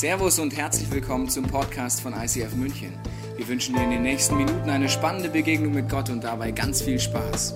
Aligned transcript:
Servus 0.00 0.38
und 0.38 0.56
herzlich 0.56 0.90
willkommen 0.90 1.28
zum 1.28 1.46
Podcast 1.46 2.00
von 2.00 2.14
ICF 2.14 2.54
München. 2.54 2.98
Wir 3.36 3.46
wünschen 3.46 3.74
dir 3.74 3.84
in 3.84 3.90
den 3.90 4.02
nächsten 4.02 4.34
Minuten 4.34 4.70
eine 4.70 4.88
spannende 4.88 5.28
Begegnung 5.28 5.74
mit 5.74 5.90
Gott 5.90 6.08
und 6.08 6.24
dabei 6.24 6.52
ganz 6.52 6.80
viel 6.80 6.98
Spaß. 6.98 7.52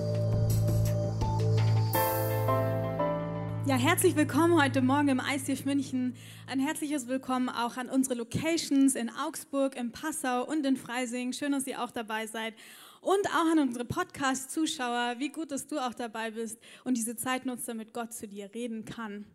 Ja, 3.65 3.77
herzlich 3.77 4.15
willkommen 4.15 4.61
heute 4.61 4.83
Morgen 4.83 5.07
im 5.07 5.19
ICF 5.27 5.65
München. 5.65 6.15
Ein 6.45 6.59
herzliches 6.59 7.07
Willkommen 7.07 7.49
auch 7.49 7.77
an 7.77 7.89
unsere 7.89 8.13
Locations 8.13 8.93
in 8.93 9.09
Augsburg, 9.09 9.75
in 9.75 9.91
Passau 9.91 10.45
und 10.45 10.67
in 10.67 10.77
Freising. 10.77 11.33
Schön, 11.33 11.53
dass 11.53 11.65
ihr 11.65 11.83
auch 11.83 11.89
dabei 11.89 12.27
seid. 12.27 12.53
Und 13.01 13.27
auch 13.29 13.51
an 13.53 13.57
unsere 13.57 13.85
Podcast-Zuschauer. 13.85 15.15
Wie 15.17 15.29
gut, 15.29 15.49
dass 15.49 15.65
du 15.65 15.79
auch 15.79 15.95
dabei 15.95 16.29
bist 16.29 16.59
und 16.83 16.95
diese 16.95 17.15
Zeit 17.15 17.47
nutzt, 17.47 17.67
damit 17.67 17.91
Gott 17.91 18.13
zu 18.13 18.27
dir 18.27 18.53
reden 18.53 18.85
kann. 18.85 19.25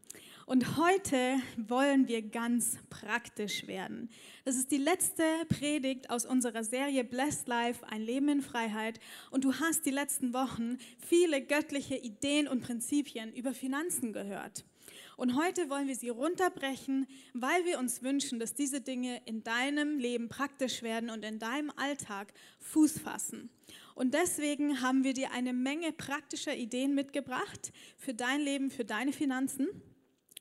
Und 0.51 0.77
heute 0.79 1.37
wollen 1.57 2.09
wir 2.09 2.23
ganz 2.23 2.77
praktisch 2.91 3.69
werden. 3.69 4.11
Das 4.45 4.57
ist 4.57 4.73
die 4.73 4.79
letzte 4.79 5.23
Predigt 5.49 6.11
aus 6.11 6.27
unserer 6.27 6.65
Serie 6.65 7.05
Blessed 7.05 7.47
Life, 7.47 7.87
ein 7.87 8.03
Leben 8.03 8.29
in 8.29 8.43
Freiheit. 8.43 8.99
Und 9.31 9.45
du 9.45 9.55
hast 9.55 9.87
die 9.87 9.93
letzten 9.93 10.35
Wochen 10.35 10.79
viele 10.99 11.41
göttliche 11.41 11.95
Ideen 11.95 12.49
und 12.49 12.63
Prinzipien 12.63 13.33
über 13.33 13.55
Finanzen 13.55 14.13
gehört. 14.13 14.65
Und 15.17 15.37
heute 15.37 15.71
wollen 15.71 15.87
wir 15.87 15.95
sie 15.95 16.09
runterbrechen, 16.09 17.07
weil 17.33 17.65
wir 17.65 17.79
uns 17.79 18.03
wünschen, 18.03 18.41
dass 18.41 18.53
diese 18.53 18.81
Dinge 18.81 19.23
in 19.27 19.45
deinem 19.45 20.01
Leben 20.01 20.29
praktisch 20.29 20.83
werden 20.83 21.11
und 21.11 21.25
in 21.25 21.39
deinem 21.39 21.71
Alltag 21.77 22.33
Fuß 22.59 22.99
fassen. 22.99 23.51
Und 23.95 24.15
deswegen 24.15 24.81
haben 24.81 25.05
wir 25.05 25.15
dir 25.15 25.31
eine 25.31 25.53
Menge 25.53 25.93
praktischer 25.93 26.57
Ideen 26.57 26.97
mitgebracht 26.97 27.71
für 27.97 28.15
dein 28.15 28.41
Leben, 28.41 28.73
für 28.73 28.85
deine 28.85 29.13
Finanzen. 29.13 29.69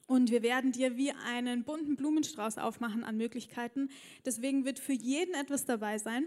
Und 0.10 0.32
wir 0.32 0.42
werden 0.42 0.72
dir 0.72 0.98
wie 0.98 1.12
einen 1.12 1.64
bunten 1.64 1.96
Blumenstrauß 1.96 2.58
aufmachen 2.58 3.04
an 3.04 3.16
Möglichkeiten. 3.16 3.92
Deswegen 4.26 4.66
wird 4.66 4.80
für 4.80 4.94
jeden 4.94 5.36
etwas 5.36 5.66
dabei 5.66 6.00
sein. 6.00 6.26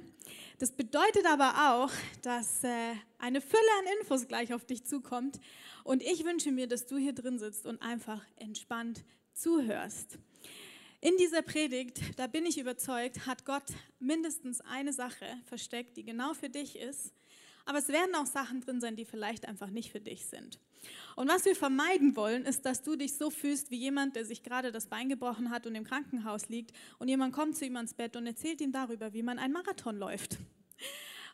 Das 0.60 0.70
bedeutet 0.70 1.26
aber 1.26 1.72
auch, 1.72 1.90
dass 2.22 2.62
äh, 2.62 2.92
eine 3.18 3.40
Fülle 3.40 3.60
an 3.80 3.98
Infos 3.98 4.28
gleich 4.28 4.54
auf 4.54 4.64
dich 4.64 4.84
zukommt. 4.84 5.40
Und 5.82 6.00
ich 6.00 6.24
wünsche 6.24 6.52
mir, 6.52 6.68
dass 6.68 6.86
du 6.86 6.96
hier 6.96 7.12
drin 7.12 7.40
sitzt 7.40 7.66
und 7.66 7.82
einfach 7.82 8.24
entspannt 8.36 9.02
zuhörst. 9.32 10.16
In 11.00 11.16
dieser 11.16 11.42
Predigt, 11.42 12.00
da 12.14 12.28
bin 12.28 12.46
ich 12.46 12.58
überzeugt, 12.58 13.26
hat 13.26 13.44
Gott 13.44 13.66
mindestens 13.98 14.60
eine 14.60 14.92
Sache 14.92 15.26
versteckt, 15.46 15.96
die 15.96 16.04
genau 16.04 16.34
für 16.34 16.48
dich 16.48 16.78
ist. 16.78 17.12
Aber 17.64 17.78
es 17.78 17.88
werden 17.88 18.14
auch 18.14 18.26
Sachen 18.26 18.60
drin 18.60 18.80
sein, 18.80 18.96
die 18.96 19.04
vielleicht 19.04 19.46
einfach 19.46 19.70
nicht 19.70 19.92
für 19.92 20.00
dich 20.00 20.26
sind. 20.26 20.58
Und 21.14 21.28
was 21.28 21.44
wir 21.44 21.54
vermeiden 21.54 22.16
wollen, 22.16 22.44
ist, 22.44 22.66
dass 22.66 22.82
du 22.82 22.96
dich 22.96 23.14
so 23.14 23.30
fühlst 23.30 23.70
wie 23.70 23.76
jemand, 23.76 24.16
der 24.16 24.24
sich 24.24 24.42
gerade 24.42 24.72
das 24.72 24.86
Bein 24.86 25.08
gebrochen 25.08 25.50
hat 25.50 25.66
und 25.66 25.74
im 25.74 25.84
Krankenhaus 25.84 26.48
liegt 26.48 26.72
und 26.98 27.08
jemand 27.08 27.32
kommt 27.34 27.56
zu 27.56 27.64
ihm 27.64 27.76
ans 27.76 27.94
Bett 27.94 28.16
und 28.16 28.26
erzählt 28.26 28.60
ihm 28.60 28.72
darüber, 28.72 29.12
wie 29.12 29.22
man 29.22 29.38
einen 29.38 29.52
Marathon 29.52 29.96
läuft. 29.96 30.38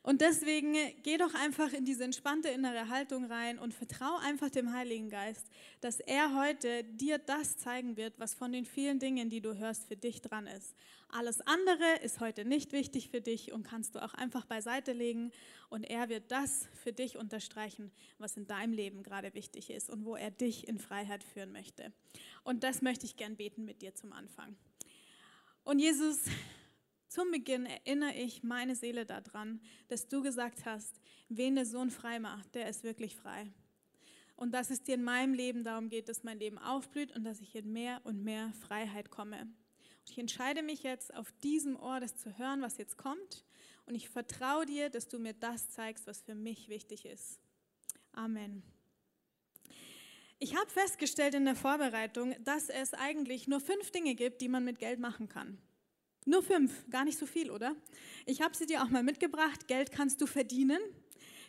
Und 0.08 0.22
deswegen 0.22 0.74
geh 1.02 1.18
doch 1.18 1.34
einfach 1.34 1.70
in 1.74 1.84
diese 1.84 2.02
entspannte 2.02 2.48
innere 2.48 2.88
Haltung 2.88 3.26
rein 3.26 3.58
und 3.58 3.74
vertraue 3.74 4.20
einfach 4.20 4.48
dem 4.48 4.72
Heiligen 4.72 5.10
Geist, 5.10 5.46
dass 5.82 6.00
er 6.00 6.34
heute 6.34 6.82
dir 6.82 7.18
das 7.18 7.58
zeigen 7.58 7.98
wird, 7.98 8.18
was 8.18 8.32
von 8.32 8.50
den 8.50 8.64
vielen 8.64 9.00
Dingen, 9.00 9.28
die 9.28 9.42
du 9.42 9.58
hörst, 9.58 9.86
für 9.86 9.96
dich 9.96 10.22
dran 10.22 10.46
ist. 10.46 10.74
Alles 11.10 11.42
andere 11.42 11.96
ist 12.02 12.20
heute 12.20 12.46
nicht 12.46 12.72
wichtig 12.72 13.10
für 13.10 13.20
dich 13.20 13.52
und 13.52 13.64
kannst 13.64 13.96
du 13.96 14.02
auch 14.02 14.14
einfach 14.14 14.46
beiseite 14.46 14.94
legen 14.94 15.30
und 15.68 15.84
er 15.84 16.08
wird 16.08 16.32
das 16.32 16.70
für 16.82 16.94
dich 16.94 17.18
unterstreichen, 17.18 17.92
was 18.16 18.38
in 18.38 18.46
deinem 18.46 18.72
Leben 18.72 19.02
gerade 19.02 19.34
wichtig 19.34 19.68
ist 19.68 19.90
und 19.90 20.06
wo 20.06 20.16
er 20.16 20.30
dich 20.30 20.68
in 20.68 20.78
Freiheit 20.78 21.22
führen 21.22 21.52
möchte. 21.52 21.92
Und 22.44 22.64
das 22.64 22.80
möchte 22.80 23.04
ich 23.04 23.18
gern 23.18 23.36
beten 23.36 23.66
mit 23.66 23.82
dir 23.82 23.94
zum 23.94 24.14
Anfang. 24.14 24.56
Und 25.64 25.80
Jesus, 25.80 26.20
zum 27.08 27.30
Beginn 27.30 27.66
erinnere 27.66 28.14
ich 28.14 28.42
meine 28.42 28.76
Seele 28.76 29.06
daran, 29.06 29.60
dass 29.88 30.08
du 30.08 30.22
gesagt 30.22 30.66
hast, 30.66 31.00
wen 31.28 31.54
der 31.54 31.64
Sohn 31.64 31.90
frei 31.90 32.18
macht, 32.18 32.54
der 32.54 32.68
ist 32.68 32.84
wirklich 32.84 33.16
frei. 33.16 33.50
Und 34.36 34.52
dass 34.52 34.70
es 34.70 34.82
dir 34.82 34.94
in 34.94 35.02
meinem 35.02 35.34
Leben 35.34 35.64
darum 35.64 35.88
geht, 35.88 36.08
dass 36.08 36.22
mein 36.22 36.38
Leben 36.38 36.58
aufblüht 36.58 37.14
und 37.16 37.24
dass 37.24 37.40
ich 37.40 37.54
in 37.54 37.72
mehr 37.72 38.00
und 38.04 38.22
mehr 38.22 38.52
Freiheit 38.60 39.10
komme. 39.10 39.40
Und 39.40 40.10
ich 40.10 40.18
entscheide 40.18 40.62
mich 40.62 40.82
jetzt 40.82 41.12
auf 41.14 41.32
diesem 41.42 41.76
Ohr, 41.76 41.98
das 41.98 42.16
zu 42.16 42.38
hören, 42.38 42.62
was 42.62 42.76
jetzt 42.76 42.98
kommt. 42.98 43.44
Und 43.86 43.94
ich 43.94 44.08
vertraue 44.08 44.66
dir, 44.66 44.90
dass 44.90 45.08
du 45.08 45.18
mir 45.18 45.32
das 45.32 45.70
zeigst, 45.70 46.06
was 46.06 46.22
für 46.22 46.34
mich 46.34 46.68
wichtig 46.68 47.04
ist. 47.04 47.40
Amen. 48.12 48.62
Ich 50.38 50.54
habe 50.56 50.70
festgestellt 50.70 51.34
in 51.34 51.44
der 51.44 51.56
Vorbereitung, 51.56 52.36
dass 52.44 52.68
es 52.68 52.94
eigentlich 52.94 53.48
nur 53.48 53.60
fünf 53.60 53.90
Dinge 53.90 54.14
gibt, 54.14 54.40
die 54.40 54.48
man 54.48 54.64
mit 54.64 54.78
Geld 54.78 55.00
machen 55.00 55.28
kann. 55.28 55.58
Nur 56.28 56.42
fünf, 56.42 56.84
gar 56.90 57.06
nicht 57.06 57.18
so 57.18 57.24
viel, 57.24 57.50
oder? 57.50 57.74
Ich 58.26 58.42
habe 58.42 58.54
sie 58.54 58.66
dir 58.66 58.82
auch 58.82 58.90
mal 58.90 59.02
mitgebracht. 59.02 59.66
Geld 59.66 59.90
kannst 59.90 60.20
du 60.20 60.26
verdienen. 60.26 60.78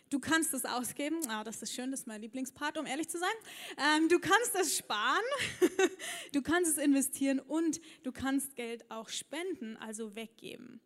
Du 0.08 0.18
kannst 0.18 0.54
es 0.54 0.64
ausgeben. 0.64 1.18
Ah, 1.28 1.44
das 1.44 1.60
ist 1.60 1.74
schön, 1.74 1.90
das 1.90 2.00
ist 2.00 2.06
mein 2.06 2.22
Lieblingspart, 2.22 2.78
um 2.78 2.86
ehrlich 2.86 3.10
zu 3.10 3.18
sein. 3.18 3.28
Ähm, 3.76 4.08
du 4.08 4.18
kannst 4.18 4.54
es 4.54 4.78
sparen. 4.78 5.20
du 6.32 6.40
kannst 6.40 6.78
es 6.78 6.82
investieren 6.82 7.40
und 7.40 7.78
du 8.04 8.10
kannst 8.10 8.56
Geld 8.56 8.90
auch 8.90 9.10
spenden, 9.10 9.76
also 9.76 10.14
weggeben. 10.14 10.80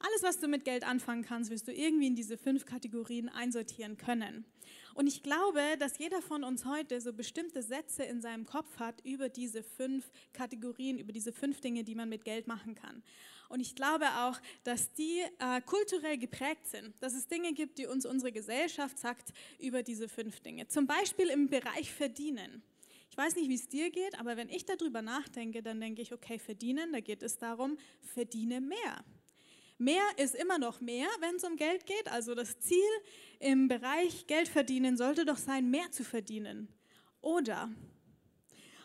Alles, 0.00 0.22
was 0.22 0.38
du 0.38 0.46
mit 0.46 0.64
Geld 0.64 0.84
anfangen 0.84 1.24
kannst, 1.24 1.50
wirst 1.50 1.66
du 1.66 1.72
irgendwie 1.72 2.06
in 2.06 2.14
diese 2.14 2.38
fünf 2.38 2.64
Kategorien 2.64 3.28
einsortieren 3.28 3.96
können. 3.96 4.44
Und 4.94 5.06
ich 5.08 5.22
glaube, 5.22 5.60
dass 5.78 5.98
jeder 5.98 6.22
von 6.22 6.44
uns 6.44 6.64
heute 6.64 7.00
so 7.00 7.12
bestimmte 7.12 7.62
Sätze 7.62 8.04
in 8.04 8.20
seinem 8.20 8.46
Kopf 8.46 8.78
hat 8.78 9.00
über 9.04 9.28
diese 9.28 9.62
fünf 9.62 10.10
Kategorien, 10.32 10.98
über 10.98 11.12
diese 11.12 11.32
fünf 11.32 11.60
Dinge, 11.60 11.82
die 11.82 11.96
man 11.96 12.08
mit 12.08 12.24
Geld 12.24 12.46
machen 12.46 12.76
kann. 12.76 13.02
Und 13.48 13.60
ich 13.60 13.74
glaube 13.74 14.06
auch, 14.06 14.38
dass 14.62 14.92
die 14.92 15.20
äh, 15.38 15.60
kulturell 15.62 16.18
geprägt 16.18 16.66
sind, 16.66 16.94
dass 17.00 17.14
es 17.14 17.26
Dinge 17.26 17.52
gibt, 17.52 17.78
die 17.78 17.86
uns 17.86 18.06
unsere 18.06 18.30
Gesellschaft 18.30 18.98
sagt 18.98 19.32
über 19.58 19.82
diese 19.82 20.08
fünf 20.08 20.40
Dinge. 20.40 20.68
Zum 20.68 20.86
Beispiel 20.86 21.28
im 21.28 21.48
Bereich 21.48 21.92
Verdienen. 21.92 22.62
Ich 23.10 23.16
weiß 23.16 23.34
nicht, 23.36 23.48
wie 23.48 23.54
es 23.54 23.68
dir 23.68 23.90
geht, 23.90 24.18
aber 24.20 24.36
wenn 24.36 24.48
ich 24.48 24.64
darüber 24.64 25.02
nachdenke, 25.02 25.62
dann 25.62 25.80
denke 25.80 26.02
ich, 26.02 26.12
okay, 26.12 26.38
verdienen, 26.38 26.92
da 26.92 27.00
geht 27.00 27.22
es 27.22 27.38
darum, 27.38 27.78
verdiene 28.00 28.60
mehr. 28.60 29.04
Mehr 29.78 30.02
ist 30.16 30.34
immer 30.34 30.58
noch 30.58 30.80
mehr, 30.80 31.08
wenn 31.20 31.36
es 31.36 31.44
um 31.44 31.56
Geld 31.56 31.86
geht. 31.86 32.08
Also 32.10 32.34
das 32.34 32.58
Ziel 32.58 32.78
im 33.38 33.68
Bereich 33.68 34.26
Geld 34.26 34.48
verdienen 34.48 34.96
sollte 34.96 35.24
doch 35.24 35.36
sein, 35.36 35.70
mehr 35.70 35.90
zu 35.92 36.04
verdienen. 36.04 36.68
Oder 37.20 37.70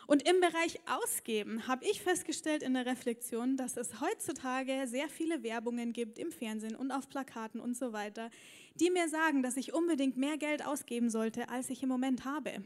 und 0.06 0.28
im 0.28 0.40
Bereich 0.40 0.78
Ausgeben 0.86 1.66
habe 1.66 1.86
ich 1.86 2.02
festgestellt 2.02 2.62
in 2.62 2.74
der 2.74 2.86
Reflexion, 2.86 3.56
dass 3.56 3.76
es 3.76 4.00
heutzutage 4.00 4.86
sehr 4.86 5.08
viele 5.08 5.42
Werbungen 5.42 5.92
gibt 5.92 6.18
im 6.18 6.30
Fernsehen 6.30 6.76
und 6.76 6.90
auf 6.90 7.08
Plakaten 7.08 7.60
und 7.60 7.76
so 7.76 7.92
weiter, 7.92 8.30
die 8.74 8.90
mir 8.90 9.08
sagen, 9.08 9.42
dass 9.42 9.56
ich 9.56 9.72
unbedingt 9.72 10.16
mehr 10.16 10.36
Geld 10.36 10.64
ausgeben 10.64 11.08
sollte, 11.08 11.48
als 11.48 11.70
ich 11.70 11.82
im 11.82 11.88
Moment 11.88 12.24
habe. 12.24 12.62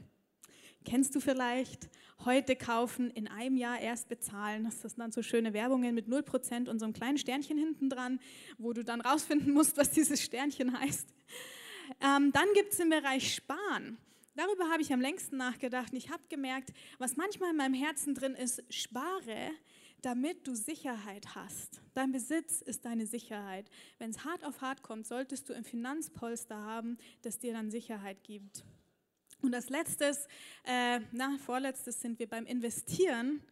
Kennst 0.85 1.15
du 1.15 1.21
vielleicht? 1.21 1.89
Heute 2.25 2.57
kaufen, 2.57 3.11
in 3.11 3.29
einem 3.29 3.57
Jahr 3.57 3.81
erst 3.81 4.09
bezahlen. 4.09 4.65
Das 4.65 4.81
sind 4.81 4.99
dann 4.99 5.13
so 5.13 5.23
schöne 5.23 5.53
Werbungen 5.53 5.95
mit 5.95 6.09
0% 6.09 6.69
und 6.69 6.79
so 6.79 6.85
einem 6.85 6.93
kleinen 6.93 7.17
Sternchen 7.17 7.57
hinten 7.57 7.91
dran, 7.91 8.19
wo 8.59 8.73
du 8.73 8.83
dann 8.83 9.01
rausfinden 9.01 9.53
musst, 9.53 9.77
was 9.77 9.91
dieses 9.91 10.21
Sternchen 10.21 10.79
heißt. 10.79 11.09
Ähm, 12.01 12.33
dann 12.33 12.47
gibt 12.55 12.73
es 12.73 12.79
den 12.79 12.91
Bereich 12.91 13.35
Sparen. 13.35 13.99
Darüber 14.35 14.69
habe 14.69 14.83
ich 14.83 14.93
am 14.93 15.01
längsten 15.01 15.37
nachgedacht. 15.37 15.93
Ich 15.95 16.11
habe 16.11 16.23
gemerkt, 16.29 16.73
was 16.99 17.17
manchmal 17.17 17.51
in 17.51 17.57
meinem 17.57 17.75
Herzen 17.75 18.15
drin 18.15 18.35
ist, 18.35 18.63
spare, 18.73 19.51
damit 20.03 20.47
du 20.47 20.55
Sicherheit 20.55 21.35
hast. 21.35 21.81
Dein 21.95 22.13
Besitz 22.13 22.61
ist 22.63 22.85
deine 22.85 23.07
Sicherheit. 23.07 23.69
Wenn 23.99 24.11
es 24.11 24.25
hart 24.25 24.45
auf 24.45 24.61
hart 24.61 24.83
kommt, 24.83 25.07
solltest 25.07 25.49
du 25.49 25.55
ein 25.55 25.65
Finanzpolster 25.65 26.57
haben, 26.57 26.99
das 27.23 27.39
dir 27.39 27.53
dann 27.53 27.71
Sicherheit 27.71 28.23
gibt. 28.23 28.65
Und 29.41 29.55
als 29.55 29.69
letztes, 29.69 30.27
äh, 30.65 31.01
na, 31.13 31.39
vorletztes 31.39 32.01
sind 32.01 32.19
wir 32.19 32.29
beim 32.29 32.47
Investieren. 32.47 33.43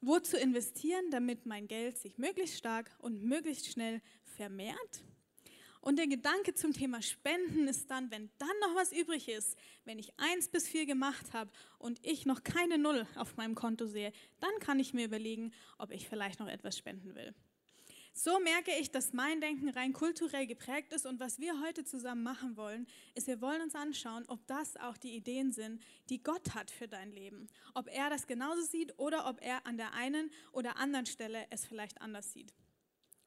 Wozu 0.00 0.36
investieren, 0.36 1.10
damit 1.10 1.44
mein 1.44 1.66
Geld 1.66 1.98
sich 1.98 2.18
möglichst 2.18 2.56
stark 2.56 2.90
und 3.00 3.24
möglichst 3.24 3.66
schnell 3.66 4.00
vermehrt? 4.22 5.02
Und 5.80 5.96
der 5.96 6.06
Gedanke 6.06 6.54
zum 6.54 6.72
Thema 6.72 7.02
Spenden 7.02 7.66
ist 7.66 7.90
dann, 7.90 8.10
wenn 8.10 8.30
dann 8.38 8.48
noch 8.60 8.74
was 8.74 8.92
übrig 8.92 9.28
ist, 9.28 9.56
wenn 9.84 9.98
ich 9.98 10.12
eins 10.18 10.48
bis 10.48 10.68
vier 10.68 10.86
gemacht 10.86 11.32
habe 11.32 11.50
und 11.78 12.04
ich 12.04 12.26
noch 12.26 12.42
keine 12.42 12.78
Null 12.78 13.06
auf 13.14 13.36
meinem 13.36 13.54
Konto 13.54 13.86
sehe, 13.86 14.12
dann 14.40 14.50
kann 14.60 14.80
ich 14.80 14.92
mir 14.92 15.04
überlegen, 15.04 15.52
ob 15.78 15.90
ich 15.90 16.08
vielleicht 16.08 16.40
noch 16.40 16.48
etwas 16.48 16.76
spenden 16.76 17.14
will. 17.14 17.34
So 18.20 18.40
merke 18.40 18.72
ich, 18.72 18.90
dass 18.90 19.12
mein 19.12 19.40
Denken 19.40 19.68
rein 19.68 19.92
kulturell 19.92 20.48
geprägt 20.48 20.92
ist 20.92 21.06
und 21.06 21.20
was 21.20 21.38
wir 21.38 21.60
heute 21.60 21.84
zusammen 21.84 22.24
machen 22.24 22.56
wollen, 22.56 22.88
ist, 23.14 23.28
wir 23.28 23.40
wollen 23.40 23.62
uns 23.62 23.76
anschauen, 23.76 24.24
ob 24.26 24.44
das 24.48 24.76
auch 24.76 24.96
die 24.96 25.14
Ideen 25.14 25.52
sind, 25.52 25.80
die 26.10 26.20
Gott 26.20 26.56
hat 26.56 26.72
für 26.72 26.88
dein 26.88 27.12
Leben. 27.12 27.46
Ob 27.74 27.88
er 27.88 28.10
das 28.10 28.26
genauso 28.26 28.62
sieht 28.62 28.98
oder 28.98 29.28
ob 29.28 29.40
er 29.40 29.64
an 29.68 29.76
der 29.76 29.92
einen 29.94 30.32
oder 30.50 30.78
anderen 30.78 31.06
Stelle 31.06 31.46
es 31.50 31.64
vielleicht 31.64 32.02
anders 32.02 32.32
sieht. 32.32 32.52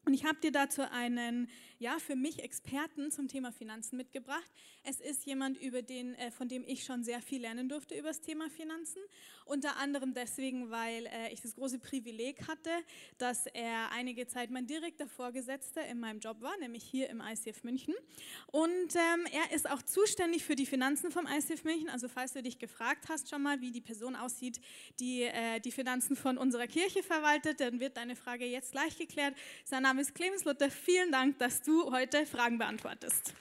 Und 0.05 0.13
ich 0.13 0.25
habe 0.25 0.39
dir 0.39 0.51
dazu 0.51 0.81
einen, 0.89 1.47
ja, 1.77 1.99
für 1.99 2.15
mich 2.15 2.43
Experten 2.43 3.11
zum 3.11 3.27
Thema 3.27 3.51
Finanzen 3.51 3.97
mitgebracht. 3.97 4.49
Es 4.83 4.99
ist 4.99 5.25
jemand, 5.25 5.61
über 5.61 5.83
den, 5.83 6.15
äh, 6.15 6.31
von 6.31 6.47
dem 6.47 6.63
ich 6.65 6.83
schon 6.83 7.03
sehr 7.03 7.21
viel 7.21 7.41
lernen 7.41 7.69
durfte 7.69 7.95
über 7.95 8.07
das 8.07 8.21
Thema 8.21 8.49
Finanzen. 8.49 9.01
Unter 9.45 9.77
anderem 9.77 10.13
deswegen, 10.13 10.71
weil 10.71 11.05
äh, 11.07 11.31
ich 11.31 11.41
das 11.41 11.55
große 11.55 11.77
Privileg 11.77 12.47
hatte, 12.47 12.71
dass 13.19 13.45
er 13.47 13.91
einige 13.91 14.25
Zeit 14.27 14.49
mein 14.49 14.65
direkter 14.65 15.07
Vorgesetzter 15.07 15.85
in 15.85 15.99
meinem 15.99 16.19
Job 16.19 16.41
war, 16.41 16.57
nämlich 16.57 16.83
hier 16.83 17.09
im 17.09 17.21
ICF 17.21 17.63
München. 17.63 17.93
Und 18.47 18.95
ähm, 18.95 19.27
er 19.31 19.55
ist 19.55 19.69
auch 19.69 19.83
zuständig 19.83 20.43
für 20.43 20.55
die 20.55 20.65
Finanzen 20.65 21.11
vom 21.11 21.27
ICF 21.27 21.63
München. 21.63 21.89
Also 21.89 22.07
falls 22.07 22.33
du 22.33 22.41
dich 22.41 22.57
gefragt 22.57 23.05
hast 23.07 23.29
schon 23.29 23.43
mal, 23.43 23.61
wie 23.61 23.71
die 23.71 23.81
Person 23.81 24.15
aussieht, 24.15 24.59
die 24.99 25.23
äh, 25.23 25.59
die 25.59 25.71
Finanzen 25.71 26.15
von 26.15 26.39
unserer 26.39 26.67
Kirche 26.67 27.03
verwaltet, 27.03 27.59
dann 27.59 27.79
wird 27.79 27.97
deine 27.97 28.15
Frage 28.15 28.45
jetzt 28.45 28.71
gleich 28.71 28.97
geklärt. 28.97 29.35
Sein 29.63 29.83
Name 29.91 30.03
ist 30.03 30.15
Clemens 30.15 30.45
Luther. 30.45 30.71
Vielen 30.71 31.11
Dank, 31.11 31.37
dass 31.39 31.61
du 31.63 31.91
heute 31.91 32.25
Fragen 32.25 32.57
beantwortest. 32.57 33.33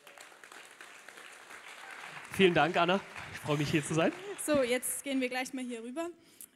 Vielen 2.33 2.55
Dank, 2.55 2.77
Anna. 2.77 2.99
Ich 3.33 3.39
freue 3.39 3.57
mich, 3.57 3.71
hier 3.71 3.85
zu 3.85 3.95
sein. 3.95 4.13
So, 4.45 4.61
jetzt 4.65 5.05
gehen 5.05 5.21
wir 5.21 5.29
gleich 5.29 5.53
mal 5.53 5.63
hier 5.63 5.85
rüber. 5.85 6.09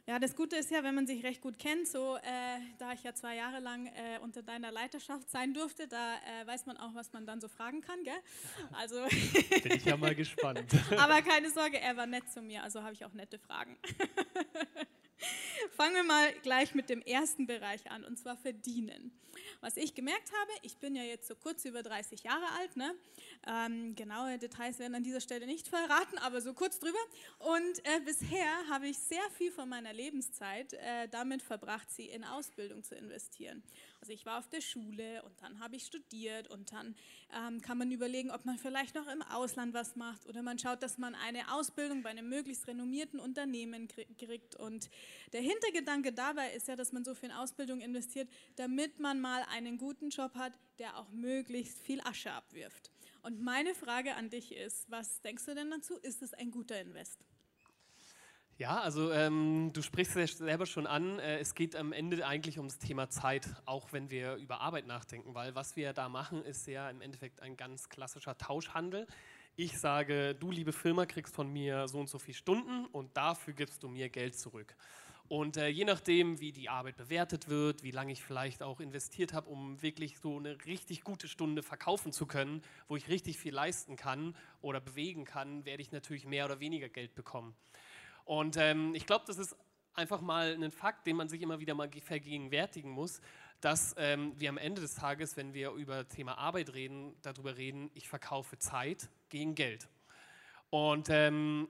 Ja, 0.05 0.19
das 0.19 0.35
Gute 0.35 0.57
ist 0.57 0.69
ja, 0.69 0.83
wenn 0.83 0.95
man 0.95 1.07
sich 1.07 1.23
recht 1.23 1.39
gut 1.39 1.57
kennt, 1.57 1.87
so 1.87 2.17
äh, 2.17 2.59
da 2.77 2.91
ich 2.91 3.03
ja 3.03 3.13
zwei 3.13 3.37
Jahre 3.37 3.61
lang 3.61 3.85
äh, 3.85 4.19
unter 4.21 4.43
deiner 4.43 4.69
Leiterschaft 4.69 5.31
sein 5.31 5.53
durfte, 5.53 5.87
da 5.87 6.15
äh, 6.15 6.45
weiß 6.45 6.65
man 6.65 6.75
auch, 6.75 6.93
was 6.93 7.13
man 7.13 7.25
dann 7.25 7.39
so 7.39 7.47
fragen 7.47 7.79
kann, 7.79 8.03
gell? 8.03 8.19
Also 8.73 8.97
bin 9.63 9.77
ich 9.77 9.85
ja 9.85 9.95
mal 9.95 10.13
gespannt. 10.23 10.65
Aber 10.97 11.21
keine 11.21 11.49
Sorge, 11.51 11.79
er 11.79 11.95
war 11.95 12.05
nett 12.05 12.29
zu 12.29 12.41
mir, 12.41 12.63
also 12.63 12.83
habe 12.83 12.91
ich 12.91 13.05
auch 13.05 13.13
nette 13.13 13.39
Fragen. 13.39 13.77
Fangen 15.71 15.95
wir 15.95 16.03
mal 16.03 16.33
gleich 16.41 16.75
mit 16.75 16.89
dem 16.89 17.01
ersten 17.01 17.47
Bereich 17.47 17.89
an, 17.91 18.03
und 18.03 18.17
zwar 18.17 18.37
verdienen. 18.37 19.11
Was 19.61 19.77
ich 19.77 19.95
gemerkt 19.95 20.31
habe, 20.31 20.51
ich 20.61 20.77
bin 20.77 20.95
ja 20.95 21.03
jetzt 21.03 21.27
so 21.27 21.35
kurz 21.35 21.65
über 21.65 21.83
30 21.83 22.23
Jahre 22.23 22.45
alt, 22.57 22.77
ne? 22.77 22.95
Ähm, 23.47 23.95
genaue 23.95 24.37
Details 24.37 24.79
werden 24.79 24.95
an 24.95 25.03
dieser 25.03 25.21
Stelle 25.21 25.45
nicht 25.45 25.67
verraten, 25.67 26.17
aber 26.19 26.41
so 26.41 26.53
kurz 26.53 26.79
drüber. 26.79 26.97
Und 27.39 27.79
äh, 27.83 27.99
bisher 28.05 28.67
habe 28.69 28.87
ich 28.87 28.97
sehr 28.97 29.29
viel 29.37 29.51
von 29.51 29.69
meiner 29.69 29.93
Lebenszeit 29.93 30.73
äh, 30.73 31.07
damit 31.09 31.41
verbracht, 31.41 31.89
sie 31.91 32.05
in 32.05 32.23
Ausbildung 32.23 32.83
zu 32.83 32.95
investieren. 32.95 33.63
Also 34.05 34.13
ich 34.13 34.27
war 34.27 34.37
auf 34.37 34.47
der 34.49 34.61
Schule 34.61 35.23
und 35.23 35.41
dann 35.41 35.59
habe 35.59 35.77
ich 35.77 35.87
studiert 35.87 36.47
und 36.51 36.71
dann 36.71 36.93
ähm, 37.35 37.59
kann 37.59 37.79
man 37.79 37.89
überlegen, 37.89 38.29
ob 38.29 38.45
man 38.45 38.59
vielleicht 38.59 38.93
noch 38.93 39.07
im 39.07 39.23
Ausland 39.23 39.73
was 39.73 39.95
macht 39.95 40.27
oder 40.27 40.43
man 40.43 40.59
schaut, 40.59 40.83
dass 40.83 40.99
man 40.99 41.15
eine 41.15 41.51
Ausbildung 41.51 42.03
bei 42.03 42.11
einem 42.11 42.29
möglichst 42.29 42.67
renommierten 42.67 43.19
Unternehmen 43.19 43.87
kriegt. 43.87 44.55
Und 44.57 44.91
der 45.33 45.41
Hintergedanke 45.41 46.13
dabei 46.13 46.51
ist 46.51 46.67
ja, 46.67 46.75
dass 46.75 46.91
man 46.91 47.03
so 47.03 47.15
viel 47.15 47.29
in 47.29 47.35
Ausbildung 47.35 47.81
investiert, 47.81 48.29
damit 48.57 48.99
man 48.99 49.19
mal 49.19 49.43
einen 49.49 49.79
guten 49.79 50.09
Job 50.09 50.35
hat, 50.35 50.53
der 50.77 50.99
auch 50.99 51.09
möglichst 51.09 51.79
viel 51.79 51.99
Asche 52.01 52.31
abwirft. 52.31 52.91
Und 53.23 53.41
meine 53.41 53.73
Frage 53.73 54.13
an 54.13 54.29
dich 54.29 54.51
ist, 54.51 54.85
was 54.91 55.19
denkst 55.21 55.45
du 55.45 55.55
denn 55.55 55.71
dazu? 55.71 55.97
Ist 55.97 56.21
es 56.21 56.35
ein 56.35 56.51
guter 56.51 56.79
Invest? 56.79 57.25
Ja, 58.57 58.79
also 58.79 59.11
ähm, 59.11 59.71
du 59.73 59.81
sprichst 59.81 60.15
es 60.15 60.37
selber 60.37 60.65
schon 60.65 60.87
an. 60.87 61.19
Äh, 61.19 61.39
es 61.39 61.55
geht 61.55 61.75
am 61.75 61.91
Ende 61.91 62.25
eigentlich 62.25 62.57
ums 62.57 62.77
Thema 62.79 63.09
Zeit, 63.09 63.49
auch 63.65 63.91
wenn 63.91 64.09
wir 64.09 64.35
über 64.35 64.61
Arbeit 64.61 64.87
nachdenken, 64.87 65.35
weil 65.35 65.55
was 65.55 65.75
wir 65.75 65.91
da 65.91 66.07
machen, 66.07 66.41
ist 66.45 66.65
ja 66.65 66.89
im 66.89 67.01
Endeffekt 67.01 67.41
ein 67.41 67.57
ganz 67.57 67.89
klassischer 67.89 68.37
Tauschhandel. 68.37 69.07
Ich 69.57 69.77
sage, 69.77 70.35
du 70.35 70.51
liebe 70.51 70.71
Firma 70.71 71.05
kriegst 71.05 71.35
von 71.35 71.51
mir 71.51 71.89
so 71.89 71.99
und 71.99 72.07
so 72.07 72.17
viele 72.17 72.37
Stunden 72.37 72.85
und 72.85 73.17
dafür 73.17 73.53
gibst 73.53 73.83
du 73.83 73.89
mir 73.89 74.07
Geld 74.07 74.39
zurück. 74.39 74.73
Und 75.27 75.57
äh, 75.57 75.67
je 75.67 75.83
nachdem, 75.83 76.39
wie 76.39 76.53
die 76.53 76.69
Arbeit 76.69 76.95
bewertet 76.95 77.49
wird, 77.49 77.83
wie 77.83 77.91
lange 77.91 78.13
ich 78.13 78.23
vielleicht 78.23 78.63
auch 78.63 78.79
investiert 78.79 79.33
habe, 79.33 79.49
um 79.49 79.81
wirklich 79.81 80.19
so 80.19 80.37
eine 80.37 80.63
richtig 80.65 81.03
gute 81.03 81.27
Stunde 81.27 81.61
verkaufen 81.61 82.13
zu 82.13 82.25
können, 82.25 82.61
wo 82.87 82.95
ich 82.95 83.09
richtig 83.09 83.37
viel 83.37 83.53
leisten 83.53 83.97
kann 83.97 84.33
oder 84.61 84.79
bewegen 84.79 85.25
kann, 85.25 85.65
werde 85.65 85.81
ich 85.81 85.91
natürlich 85.91 86.25
mehr 86.25 86.45
oder 86.45 86.61
weniger 86.61 86.87
Geld 86.87 87.15
bekommen. 87.15 87.53
Und 88.25 88.57
ähm, 88.57 88.93
ich 88.95 89.05
glaube, 89.05 89.23
das 89.27 89.37
ist 89.37 89.55
einfach 89.93 90.21
mal 90.21 90.53
ein 90.61 90.71
Fakt, 90.71 91.07
den 91.07 91.15
man 91.15 91.29
sich 91.29 91.41
immer 91.41 91.59
wieder 91.59 91.73
mal 91.73 91.89
vergegenwärtigen 91.89 92.91
muss, 92.91 93.21
dass 93.61 93.95
ähm, 93.97 94.33
wir 94.37 94.49
am 94.49 94.57
Ende 94.57 94.81
des 94.81 94.95
Tages, 94.95 95.37
wenn 95.37 95.53
wir 95.53 95.71
über 95.71 96.07
Thema 96.07 96.37
Arbeit 96.37 96.73
reden, 96.73 97.15
darüber 97.21 97.57
reden, 97.57 97.89
ich 97.93 98.09
verkaufe 98.09 98.57
Zeit 98.57 99.09
gegen 99.29 99.55
Geld. 99.55 99.87
Und 100.69 101.09
ähm, 101.09 101.69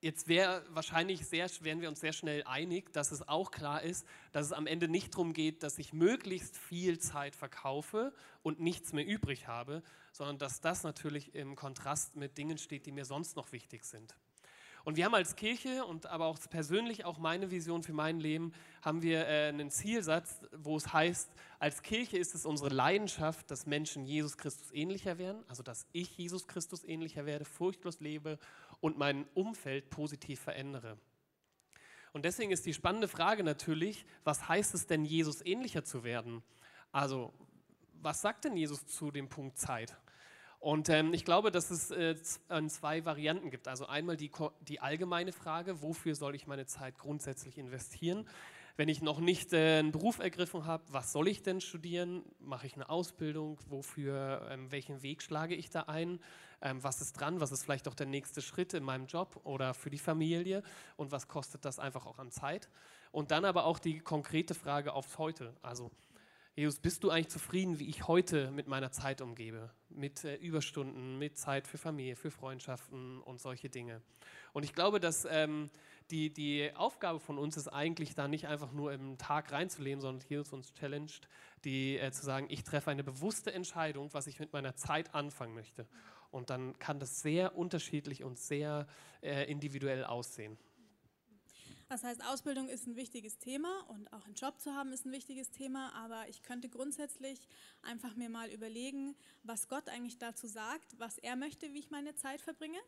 jetzt 0.00 0.28
wäre 0.28 0.64
wahrscheinlich 0.70 1.26
sehr, 1.26 1.48
wären 1.60 1.80
wir 1.80 1.88
uns 1.88 2.00
sehr 2.00 2.12
schnell 2.12 2.42
einig, 2.44 2.92
dass 2.92 3.12
es 3.12 3.28
auch 3.28 3.50
klar 3.50 3.82
ist, 3.82 4.06
dass 4.32 4.46
es 4.46 4.52
am 4.52 4.66
Ende 4.66 4.88
nicht 4.88 5.14
darum 5.14 5.32
geht, 5.32 5.62
dass 5.62 5.78
ich 5.78 5.92
möglichst 5.92 6.56
viel 6.56 6.98
Zeit 6.98 7.36
verkaufe 7.36 8.14
und 8.42 8.60
nichts 8.60 8.92
mehr 8.92 9.06
übrig 9.06 9.46
habe, 9.46 9.82
sondern 10.12 10.38
dass 10.38 10.60
das 10.60 10.82
natürlich 10.84 11.34
im 11.34 11.54
Kontrast 11.54 12.16
mit 12.16 12.38
Dingen 12.38 12.58
steht, 12.58 12.86
die 12.86 12.92
mir 12.92 13.04
sonst 13.04 13.36
noch 13.36 13.52
wichtig 13.52 13.84
sind. 13.84 14.16
Und 14.90 14.96
wir 14.96 15.04
haben 15.04 15.14
als 15.14 15.36
Kirche 15.36 15.84
und 15.84 16.06
aber 16.06 16.26
auch 16.26 16.36
persönlich 16.50 17.04
auch 17.04 17.18
meine 17.18 17.52
Vision 17.52 17.84
für 17.84 17.92
mein 17.92 18.18
Leben, 18.18 18.52
haben 18.82 19.02
wir 19.02 19.24
äh, 19.28 19.46
einen 19.46 19.70
Zielsatz, 19.70 20.40
wo 20.50 20.76
es 20.76 20.92
heißt, 20.92 21.30
als 21.60 21.82
Kirche 21.82 22.18
ist 22.18 22.34
es 22.34 22.44
unsere 22.44 22.70
Leidenschaft, 22.70 23.52
dass 23.52 23.66
Menschen 23.66 24.04
Jesus 24.04 24.36
Christus 24.36 24.72
ähnlicher 24.72 25.16
werden, 25.16 25.44
also 25.46 25.62
dass 25.62 25.86
ich 25.92 26.18
Jesus 26.18 26.48
Christus 26.48 26.82
ähnlicher 26.82 27.24
werde, 27.24 27.44
furchtlos 27.44 28.00
lebe 28.00 28.36
und 28.80 28.98
mein 28.98 29.28
Umfeld 29.34 29.90
positiv 29.90 30.40
verändere. 30.40 30.98
Und 32.12 32.24
deswegen 32.24 32.50
ist 32.50 32.66
die 32.66 32.74
spannende 32.74 33.06
Frage 33.06 33.44
natürlich, 33.44 34.04
was 34.24 34.48
heißt 34.48 34.74
es 34.74 34.88
denn, 34.88 35.04
Jesus 35.04 35.40
ähnlicher 35.46 35.84
zu 35.84 36.02
werden? 36.02 36.42
Also, 36.90 37.32
was 38.02 38.22
sagt 38.22 38.44
denn 38.44 38.56
Jesus 38.56 38.84
zu 38.88 39.12
dem 39.12 39.28
Punkt 39.28 39.56
Zeit? 39.56 39.96
Und 40.60 40.90
ähm, 40.90 41.14
ich 41.14 41.24
glaube, 41.24 41.50
dass 41.50 41.70
es 41.70 41.90
äh, 41.90 42.14
zwei 42.68 43.04
Varianten 43.06 43.50
gibt. 43.50 43.66
Also 43.66 43.86
einmal 43.86 44.18
die, 44.18 44.30
die 44.60 44.78
allgemeine 44.80 45.32
Frage, 45.32 45.80
wofür 45.80 46.14
soll 46.14 46.34
ich 46.34 46.46
meine 46.46 46.66
Zeit 46.66 46.98
grundsätzlich 46.98 47.56
investieren? 47.56 48.28
Wenn 48.76 48.88
ich 48.88 49.00
noch 49.00 49.20
nicht 49.20 49.54
äh, 49.54 49.78
einen 49.78 49.90
Beruf 49.90 50.18
ergriffen 50.18 50.66
habe, 50.66 50.84
was 50.88 51.12
soll 51.12 51.28
ich 51.28 51.42
denn 51.42 51.62
studieren? 51.62 52.22
Mache 52.40 52.66
ich 52.66 52.74
eine 52.74 52.90
Ausbildung? 52.90 53.58
Wofür, 53.68 54.46
ähm, 54.50 54.70
welchen 54.70 55.02
Weg 55.02 55.22
schlage 55.22 55.54
ich 55.54 55.70
da 55.70 55.82
ein? 55.82 56.20
Ähm, 56.60 56.82
was 56.84 57.00
ist 57.00 57.14
dran? 57.14 57.40
Was 57.40 57.52
ist 57.52 57.64
vielleicht 57.64 57.88
auch 57.88 57.94
der 57.94 58.06
nächste 58.06 58.42
Schritt 58.42 58.74
in 58.74 58.84
meinem 58.84 59.06
Job 59.06 59.40
oder 59.44 59.72
für 59.72 59.88
die 59.88 59.98
Familie? 59.98 60.62
Und 60.96 61.10
was 61.10 61.26
kostet 61.26 61.64
das 61.64 61.78
einfach 61.78 62.04
auch 62.04 62.18
an 62.18 62.30
Zeit? 62.30 62.68
Und 63.12 63.30
dann 63.30 63.46
aber 63.46 63.64
auch 63.64 63.78
die 63.78 63.98
konkrete 63.98 64.54
Frage 64.54 64.92
aufs 64.92 65.16
Heute. 65.16 65.54
Also 65.62 65.90
Jesus, 66.60 66.78
bist 66.78 67.04
du 67.04 67.10
eigentlich 67.10 67.30
zufrieden, 67.30 67.78
wie 67.78 67.88
ich 67.88 68.06
heute 68.06 68.50
mit 68.50 68.68
meiner 68.68 68.92
Zeit 68.92 69.22
umgebe? 69.22 69.70
Mit 69.88 70.24
äh, 70.24 70.34
Überstunden, 70.34 71.18
mit 71.18 71.38
Zeit 71.38 71.66
für 71.66 71.78
Familie, 71.78 72.16
für 72.16 72.30
Freundschaften 72.30 73.22
und 73.22 73.40
solche 73.40 73.70
Dinge. 73.70 74.02
Und 74.52 74.64
ich 74.64 74.74
glaube, 74.74 75.00
dass 75.00 75.24
ähm, 75.24 75.70
die, 76.10 76.30
die 76.30 76.70
Aufgabe 76.74 77.18
von 77.18 77.38
uns 77.38 77.56
ist 77.56 77.68
eigentlich 77.68 78.14
da 78.14 78.28
nicht 78.28 78.46
einfach 78.46 78.72
nur 78.72 78.92
im 78.92 79.16
Tag 79.16 79.52
reinzuleben, 79.52 80.02
sondern 80.02 80.22
Jesus 80.28 80.52
uns 80.52 80.74
challenged, 80.74 81.30
die 81.64 81.96
äh, 81.96 82.12
zu 82.12 82.26
sagen, 82.26 82.46
ich 82.50 82.62
treffe 82.62 82.90
eine 82.90 83.04
bewusste 83.04 83.54
Entscheidung, 83.54 84.12
was 84.12 84.26
ich 84.26 84.38
mit 84.38 84.52
meiner 84.52 84.76
Zeit 84.76 85.14
anfangen 85.14 85.54
möchte. 85.54 85.86
Und 86.30 86.50
dann 86.50 86.78
kann 86.78 86.98
das 86.98 87.22
sehr 87.22 87.56
unterschiedlich 87.56 88.22
und 88.22 88.38
sehr 88.38 88.86
äh, 89.22 89.50
individuell 89.50 90.04
aussehen. 90.04 90.58
Das 91.90 92.04
heißt, 92.04 92.24
Ausbildung 92.24 92.68
ist 92.68 92.86
ein 92.86 92.94
wichtiges 92.94 93.38
Thema 93.38 93.80
und 93.88 94.12
auch 94.12 94.24
einen 94.24 94.36
Job 94.36 94.60
zu 94.60 94.72
haben 94.72 94.92
ist 94.92 95.06
ein 95.06 95.10
wichtiges 95.10 95.50
Thema, 95.50 95.92
aber 95.92 96.28
ich 96.28 96.44
könnte 96.44 96.68
grundsätzlich 96.68 97.40
einfach 97.82 98.14
mir 98.14 98.30
mal 98.30 98.48
überlegen, 98.48 99.16
was 99.42 99.66
Gott 99.66 99.88
eigentlich 99.88 100.16
dazu 100.16 100.46
sagt, 100.46 101.00
was 101.00 101.18
er 101.18 101.34
möchte, 101.34 101.72
wie 101.72 101.80
ich 101.80 101.90
meine 101.90 102.14
Zeit 102.14 102.42
verbringe. 102.42 102.78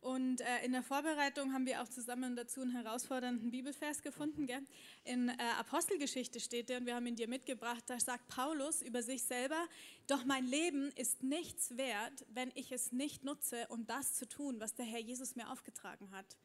Und 0.00 0.42
äh, 0.42 0.64
in 0.64 0.70
der 0.70 0.84
Vorbereitung 0.84 1.52
haben 1.52 1.66
wir 1.66 1.82
auch 1.82 1.88
zusammen 1.88 2.36
dazu 2.36 2.60
einen 2.60 2.70
herausfordernden 2.70 3.50
Bibelvers 3.50 4.00
gefunden. 4.00 4.46
Gell? 4.46 4.62
In 5.02 5.28
äh, 5.28 5.34
Apostelgeschichte 5.58 6.38
steht 6.38 6.68
der 6.68 6.78
und 6.78 6.86
wir 6.86 6.94
haben 6.94 7.06
ihn 7.08 7.16
dir 7.16 7.26
mitgebracht. 7.26 7.82
Da 7.88 7.98
sagt 7.98 8.28
Paulus 8.28 8.80
über 8.80 9.02
sich 9.02 9.24
selber: 9.24 9.58
Doch 10.06 10.24
mein 10.24 10.46
Leben 10.46 10.92
ist 10.92 11.24
nichts 11.24 11.76
wert, 11.76 12.24
wenn 12.28 12.52
ich 12.54 12.70
es 12.70 12.92
nicht 12.92 13.24
nutze, 13.24 13.66
um 13.70 13.88
das 13.88 14.14
zu 14.14 14.28
tun, 14.28 14.60
was 14.60 14.76
der 14.76 14.86
Herr 14.86 15.00
Jesus 15.00 15.34
mir 15.34 15.50
aufgetragen 15.50 16.12
hat. 16.12 16.36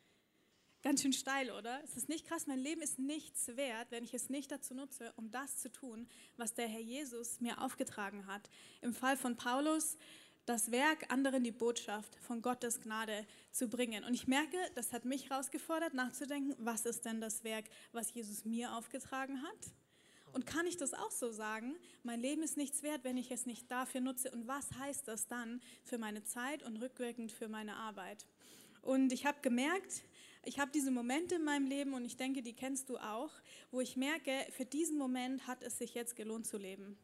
Ganz 0.83 1.03
schön 1.03 1.13
steil, 1.13 1.51
oder? 1.51 1.79
Es 1.83 1.95
ist 1.95 2.09
nicht 2.09 2.27
krass, 2.27 2.47
mein 2.47 2.57
Leben 2.57 2.81
ist 2.81 2.97
nichts 2.97 3.55
wert, 3.55 3.91
wenn 3.91 4.03
ich 4.03 4.15
es 4.15 4.29
nicht 4.31 4.51
dazu 4.51 4.73
nutze, 4.73 5.13
um 5.15 5.29
das 5.29 5.57
zu 5.57 5.71
tun, 5.71 6.07
was 6.37 6.55
der 6.55 6.67
Herr 6.67 6.79
Jesus 6.79 7.39
mir 7.39 7.61
aufgetragen 7.61 8.25
hat. 8.25 8.49
Im 8.81 8.91
Fall 8.91 9.15
von 9.15 9.37
Paulus 9.37 9.95
das 10.47 10.71
Werk, 10.71 11.05
anderen 11.13 11.43
die 11.43 11.51
Botschaft 11.51 12.15
von 12.15 12.41
Gottes 12.41 12.81
Gnade 12.81 13.27
zu 13.51 13.67
bringen. 13.67 14.03
Und 14.03 14.15
ich 14.15 14.27
merke, 14.27 14.57
das 14.73 14.91
hat 14.91 15.05
mich 15.05 15.29
herausgefordert, 15.29 15.93
nachzudenken, 15.93 16.55
was 16.57 16.87
ist 16.87 17.05
denn 17.05 17.21
das 17.21 17.43
Werk, 17.43 17.65
was 17.91 18.11
Jesus 18.11 18.43
mir 18.43 18.73
aufgetragen 18.73 19.43
hat? 19.43 19.71
Und 20.33 20.47
kann 20.47 20.65
ich 20.65 20.77
das 20.77 20.95
auch 20.95 21.11
so 21.11 21.31
sagen? 21.31 21.75
Mein 22.01 22.21
Leben 22.21 22.41
ist 22.41 22.57
nichts 22.57 22.81
wert, 22.81 23.03
wenn 23.03 23.17
ich 23.17 23.29
es 23.29 23.45
nicht 23.45 23.69
dafür 23.69 24.01
nutze. 24.01 24.31
Und 24.31 24.47
was 24.47 24.67
heißt 24.79 25.07
das 25.07 25.27
dann 25.27 25.61
für 25.83 25.99
meine 25.99 26.23
Zeit 26.23 26.63
und 26.63 26.77
rückwirkend 26.77 27.31
für 27.31 27.49
meine 27.49 27.75
Arbeit? 27.75 28.25
Und 28.81 29.13
ich 29.13 29.27
habe 29.27 29.41
gemerkt, 29.41 30.01
ich 30.43 30.59
habe 30.59 30.71
diese 30.71 30.91
Momente 30.91 31.35
in 31.35 31.43
meinem 31.43 31.67
Leben 31.67 31.93
und 31.93 32.05
ich 32.05 32.17
denke, 32.17 32.41
die 32.41 32.53
kennst 32.53 32.89
du 32.89 32.97
auch, 32.97 33.31
wo 33.69 33.81
ich 33.81 33.95
merke, 33.95 34.31
für 34.51 34.65
diesen 34.65 34.97
Moment 34.97 35.47
hat 35.47 35.61
es 35.63 35.77
sich 35.77 35.93
jetzt 35.93 36.15
gelohnt 36.15 36.47
zu 36.47 36.57
leben. 36.57 36.97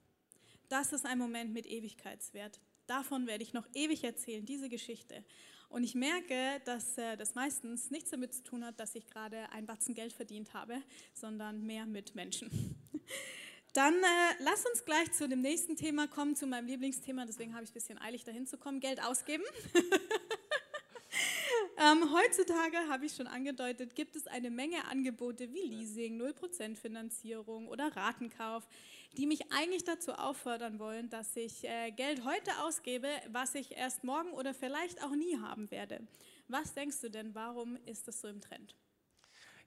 das 0.70 0.91
ist 0.91 1.06
ein 1.06 1.17
Moment 1.17 1.53
mit 1.53 1.65
Ewigkeitswert. 1.65 2.60
Davon 2.88 3.27
werde 3.27 3.44
ich 3.44 3.53
noch 3.53 3.67
ewig 3.74 4.03
erzählen, 4.03 4.46
diese 4.46 4.70
Geschichte. 4.70 5.24
Und 5.70 5.84
ich 5.84 5.96
merke, 5.96 6.62
dass 6.65 6.98
äh, 6.98 7.17
das 7.17 7.36
meistens 7.36 7.91
nichts 7.91 8.12
damit 8.12 8.34
zu 8.34 8.44
tun 8.44 8.65
hat, 8.65 8.79
dass 8.79 8.96
ich 8.96 9.08
gerade 9.08 9.50
ein 9.51 9.65
Batzen 9.65 9.94
Geld 9.94 10.13
verdient 10.13 10.53
habe, 10.53 10.82
sondern 11.13 11.65
mehr 11.65 11.86
mit 11.86 12.15
Menschen. 12.15 12.50
Dann 13.74 13.94
äh, 13.94 14.08
lass 14.39 14.65
uns 14.65 14.86
gleich 14.86 15.12
zu 15.12 15.27
dem 15.27 15.41
nächsten 15.41 15.75
Thema 15.75 16.08
kommen, 16.08 16.36
zu 16.36 16.48
meinem 16.48 16.67
Lieblingsthema. 16.67 17.25
Deswegen 17.25 17.53
habe 17.53 17.63
ich 17.63 17.72
ein 17.72 17.74
bisschen 17.74 18.01
eilig 18.01 18.24
dahin 18.24 18.48
zu 18.48 18.58
kommen. 18.58 18.79
Geld 18.79 19.03
ausgeben. 19.03 19.44
ähm, 21.77 22.12
heutzutage, 22.13 22.77
habe 22.89 23.05
ich 23.05 23.15
schon 23.15 23.27
angedeutet, 23.27 23.96
gibt 23.96 24.15
es 24.15 24.27
eine 24.27 24.50
Menge 24.50 24.86
Angebote 24.89 25.53
wie 25.53 25.62
Leasing, 25.62 26.22
0% 26.22 26.75
Finanzierung 26.75 27.67
oder 27.67 27.96
Ratenkauf, 27.96 28.67
die 29.17 29.25
mich 29.25 29.51
eigentlich 29.51 29.84
dazu 29.84 30.13
auffordern 30.13 30.79
wollen, 30.79 31.10
dass 31.10 31.36
ich 31.36 31.63
äh, 31.63 31.91
Geld 31.91 32.25
heute 32.25 32.51
ausgebe, 32.63 33.07
was 33.31 33.55
ich 33.55 33.77
erst 33.77 34.03
morgen 34.03 34.31
oder 34.31 34.53
vielleicht 34.53 35.03
auch 35.03 35.15
nie 35.15 35.38
haben 35.39 35.69
werde. 35.72 36.00
Was 36.48 36.74
denkst 36.74 37.01
du 37.01 37.10
denn, 37.10 37.36
warum 37.36 37.77
ist 37.86 38.07
das 38.07 38.22
so 38.22 38.27
im 38.27 38.41
Trend? 38.41 38.75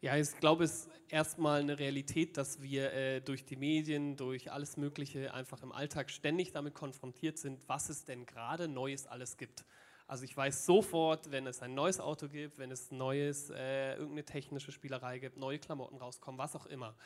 Ja, 0.02 0.16
ich 0.16 0.34
glaube, 0.40 0.64
es 0.64 0.86
ist 0.86 0.90
erstmal 1.10 1.60
eine 1.60 1.78
Realität, 1.78 2.38
dass 2.38 2.62
wir 2.62 2.90
äh, 2.92 3.20
durch 3.20 3.44
die 3.44 3.56
Medien, 3.56 4.16
durch 4.16 4.50
alles 4.50 4.78
Mögliche 4.78 5.34
einfach 5.34 5.62
im 5.62 5.72
Alltag 5.72 6.10
ständig 6.10 6.52
damit 6.52 6.72
konfrontiert 6.72 7.36
sind, 7.36 7.68
was 7.68 7.90
es 7.90 8.06
denn 8.06 8.24
gerade 8.24 8.66
Neues 8.66 9.06
alles 9.06 9.36
gibt. 9.36 9.64
Also 10.10 10.24
ich 10.24 10.36
weiß 10.36 10.66
sofort, 10.66 11.30
wenn 11.30 11.46
es 11.46 11.62
ein 11.62 11.72
neues 11.72 12.00
Auto 12.00 12.26
gibt, 12.26 12.58
wenn 12.58 12.72
es 12.72 12.90
neues, 12.90 13.48
äh, 13.50 13.92
irgendeine 13.92 14.24
technische 14.24 14.72
Spielerei 14.72 15.20
gibt, 15.20 15.36
neue 15.36 15.60
Klamotten 15.60 15.98
rauskommen, 15.98 16.36
was 16.36 16.56
auch 16.56 16.66
immer. 16.66 16.96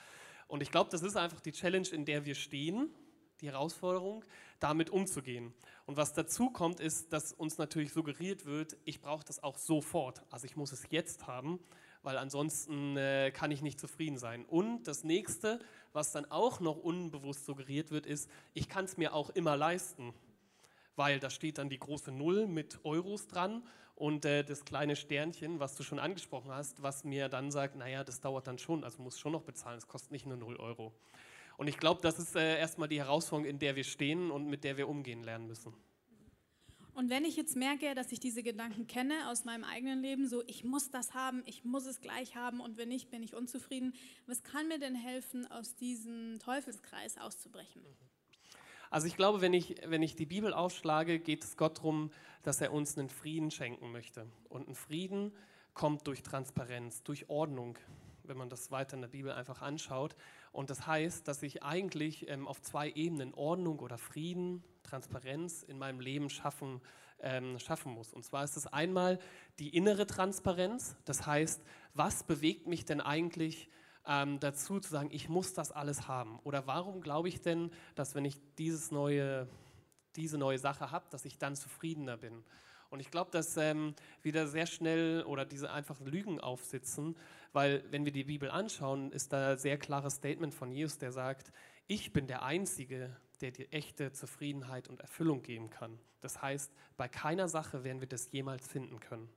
Und 0.49 0.63
ich 0.63 0.71
glaube, 0.71 0.89
das 0.91 1.03
ist 1.03 1.15
einfach 1.15 1.41
die 1.41 1.53
Challenge, 1.53 1.87
in 1.89 2.07
der 2.07 2.25
wir 2.25 2.35
stehen, 2.35 2.89
die 3.43 3.49
Herausforderung, 3.49 4.25
damit 4.59 4.89
umzugehen. 4.89 5.53
Und 5.85 5.99
was 5.99 6.15
dazu 6.15 6.49
kommt, 6.49 6.81
ist, 6.81 7.13
dass 7.13 7.35
uns 7.35 7.59
natürlich 7.59 7.93
suggeriert 7.93 8.47
wird, 8.47 8.79
ich 8.87 9.03
brauche 9.03 9.27
das 9.27 9.43
auch 9.43 9.59
sofort. 9.59 10.23
Also 10.31 10.47
ich 10.47 10.57
muss 10.57 10.73
es 10.73 10.87
jetzt 10.89 11.27
haben 11.27 11.61
weil 12.05 12.19
ansonsten 12.19 12.99
äh, 12.99 13.31
kann 13.31 13.51
ich 13.51 13.63
nicht 13.63 13.81
zufrieden 13.81 14.19
sein. 14.19 14.45
Und 14.45 14.87
das 14.87 15.05
nächste, 15.05 15.59
was 15.95 16.13
dann 16.13 16.31
auch 16.31 16.61
noch 16.61 16.77
unbewusst 16.77 17.47
suggeriert 17.47 17.91
wird, 17.91 18.05
ist, 18.05 18.29
ich 18.53 18.69
kann 18.69 18.85
es 18.85 18.99
mir 18.99 19.15
auch 19.15 19.31
immer 19.31 19.57
leisten, 19.57 20.13
weil 20.97 21.21
da 21.21 21.31
steht 21.31 21.59
dann 21.59 21.69
die 21.69 21.79
große 21.79 22.13
Null 22.13 22.47
mit 22.47 22.85
Euros 22.85 23.27
dran 23.27 23.63
und 23.95 24.25
äh, 24.25 24.45
das 24.45 24.65
kleine 24.65 24.97
Sternchen, 24.97 25.61
was 25.61 25.77
du 25.77 25.83
schon 25.83 25.99
angesprochen 25.99 26.51
hast, 26.51 26.83
was 26.83 27.05
mir 27.05 27.29
dann 27.29 27.51
sagt, 27.51 27.77
naja, 27.77 28.05
das 28.05 28.21
dauert 28.21 28.47
dann 28.47 28.59
schon, 28.59 28.85
also 28.85 29.03
muss 29.03 29.19
schon 29.19 29.33
noch 29.33 29.43
bezahlen, 29.43 29.79
es 29.79 29.87
kostet 29.87 30.13
nicht 30.13 30.27
nur 30.27 30.37
0 30.37 30.57
Euro. 30.57 30.93
Und 31.57 31.69
ich 31.69 31.79
glaube, 31.79 32.01
das 32.03 32.19
ist 32.19 32.35
äh, 32.35 32.59
erstmal 32.59 32.89
die 32.89 32.99
Herausforderung, 32.99 33.49
in 33.49 33.59
der 33.59 33.77
wir 33.77 33.85
stehen 33.85 34.31
und 34.31 34.47
mit 34.47 34.65
der 34.65 34.77
wir 34.77 34.89
umgehen 34.89 35.23
lernen 35.23 35.47
müssen. 35.47 35.73
Und 36.95 37.11
wenn 37.11 37.25
ich 37.25 37.37
jetzt 37.37 37.57
merke, 37.57 37.95
dass 37.95 38.13
ich 38.13 38.21
diese 38.21 38.45
Gedanken 38.45 38.87
kenne 38.87 39.29
aus 39.29 39.45
meinem 39.45 39.65
eigenen 39.65 40.01
Leben, 40.01 40.29
so 40.29 40.45
ich 40.47 40.63
muss 40.63 40.91
das 40.91 41.13
haben, 41.13 41.43
ich 41.45 41.65
muss 41.65 41.87
es 41.87 42.01
gleich 42.01 42.37
haben 42.37 42.61
und 42.61 42.77
wenn 42.77 42.89
nicht, 42.89 43.11
bin 43.11 43.23
ich 43.23 43.35
unzufrieden, 43.35 43.95
was 44.27 44.45
kann 44.45 44.69
mir 44.69 44.79
denn 44.79 44.95
helfen, 44.95 45.51
aus 45.51 45.75
diesem 45.75 46.39
Teufelskreis 46.39 47.19
auszubrechen? 47.19 47.83
Also 48.95 49.09
ich 49.09 49.17
glaube, 49.17 49.41
wenn 49.41 49.53
ich, 49.53 49.75
wenn 49.87 50.05
ich 50.05 50.15
die 50.15 50.25
Bibel 50.25 50.55
aufschlage, 50.55 51.19
geht 51.19 51.43
es 51.43 51.57
Gott 51.57 51.79
darum, 51.79 52.13
dass 52.45 52.61
er 52.61 52.73
uns 52.73 52.97
einen 52.97 53.09
Frieden 53.09 53.51
schenken 53.51 53.91
möchte. 53.91 54.25
Und 54.49 54.69
ein 54.69 54.77
Frieden 54.77 55.33
kommt 55.75 56.07
durch 56.07 56.23
Transparenz, 56.23 57.03
durch 57.03 57.29
Ordnung, 57.29 57.77
wenn 58.23 58.37
man 58.37 58.49
das 58.49 58.71
weiter 58.71 58.95
in 58.95 59.01
der 59.01 59.09
Bibel 59.09 59.33
einfach 59.33 59.63
anschaut. 59.63 60.15
Und 60.53 60.71
das 60.71 60.87
heißt, 60.87 61.27
dass 61.27 61.43
ich 61.43 61.65
eigentlich 61.65 62.29
ähm, 62.29 62.47
auf 62.47 62.63
zwei 62.63 62.89
Ebenen 62.89 63.35
Ordnung 63.35 63.81
oder 63.81 63.99
Frieden, 63.99 64.63
Transparenz 64.85 65.65
in 65.65 65.77
meinem 65.77 65.99
Leben 65.99 66.31
schaffen, 66.31 66.81
ähm, 67.19 67.59
schaffen 67.59 67.91
muss. 67.91 68.13
Und 68.13 68.25
zwar 68.25 68.45
ist 68.45 68.57
es 68.57 68.69
einmal 68.69 69.19
die 69.59 69.77
innere 69.77 70.07
Transparenz, 70.07 70.95
das 71.05 71.27
heißt, 71.27 71.65
was 71.95 72.23
bewegt 72.23 72.69
mich 72.69 72.85
denn 72.85 73.01
eigentlich 73.01 73.69
ähm, 74.07 74.41
dazu 74.41 74.81
zu 74.81 74.91
sagen, 74.91 75.09
ich 75.13 75.29
muss 75.29 75.55
das 75.55 75.73
alles 75.73 76.09
haben? 76.09 76.39
Oder 76.45 76.67
warum 76.67 77.01
glaube 77.01 77.29
ich 77.29 77.41
denn, 77.41 77.71
dass 77.95 78.15
wenn 78.15 78.25
ich 78.25 78.37
dieses 78.59 78.91
neue, 78.91 79.49
diese 80.17 80.39
neue 80.39 80.59
Sache 80.59 80.91
habe, 80.91 81.07
dass 81.11 81.25
ich 81.25 81.39
dann 81.39 81.57
zufriedener 81.57 82.17
bin? 82.17 82.45
Und 82.91 83.01
ich 83.01 83.11
glaube, 83.11 83.31
dass 83.33 83.57
ähm, 83.57 83.95
wieder 84.23 84.47
sehr 84.47 84.67
schnell 84.67 85.25
oder 85.25 85.45
diese 85.45 85.73
einfachen 85.73 86.07
Lügen 86.07 86.39
aufsitzen, 86.39 87.17
weil 87.53 87.83
wenn 87.91 88.05
wir 88.05 88.13
die 88.13 88.25
Bibel 88.25 88.51
anschauen, 88.51 89.11
ist 89.11 89.33
da 89.33 89.53
ein 89.53 89.59
sehr 89.59 89.79
klares 89.79 90.15
Statement 90.15 90.55
von 90.55 90.71
Jesus, 90.71 90.99
der 90.99 91.11
sagt, 91.11 91.51
ich 91.87 92.13
bin 92.13 92.29
der 92.29 92.45
Einzige, 92.45 93.17
der 93.41 93.51
dir 93.51 93.67
echte 93.73 94.13
Zufriedenheit 94.13 94.89
und 94.89 95.01
Erfüllung 95.01 95.43
geben 95.43 95.71
kann. 95.71 95.99
Das 96.21 96.41
heißt, 96.41 96.73
bei 96.97 97.09
keiner 97.09 97.49
Sache 97.49 97.85
werden 97.85 98.01
wir 98.01 98.09
das 98.09 98.31
jemals 98.31 98.67
finden 98.69 99.01
können. 99.01 99.29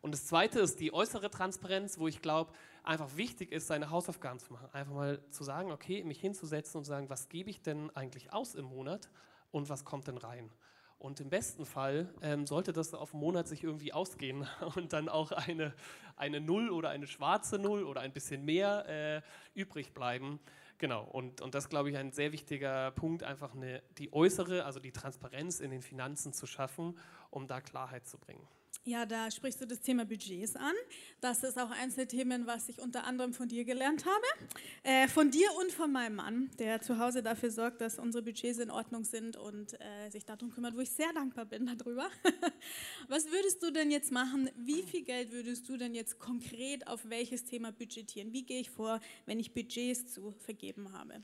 Und 0.00 0.12
das 0.12 0.26
Zweite 0.26 0.60
ist 0.60 0.80
die 0.80 0.92
äußere 0.92 1.30
Transparenz, 1.30 1.98
wo 1.98 2.08
ich 2.08 2.22
glaube, 2.22 2.52
einfach 2.86 3.16
wichtig 3.16 3.52
ist, 3.52 3.66
seine 3.66 3.90
Hausaufgaben 3.90 4.38
zu 4.38 4.52
machen. 4.52 4.68
Einfach 4.72 4.94
mal 4.94 5.20
zu 5.30 5.44
sagen, 5.44 5.72
okay, 5.72 6.04
mich 6.04 6.20
hinzusetzen 6.20 6.78
und 6.78 6.84
zu 6.84 6.90
sagen, 6.90 7.10
was 7.10 7.28
gebe 7.28 7.50
ich 7.50 7.60
denn 7.62 7.90
eigentlich 7.94 8.32
aus 8.32 8.54
im 8.54 8.66
Monat 8.66 9.10
und 9.50 9.68
was 9.68 9.84
kommt 9.84 10.06
denn 10.06 10.18
rein? 10.18 10.50
Und 10.98 11.20
im 11.20 11.28
besten 11.28 11.66
Fall 11.66 12.08
ähm, 12.22 12.46
sollte 12.46 12.72
das 12.72 12.94
auf 12.94 13.12
einen 13.12 13.20
Monat 13.20 13.48
sich 13.48 13.62
irgendwie 13.62 13.92
ausgehen 13.92 14.48
und 14.76 14.92
dann 14.92 15.08
auch 15.08 15.32
eine, 15.32 15.74
eine 16.16 16.40
Null 16.40 16.70
oder 16.70 16.88
eine 16.88 17.06
schwarze 17.06 17.58
Null 17.58 17.84
oder 17.84 18.00
ein 18.00 18.12
bisschen 18.12 18.44
mehr 18.44 18.88
äh, 18.88 19.22
übrig 19.54 19.92
bleiben. 19.92 20.40
Genau, 20.78 21.04
und, 21.04 21.40
und 21.40 21.54
das 21.54 21.68
glaube 21.68 21.90
ich 21.90 21.96
ein 21.96 22.12
sehr 22.12 22.32
wichtiger 22.32 22.90
Punkt, 22.92 23.22
einfach 23.22 23.54
eine, 23.54 23.82
die 23.98 24.12
äußere, 24.12 24.64
also 24.64 24.78
die 24.78 24.92
Transparenz 24.92 25.60
in 25.60 25.70
den 25.70 25.82
Finanzen 25.82 26.32
zu 26.32 26.46
schaffen, 26.46 26.98
um 27.30 27.46
da 27.46 27.60
Klarheit 27.60 28.06
zu 28.06 28.18
bringen. 28.18 28.46
Ja, 28.84 29.04
da 29.04 29.30
sprichst 29.30 29.60
du 29.60 29.66
das 29.66 29.80
Thema 29.80 30.04
Budgets 30.04 30.54
an. 30.54 30.74
Das 31.20 31.42
ist 31.42 31.58
auch 31.58 31.70
eines 31.70 31.96
der 31.96 32.06
Themen, 32.06 32.46
was 32.46 32.68
ich 32.68 32.80
unter 32.80 33.04
anderem 33.04 33.32
von 33.32 33.48
dir 33.48 33.64
gelernt 33.64 34.04
habe. 34.06 34.50
Äh, 34.84 35.08
von 35.08 35.30
dir 35.30 35.48
und 35.60 35.72
von 35.72 35.90
meinem 35.90 36.16
Mann, 36.16 36.50
der 36.58 36.80
zu 36.80 36.98
Hause 36.98 37.22
dafür 37.22 37.50
sorgt, 37.50 37.80
dass 37.80 37.98
unsere 37.98 38.22
Budgets 38.22 38.58
in 38.58 38.70
Ordnung 38.70 39.04
sind 39.04 39.36
und 39.36 39.74
äh, 39.80 40.08
sich 40.10 40.24
darum 40.24 40.52
kümmert, 40.52 40.76
wo 40.76 40.80
ich 40.80 40.90
sehr 40.90 41.12
dankbar 41.12 41.46
bin 41.46 41.66
darüber. 41.66 42.08
was 43.08 43.26
würdest 43.26 43.62
du 43.62 43.72
denn 43.72 43.90
jetzt 43.90 44.12
machen? 44.12 44.50
Wie 44.56 44.82
viel 44.82 45.02
Geld 45.02 45.32
würdest 45.32 45.68
du 45.68 45.76
denn 45.76 45.94
jetzt 45.94 46.20
konkret 46.20 46.86
auf 46.86 47.08
welches 47.08 47.44
Thema 47.44 47.72
budgetieren? 47.72 48.32
Wie 48.32 48.44
gehe 48.44 48.60
ich 48.60 48.70
vor, 48.70 49.00
wenn 49.24 49.40
ich 49.40 49.52
Budgets 49.52 50.12
zu 50.12 50.32
vergeben 50.44 50.92
habe? 50.92 51.22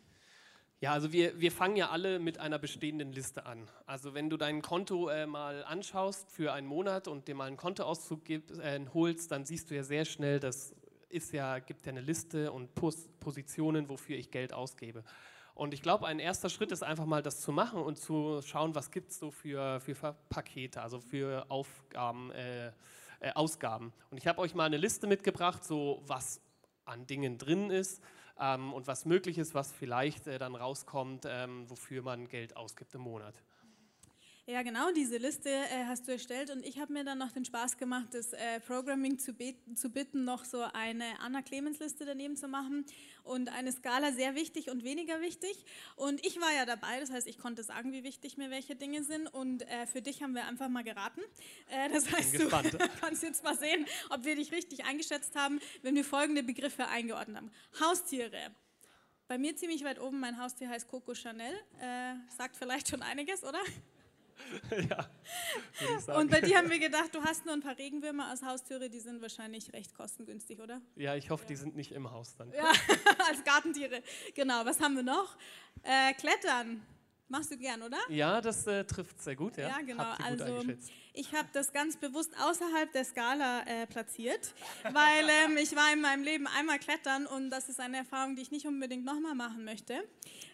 Ja, 0.83 0.95
also 0.95 1.13
wir, 1.13 1.41
wir 1.41 1.53
fangen 1.53 1.77
ja 1.77 1.91
alle 1.91 2.19
mit 2.19 2.39
einer 2.39 2.59
bestehenden 2.59 3.13
Liste 3.13 3.47
an. 3.47 3.69
Also 3.87 4.15
wenn 4.15 4.29
du 4.29 4.37
dein 4.37 4.63
Konto 4.63 5.09
äh, 5.11 5.29
mal 5.29 5.63
anschaust 5.63 6.29
für 6.33 6.53
einen 6.53 6.67
Monat 6.67 7.07
und 7.07 7.29
dir 7.29 7.37
mal 7.37 7.47
einen 7.47 7.57
Kontoauszug 7.57 8.25
gib, 8.25 8.51
äh, 8.59 8.85
holst, 8.93 9.31
dann 9.31 9.45
siehst 9.45 9.71
du 9.71 9.77
ja 9.77 9.85
sehr 9.85 10.05
schnell, 10.05 10.41
das 10.41 10.75
ist 11.09 11.33
ja, 11.33 11.61
gibt 11.61 11.87
ja 11.87 11.93
eine 11.93 12.01
Liste 12.01 12.51
und 12.51 12.75
Pos 12.75 13.09
Positionen, 13.21 13.89
wofür 13.89 14.17
ich 14.17 14.33
Geld 14.33 14.53
ausgebe. 14.53 15.05
Und 15.55 15.73
ich 15.73 15.83
glaube, 15.83 16.05
ein 16.09 16.19
erster 16.19 16.49
Schritt 16.49 16.73
ist 16.73 16.83
einfach 16.83 17.07
mal 17.07 17.23
das 17.23 17.41
zu 17.43 17.53
machen 17.53 17.81
und 17.81 17.97
zu 17.97 18.43
schauen, 18.43 18.75
was 18.75 18.91
gibt 18.91 19.13
es 19.13 19.21
so 19.21 19.31
für, 19.31 19.79
für 19.79 19.95
Pakete, 20.31 20.83
also 20.83 20.99
für 20.99 21.47
Aufgaben, 21.49 22.33
äh, 22.33 22.73
äh, 23.21 23.31
Ausgaben. 23.35 23.93
Und 24.11 24.19
ich 24.19 24.27
habe 24.27 24.41
euch 24.41 24.57
mal 24.57 24.65
eine 24.65 24.79
Liste 24.79 25.07
mitgebracht, 25.07 25.63
so 25.63 26.03
was 26.09 26.41
an 26.85 27.07
Dingen 27.07 27.39
drin 27.39 27.71
ist 27.71 28.03
ähm, 28.41 28.73
und 28.73 28.87
was 28.87 29.05
möglich 29.05 29.39
ist, 29.39 29.55
was 29.55 29.73
vielleicht 29.73 30.27
äh, 30.27 30.39
dann 30.39 30.55
rauskommt, 30.55 31.25
ähm, 31.27 31.69
wofür 31.69 32.03
man 32.03 32.29
Geld 32.29 32.57
ausgibt 32.57 32.95
im 32.95 33.03
Monat. 33.03 33.35
Ja, 34.53 34.61
genau, 34.61 34.93
diese 34.93 35.17
Liste 35.17 35.49
äh, 35.49 35.87
hast 35.87 36.07
du 36.07 36.13
erstellt 36.13 36.51
und 36.51 36.63
ich 36.63 36.79
habe 36.79 36.93
mir 36.93 37.05
dann 37.05 37.17
noch 37.17 37.33
den 37.33 37.47
Spaß 37.47 37.79
gemacht, 37.79 38.09
das 38.13 38.35
äh, 38.35 38.61
Programming 38.61 39.19
zu, 39.19 39.35
zu, 39.75 39.89
bitten, 39.89 40.25
noch 40.25 40.45
so 40.45 40.61
eine 40.75 41.05
Anna-Clemens-Liste 41.21 42.05
daneben 42.05 42.37
zu 42.37 42.49
machen 42.49 42.85
und 43.25 43.49
eine 43.49 43.73
Skala 43.73 44.13
sehr 44.13 44.35
wichtig 44.35 44.69
und 44.69 44.85
weniger 44.85 45.23
wichtig. 45.23 45.65
Und 45.97 46.23
ich 46.27 46.39
war 46.39 46.53
ja 46.55 46.67
dabei, 46.67 47.01
das 47.01 47.11
heißt, 47.11 47.29
ich 47.29 47.39
konnte 47.39 47.63
sagen, 47.63 47.95
wie 47.95 48.05
wichtig 48.05 48.37
mir 48.37 48.51
welche 48.51 48.77
Dinge 48.77 49.03
sind 49.05 49.27
und 49.27 49.63
äh, 49.63 49.87
für 49.87 50.03
dich 50.03 50.23
haben 50.23 50.35
wir 50.35 50.45
einfach 50.45 50.69
mal 50.69 50.85
geraten. 50.85 51.23
Äh, 51.71 51.89
das 51.89 52.13
heißt, 52.13 52.39
du 52.39 52.51
kannst 53.01 53.23
jetzt 53.23 53.43
mal 53.43 53.57
sehen, 53.57 53.87
ob 54.11 54.27
wir 54.27 54.37
dich 54.37 54.53
richtig 54.53 54.85
eingeschätzt 54.85 55.35
haben, 55.35 55.61
wenn 55.81 55.95
wir 55.95 56.05
folgende 56.05 56.43
Begriffe 56.43 56.89
eingeordnet 56.89 57.39
haben. 57.39 57.51
Haustiere. 57.81 58.55
Bei 59.29 59.39
mir 59.39 59.57
ziemlich 59.57 59.83
weit 59.83 59.99
oben, 59.99 60.21
mein 60.21 60.39
Haustier 60.39 60.69
heißt 60.69 60.89
Coco 60.89 61.15
Chanel. 61.15 61.55
Äh, 61.81 62.17
sagt 62.37 62.59
vielleicht 62.59 62.91
schon 62.91 63.01
einiges, 63.01 63.45
oder? 63.45 63.61
ja, 64.89 66.17
Und 66.17 66.31
bei 66.31 66.41
dir 66.41 66.59
haben 66.59 66.71
wir 66.71 66.79
gedacht, 66.79 67.15
du 67.15 67.23
hast 67.23 67.45
nur 67.45 67.55
ein 67.55 67.63
paar 67.63 67.79
Regenwürmer 67.79 68.29
als 68.29 68.43
Haustüre, 68.43 68.91
die 68.91 69.01
sind 69.01 69.23
wahrscheinlich 69.23 69.73
recht 69.73 69.95
kostengünstig, 69.95 70.61
oder? 70.61 70.81
Ja, 70.97 71.15
ich 71.17 71.31
hoffe, 71.31 71.45
ja. 71.45 71.49
die 71.49 71.57
sind 71.57 71.77
nicht 71.77 71.93
im 71.93 72.11
Haus 72.11 72.37
dann. 72.37 72.53
Ja, 72.53 72.71
als 73.29 73.45
Gartentiere. 73.45 74.03
Genau, 74.35 74.65
was 74.65 74.81
haben 74.81 74.97
wir 74.97 75.03
noch? 75.03 75.37
Äh, 75.83 76.13
Klettern. 76.15 76.83
Machst 77.33 77.51
du 77.51 77.57
gern, 77.57 77.81
oder? 77.81 77.97
Ja, 78.11 78.43
das 78.43 78.67
äh, 78.67 78.85
trifft 78.85 79.23
sehr 79.23 79.35
gut. 79.35 79.57
Ja, 79.57 79.69
ja 79.69 79.81
genau. 79.81 80.05
Also 80.23 80.67
ich 81.15 81.33
habe 81.33 81.49
das 81.55 81.73
ganz 81.73 81.97
bewusst 81.97 82.31
außerhalb 82.39 82.93
der 82.93 83.07
Skala 83.07 83.63
äh, 83.63 83.87
platziert, 83.87 84.53
weil 84.83 85.25
ähm, 85.47 85.57
ich 85.57 85.75
war 85.75 85.91
in 85.95 86.03
meinem 86.03 86.25
Leben 86.25 86.47
einmal 86.47 86.79
klettern 86.79 87.27
und 87.27 87.49
das 87.49 87.71
ist 87.71 87.81
eine 87.81 87.97
Erfahrung, 87.97 88.37
die 88.37 88.43
ich 88.43 88.51
nicht 88.51 88.67
unbedingt 88.67 89.07
nochmal 89.07 89.35
machen 89.35 89.65
möchte. 89.65 89.95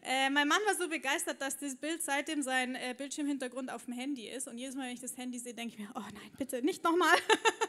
Äh, 0.04 0.30
mein 0.30 0.46
Mann 0.46 0.60
war 0.66 0.76
so 0.76 0.88
begeistert, 0.88 1.42
dass 1.42 1.58
das 1.58 1.74
Bild 1.74 2.00
seitdem 2.00 2.42
sein 2.42 2.76
äh, 2.76 2.94
Bildschirmhintergrund 2.96 3.72
auf 3.72 3.86
dem 3.86 3.94
Handy 3.94 4.28
ist 4.28 4.46
und 4.46 4.56
jedes 4.56 4.76
Mal, 4.76 4.86
wenn 4.86 4.94
ich 4.94 5.00
das 5.00 5.16
Handy 5.16 5.40
sehe, 5.40 5.54
denke 5.54 5.74
ich 5.74 5.80
mir, 5.80 5.90
oh 5.96 6.00
nein, 6.00 6.30
bitte 6.38 6.62
nicht 6.62 6.84
nochmal. 6.84 7.16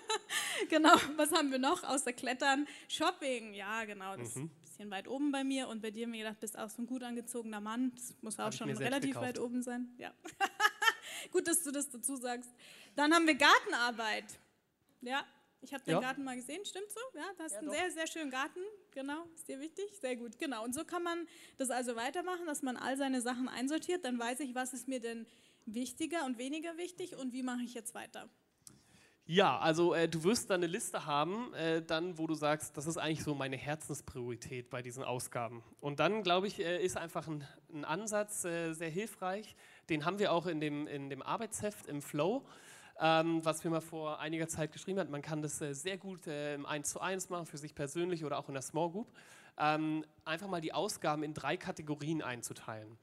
genau, 0.69 0.93
was 1.15 1.31
haben 1.31 1.49
wir 1.49 1.57
noch 1.57 1.83
außer 1.83 2.13
Klettern? 2.13 2.67
Shopping, 2.87 3.55
ja 3.55 3.85
genau, 3.85 4.15
das 4.17 4.35
mhm 4.35 4.51
bisschen 4.79 4.91
weit 4.91 5.09
oben 5.09 5.31
bei 5.31 5.43
mir 5.43 5.67
und 5.67 5.81
bei 5.81 5.91
dir 5.91 6.07
mir 6.07 6.19
gedacht, 6.19 6.39
bist 6.39 6.57
auch 6.57 6.69
so 6.69 6.81
ein 6.81 6.87
gut 6.87 7.03
angezogener 7.03 7.59
Mann. 7.59 7.91
Das 7.95 8.15
muss 8.21 8.39
auch 8.39 8.53
schon 8.53 8.69
relativ 8.69 9.15
weit 9.15 9.37
oben 9.37 9.61
sein. 9.61 9.93
Ja. 9.97 10.13
gut, 11.31 11.47
dass 11.49 11.63
du 11.63 11.71
das 11.71 11.89
dazu 11.89 12.15
sagst. 12.15 12.49
Dann 12.95 13.13
haben 13.13 13.27
wir 13.27 13.35
Gartenarbeit. 13.35 14.39
Ja, 15.01 15.25
ich 15.61 15.73
habe 15.73 15.83
den 15.83 15.95
ja. 15.95 15.99
Garten 15.99 16.23
mal 16.23 16.37
gesehen, 16.37 16.63
stimmt 16.63 16.89
so? 16.89 16.99
Ja, 17.13 17.25
du 17.35 17.43
hast 17.43 17.51
ja, 17.51 17.57
einen 17.59 17.67
doch. 17.67 17.73
sehr, 17.73 17.91
sehr 17.91 18.07
schönen 18.07 18.31
Garten. 18.31 18.61
Genau, 18.91 19.25
ist 19.35 19.49
dir 19.49 19.59
wichtig? 19.59 19.85
Sehr 19.99 20.15
gut, 20.15 20.39
genau. 20.39 20.63
Und 20.63 20.73
so 20.73 20.85
kann 20.85 21.03
man 21.03 21.27
das 21.57 21.69
also 21.71 21.97
weitermachen, 21.97 22.45
dass 22.45 22.61
man 22.61 22.77
all 22.77 22.95
seine 22.95 23.19
Sachen 23.19 23.49
einsortiert. 23.49 24.05
Dann 24.05 24.17
weiß 24.17 24.39
ich, 24.39 24.55
was 24.55 24.71
ist 24.71 24.87
mir 24.87 25.01
denn 25.01 25.27
wichtiger 25.65 26.25
und 26.25 26.37
weniger 26.37 26.77
wichtig 26.77 27.17
und 27.17 27.33
wie 27.33 27.43
mache 27.43 27.63
ich 27.63 27.73
jetzt 27.73 27.93
weiter. 27.95 28.29
Ja, 29.31 29.59
also 29.59 29.93
äh, 29.93 30.09
du 30.09 30.23
wirst 30.23 30.49
da 30.49 30.55
eine 30.55 30.65
Liste 30.65 31.05
haben, 31.05 31.53
äh, 31.53 31.83
dann, 31.83 32.17
wo 32.17 32.25
du 32.25 32.33
sagst, 32.33 32.75
das 32.75 32.87
ist 32.87 32.97
eigentlich 32.97 33.23
so 33.23 33.35
meine 33.35 33.57
Herzenspriorität 33.57 34.71
bei 34.71 34.81
diesen 34.81 35.03
Ausgaben. 35.03 35.61
Und 35.81 35.99
dann, 35.99 36.23
glaube 36.23 36.47
ich, 36.47 36.59
äh, 36.59 36.83
ist 36.83 36.97
einfach 36.97 37.27
ein, 37.27 37.45
ein 37.71 37.85
Ansatz 37.85 38.43
äh, 38.43 38.73
sehr 38.73 38.89
hilfreich. 38.89 39.55
Den 39.87 40.03
haben 40.03 40.17
wir 40.17 40.33
auch 40.33 40.47
in 40.47 40.59
dem, 40.59 40.87
in 40.87 41.11
dem 41.11 41.21
Arbeitsheft 41.21 41.85
im 41.85 42.01
Flow, 42.01 42.43
ähm, 42.99 43.45
was 43.45 43.63
wir 43.63 43.69
mal 43.69 43.81
vor 43.81 44.19
einiger 44.19 44.47
Zeit 44.47 44.71
geschrieben 44.71 44.97
haben. 44.97 45.11
Man 45.11 45.21
kann 45.21 45.43
das 45.43 45.61
äh, 45.61 45.75
sehr 45.75 45.99
gut 45.99 46.25
äh, 46.25 46.55
im 46.55 46.65
1 46.65 46.89
zu 46.89 46.99
1 46.99 47.29
machen, 47.29 47.45
für 47.45 47.59
sich 47.59 47.75
persönlich 47.75 48.25
oder 48.25 48.39
auch 48.39 48.47
in 48.47 48.55
der 48.55 48.63
Small 48.63 48.89
Group. 48.89 49.11
Ähm, 49.59 50.03
einfach 50.25 50.47
mal 50.47 50.59
die 50.59 50.73
Ausgaben 50.73 51.21
in 51.21 51.35
drei 51.35 51.55
Kategorien 51.55 52.23
einzuteilen. 52.23 52.97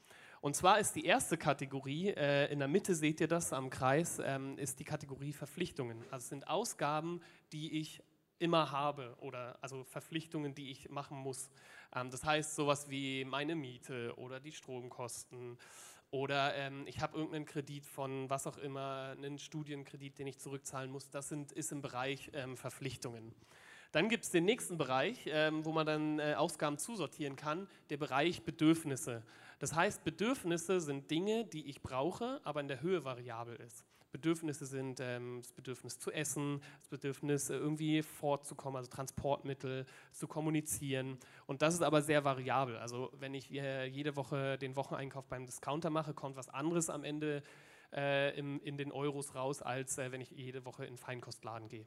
Und 0.47 0.55
zwar 0.55 0.79
ist 0.79 0.95
die 0.95 1.05
erste 1.05 1.37
Kategorie, 1.37 2.11
äh, 2.11 2.53
in 2.53 2.61
der 2.61 2.69
Mitte 2.69 2.95
seht 2.95 3.21
ihr 3.21 3.27
das 3.27 3.53
am 3.53 3.69
Kreis, 3.69 4.21
ähm, 4.25 4.57
ist 4.59 4.79
die 4.79 4.85
Kategorie 4.85 5.33
Verpflichtungen. 5.33 6.01
Also 6.13 6.23
es 6.23 6.29
sind 6.29 6.47
Ausgaben, 6.47 7.21
die 7.53 7.81
ich 7.81 8.01
immer 8.39 8.71
habe 8.71 9.17
oder 9.19 9.59
also 9.61 9.83
Verpflichtungen, 9.83 10.55
die 10.55 10.71
ich 10.71 10.89
machen 10.89 11.19
muss. 11.19 11.51
Ähm, 11.93 12.13
das 12.13 12.23
heißt 12.23 12.55
sowas 12.55 12.89
wie 12.89 13.25
meine 13.25 13.57
Miete 13.57 14.15
oder 14.19 14.39
die 14.39 14.53
Stromkosten 14.53 15.59
oder 16.13 16.55
ähm, 16.55 16.85
ich 16.87 17.01
habe 17.01 17.17
irgendeinen 17.17 17.47
Kredit 17.47 17.85
von 17.85 18.31
was 18.31 18.47
auch 18.47 18.59
immer, 18.59 19.17
einen 19.17 19.41
Studienkredit, 19.41 20.21
den 20.21 20.29
ich 20.29 20.39
zurückzahlen 20.39 20.93
muss. 20.93 21.11
Das 21.11 21.29
sind, 21.29 21.51
ist 21.51 21.73
im 21.73 21.83
Bereich 21.83 22.31
ähm, 22.35 22.57
Verpflichtungen. 22.57 23.35
Dann 23.97 24.11
gibt 24.11 24.25
es 24.25 24.31
den 24.31 24.45
nächsten 24.45 24.77
Bereich, 24.77 25.23
ähm, 25.25 25.65
wo 25.65 25.73
man 25.73 25.87
dann 25.87 26.19
äh, 26.19 26.35
Ausgaben 26.35 26.77
zusortieren 26.77 27.35
kann, 27.35 27.67
der 27.89 27.97
Bereich 27.97 28.43
Bedürfnisse. 28.43 29.23
Das 29.59 29.75
heißt, 29.75 30.05
Bedürfnisse 30.05 30.83
sind 30.83 31.11
Dinge, 31.11 31.47
die 31.47 31.67
ich 31.67 31.81
brauche, 31.81 32.43
aber 32.45 32.61
in 32.61 32.69
der 32.69 32.83
Höhe 32.83 33.07
variabel 33.07 33.57
ist. 33.57 33.87
Bedürfnisse 34.13 34.67
sind 34.67 35.01
ähm, 35.01 35.39
das 35.41 35.51
Bedürfnis 35.53 35.99
zu 35.99 36.13
essen, 36.13 36.61
das 36.81 36.89
Bedürfnis 36.89 37.49
äh, 37.49 37.55
irgendwie 37.55 38.03
fortzukommen, 38.03 38.77
also 38.77 38.91
Transportmittel, 38.91 39.87
zu 40.13 40.29
kommunizieren. 40.29 41.17
Und 41.47 41.63
das 41.63 41.73
ist 41.73 41.81
aber 41.81 42.03
sehr 42.03 42.23
variabel. 42.23 42.77
Also 42.77 43.11
wenn 43.15 43.33
ich 43.33 43.51
äh, 43.51 43.87
jede 43.87 44.15
Woche 44.15 44.59
den 44.59 44.77
Wocheneinkauf 44.77 45.25
beim 45.25 45.47
Discounter 45.47 45.89
mache, 45.89 46.13
kommt 46.13 46.37
was 46.37 46.51
anderes 46.51 46.91
am 46.91 47.03
Ende 47.03 47.43
äh, 47.95 48.39
im, 48.39 48.61
in 48.61 48.77
den 48.77 48.93
Euros 48.93 49.35
raus, 49.35 49.63
als 49.63 49.97
äh, 49.97 50.13
wenn 50.13 50.21
ich 50.21 50.33
jede 50.33 50.67
Woche 50.67 50.85
in 50.85 50.99
Feinkostladen 50.99 51.71
gehe. 51.71 51.87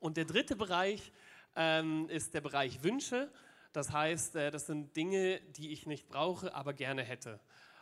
Und 0.00 0.16
der 0.16 0.24
dritte 0.24 0.56
Bereich 0.56 1.12
ähm, 1.56 2.08
ist 2.08 2.34
der 2.34 2.40
Bereich 2.40 2.82
Wünsche. 2.82 3.30
Das 3.72 3.92
heißt, 3.92 4.36
äh, 4.36 4.50
das 4.50 4.66
sind 4.66 4.96
Dinge, 4.96 5.40
die 5.56 5.72
ich 5.72 5.86
nicht 5.86 6.08
brauche, 6.08 6.54
aber 6.54 6.72
gerne 6.72 7.02
hätte. 7.02 7.40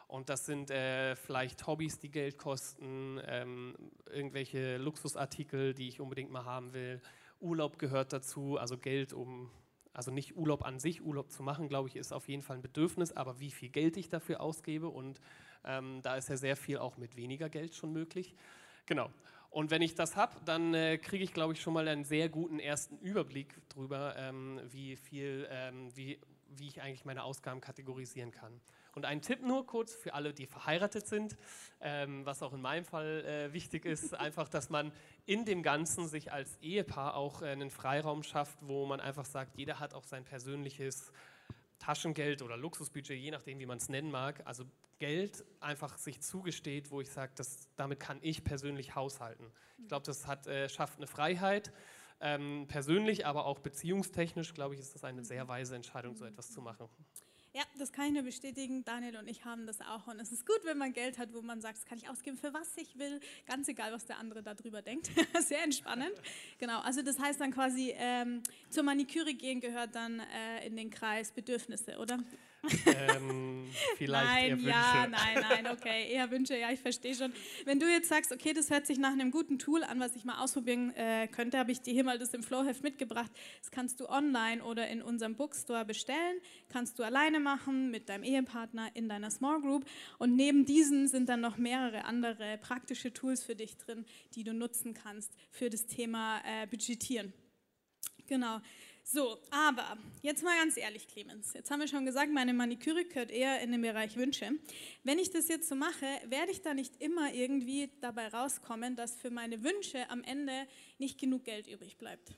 Und 0.08 0.28
das 0.28 0.46
sind 0.46 0.70
äh, 0.70 1.16
vielleicht 1.16 1.66
Hobbys, 1.66 1.98
die 1.98 2.10
Geld 2.10 2.38
kosten, 2.38 3.20
ähm, 3.26 3.74
irgendwelche 4.10 4.76
Luxusartikel, 4.78 5.74
die 5.74 5.88
ich 5.88 6.00
unbedingt 6.00 6.30
mal 6.30 6.44
haben 6.44 6.72
will. 6.72 7.00
Urlaub 7.40 7.78
gehört 7.78 8.12
dazu, 8.12 8.56
also 8.56 8.78
Geld, 8.78 9.12
um, 9.12 9.50
also 9.92 10.12
nicht 10.12 10.36
Urlaub 10.36 10.64
an 10.64 10.78
sich, 10.78 11.02
Urlaub 11.02 11.30
zu 11.30 11.42
machen, 11.42 11.68
glaube 11.68 11.88
ich, 11.88 11.96
ist 11.96 12.12
auf 12.12 12.28
jeden 12.28 12.42
Fall 12.42 12.56
ein 12.56 12.62
Bedürfnis, 12.62 13.12
aber 13.12 13.40
wie 13.40 13.50
viel 13.50 13.68
Geld 13.68 13.96
ich 13.96 14.08
dafür 14.08 14.40
ausgebe 14.40 14.88
und 14.88 15.20
ähm, 15.64 16.00
da 16.02 16.16
ist 16.16 16.28
ja 16.28 16.36
sehr 16.36 16.56
viel 16.56 16.78
auch 16.78 16.96
mit 16.96 17.16
weniger 17.16 17.48
Geld 17.48 17.74
schon 17.74 17.92
möglich. 17.92 18.34
Genau. 18.86 19.10
Und 19.56 19.70
wenn 19.70 19.80
ich 19.80 19.94
das 19.94 20.16
habe, 20.16 20.36
dann 20.44 20.74
äh, 20.74 20.98
kriege 20.98 21.24
ich, 21.24 21.32
glaube 21.32 21.54
ich, 21.54 21.62
schon 21.62 21.72
mal 21.72 21.88
einen 21.88 22.04
sehr 22.04 22.28
guten 22.28 22.58
ersten 22.58 22.98
Überblick 22.98 23.54
darüber, 23.70 24.14
ähm, 24.18 24.60
wie 24.70 24.96
viel, 24.96 25.48
ähm, 25.50 25.88
wie, 25.96 26.20
wie 26.50 26.68
ich 26.68 26.82
eigentlich 26.82 27.06
meine 27.06 27.22
Ausgaben 27.22 27.62
kategorisieren 27.62 28.32
kann. 28.32 28.60
Und 28.94 29.06
ein 29.06 29.22
Tipp 29.22 29.40
nur 29.40 29.66
kurz 29.66 29.94
für 29.94 30.12
alle, 30.12 30.34
die 30.34 30.44
verheiratet 30.44 31.06
sind, 31.06 31.38
ähm, 31.80 32.26
was 32.26 32.42
auch 32.42 32.52
in 32.52 32.60
meinem 32.60 32.84
Fall 32.84 33.24
äh, 33.24 33.54
wichtig 33.54 33.86
ist, 33.86 34.12
einfach, 34.20 34.50
dass 34.50 34.68
man 34.68 34.92
in 35.24 35.46
dem 35.46 35.62
Ganzen 35.62 36.06
sich 36.06 36.30
als 36.30 36.58
Ehepaar 36.60 37.16
auch 37.16 37.40
äh, 37.40 37.46
einen 37.46 37.70
Freiraum 37.70 38.24
schafft, 38.24 38.58
wo 38.60 38.84
man 38.84 39.00
einfach 39.00 39.24
sagt, 39.24 39.56
jeder 39.56 39.80
hat 39.80 39.94
auch 39.94 40.04
sein 40.04 40.24
persönliches 40.26 41.12
Taschengeld 41.78 42.42
oder 42.42 42.56
Luxusbudget, 42.56 43.18
je 43.18 43.30
nachdem, 43.30 43.58
wie 43.58 43.66
man 43.66 43.78
es 43.78 43.88
nennen 43.88 44.10
mag. 44.10 44.42
Also 44.44 44.64
Geld 44.98 45.44
einfach 45.60 45.98
sich 45.98 46.20
zugesteht, 46.22 46.90
wo 46.90 47.00
ich 47.00 47.10
sage, 47.10 47.32
damit 47.76 48.00
kann 48.00 48.18
ich 48.22 48.44
persönlich 48.44 48.94
haushalten. 48.94 49.52
Ich 49.78 49.88
glaube, 49.88 50.06
das 50.06 50.26
hat, 50.26 50.46
äh, 50.46 50.68
schafft 50.68 50.98
eine 50.98 51.06
Freiheit. 51.06 51.72
Ähm, 52.18 52.64
persönlich, 52.66 53.26
aber 53.26 53.44
auch 53.44 53.58
beziehungstechnisch, 53.58 54.54
glaube 54.54 54.74
ich, 54.74 54.80
ist 54.80 54.94
das 54.94 55.04
eine 55.04 55.22
sehr 55.22 55.48
weise 55.48 55.76
Entscheidung, 55.76 56.16
so 56.16 56.24
etwas 56.24 56.50
zu 56.50 56.62
machen. 56.62 56.88
Ja, 57.56 57.62
das 57.78 57.90
kann 57.90 58.08
ich 58.08 58.12
nur 58.12 58.22
bestätigen. 58.22 58.84
Daniel 58.84 59.16
und 59.16 59.28
ich 59.28 59.46
haben 59.46 59.66
das 59.66 59.80
auch. 59.80 60.08
Und 60.08 60.20
es 60.20 60.30
ist 60.30 60.44
gut, 60.44 60.60
wenn 60.64 60.76
man 60.76 60.92
Geld 60.92 61.16
hat, 61.16 61.32
wo 61.32 61.40
man 61.40 61.62
sagt, 61.62 61.78
das 61.78 61.86
kann 61.86 61.96
ich 61.96 62.06
ausgeben, 62.06 62.36
für 62.36 62.52
was 62.52 62.76
ich 62.76 62.98
will. 62.98 63.18
Ganz 63.46 63.66
egal, 63.66 63.94
was 63.94 64.04
der 64.04 64.18
andere 64.18 64.42
darüber 64.42 64.82
denkt. 64.82 65.08
Sehr 65.40 65.64
entspannend. 65.64 66.12
Genau, 66.58 66.80
also 66.80 67.00
das 67.00 67.18
heißt 67.18 67.40
dann 67.40 67.52
quasi, 67.52 67.94
ähm, 67.96 68.42
zur 68.68 68.82
Maniküre 68.82 69.32
gehen 69.32 69.62
gehört 69.62 69.94
dann 69.94 70.20
äh, 70.20 70.66
in 70.66 70.76
den 70.76 70.90
Kreis 70.90 71.32
Bedürfnisse, 71.32 71.96
oder? 71.96 72.18
Ähm, 72.86 73.64
vielleicht 73.96 74.26
nein, 74.26 74.44
eher 74.44 74.56
Wünsche. 74.56 74.68
Ja, 74.68 75.06
nein, 75.08 75.44
nein, 75.48 75.66
okay, 75.72 76.12
eher 76.12 76.30
Wünsche, 76.30 76.56
ja, 76.56 76.70
ich 76.70 76.80
verstehe 76.80 77.14
schon. 77.14 77.32
Wenn 77.64 77.78
du 77.78 77.86
jetzt 77.90 78.08
sagst, 78.08 78.32
okay, 78.32 78.52
das 78.52 78.70
hört 78.70 78.86
sich 78.86 78.98
nach 78.98 79.12
einem 79.12 79.30
guten 79.30 79.58
Tool 79.58 79.84
an, 79.84 80.00
was 80.00 80.16
ich 80.16 80.24
mal 80.24 80.42
ausprobieren 80.42 80.94
äh, 80.94 81.28
könnte, 81.28 81.58
habe 81.58 81.72
ich 81.72 81.80
dir 81.80 81.92
hier 81.92 82.04
mal 82.04 82.18
das 82.18 82.34
im 82.34 82.42
Flowheft 82.42 82.82
mitgebracht. 82.82 83.30
Das 83.60 83.70
kannst 83.70 84.00
du 84.00 84.08
online 84.08 84.62
oder 84.62 84.88
in 84.88 85.02
unserem 85.02 85.36
Bookstore 85.36 85.84
bestellen, 85.84 86.40
kannst 86.68 86.98
du 86.98 87.02
alleine 87.02 87.40
machen, 87.40 87.90
mit 87.90 88.08
deinem 88.08 88.24
Ehepartner 88.24 88.90
in 88.94 89.08
deiner 89.08 89.30
Small 89.30 89.60
Group 89.60 89.84
und 90.18 90.36
neben 90.36 90.64
diesen 90.64 91.08
sind 91.08 91.28
dann 91.28 91.40
noch 91.40 91.56
mehrere 91.56 92.04
andere 92.04 92.58
praktische 92.58 93.12
Tools 93.12 93.44
für 93.44 93.54
dich 93.54 93.76
drin, 93.76 94.04
die 94.34 94.44
du 94.44 94.52
nutzen 94.52 94.94
kannst 94.94 95.32
für 95.50 95.70
das 95.70 95.86
Thema 95.86 96.40
äh, 96.44 96.66
Budgetieren. 96.66 97.32
Genau. 98.26 98.60
So, 99.08 99.38
aber 99.50 99.96
jetzt 100.22 100.42
mal 100.42 100.56
ganz 100.58 100.76
ehrlich, 100.76 101.06
Clemens. 101.06 101.52
Jetzt 101.52 101.70
haben 101.70 101.78
wir 101.78 101.86
schon 101.86 102.04
gesagt, 102.04 102.32
meine 102.32 102.52
Maniküre 102.52 103.04
gehört 103.04 103.30
eher 103.30 103.60
in 103.60 103.70
den 103.70 103.80
Bereich 103.80 104.16
Wünsche. 104.16 104.50
Wenn 105.04 105.20
ich 105.20 105.30
das 105.30 105.46
jetzt 105.46 105.68
so 105.68 105.76
mache, 105.76 106.06
werde 106.26 106.50
ich 106.50 106.62
da 106.62 106.74
nicht 106.74 107.00
immer 107.00 107.32
irgendwie 107.32 107.88
dabei 108.00 108.26
rauskommen, 108.26 108.96
dass 108.96 109.14
für 109.14 109.30
meine 109.30 109.62
Wünsche 109.62 110.10
am 110.10 110.24
Ende 110.24 110.66
nicht 110.98 111.20
genug 111.20 111.44
Geld 111.44 111.68
übrig 111.68 111.98
bleibt. 111.98 112.34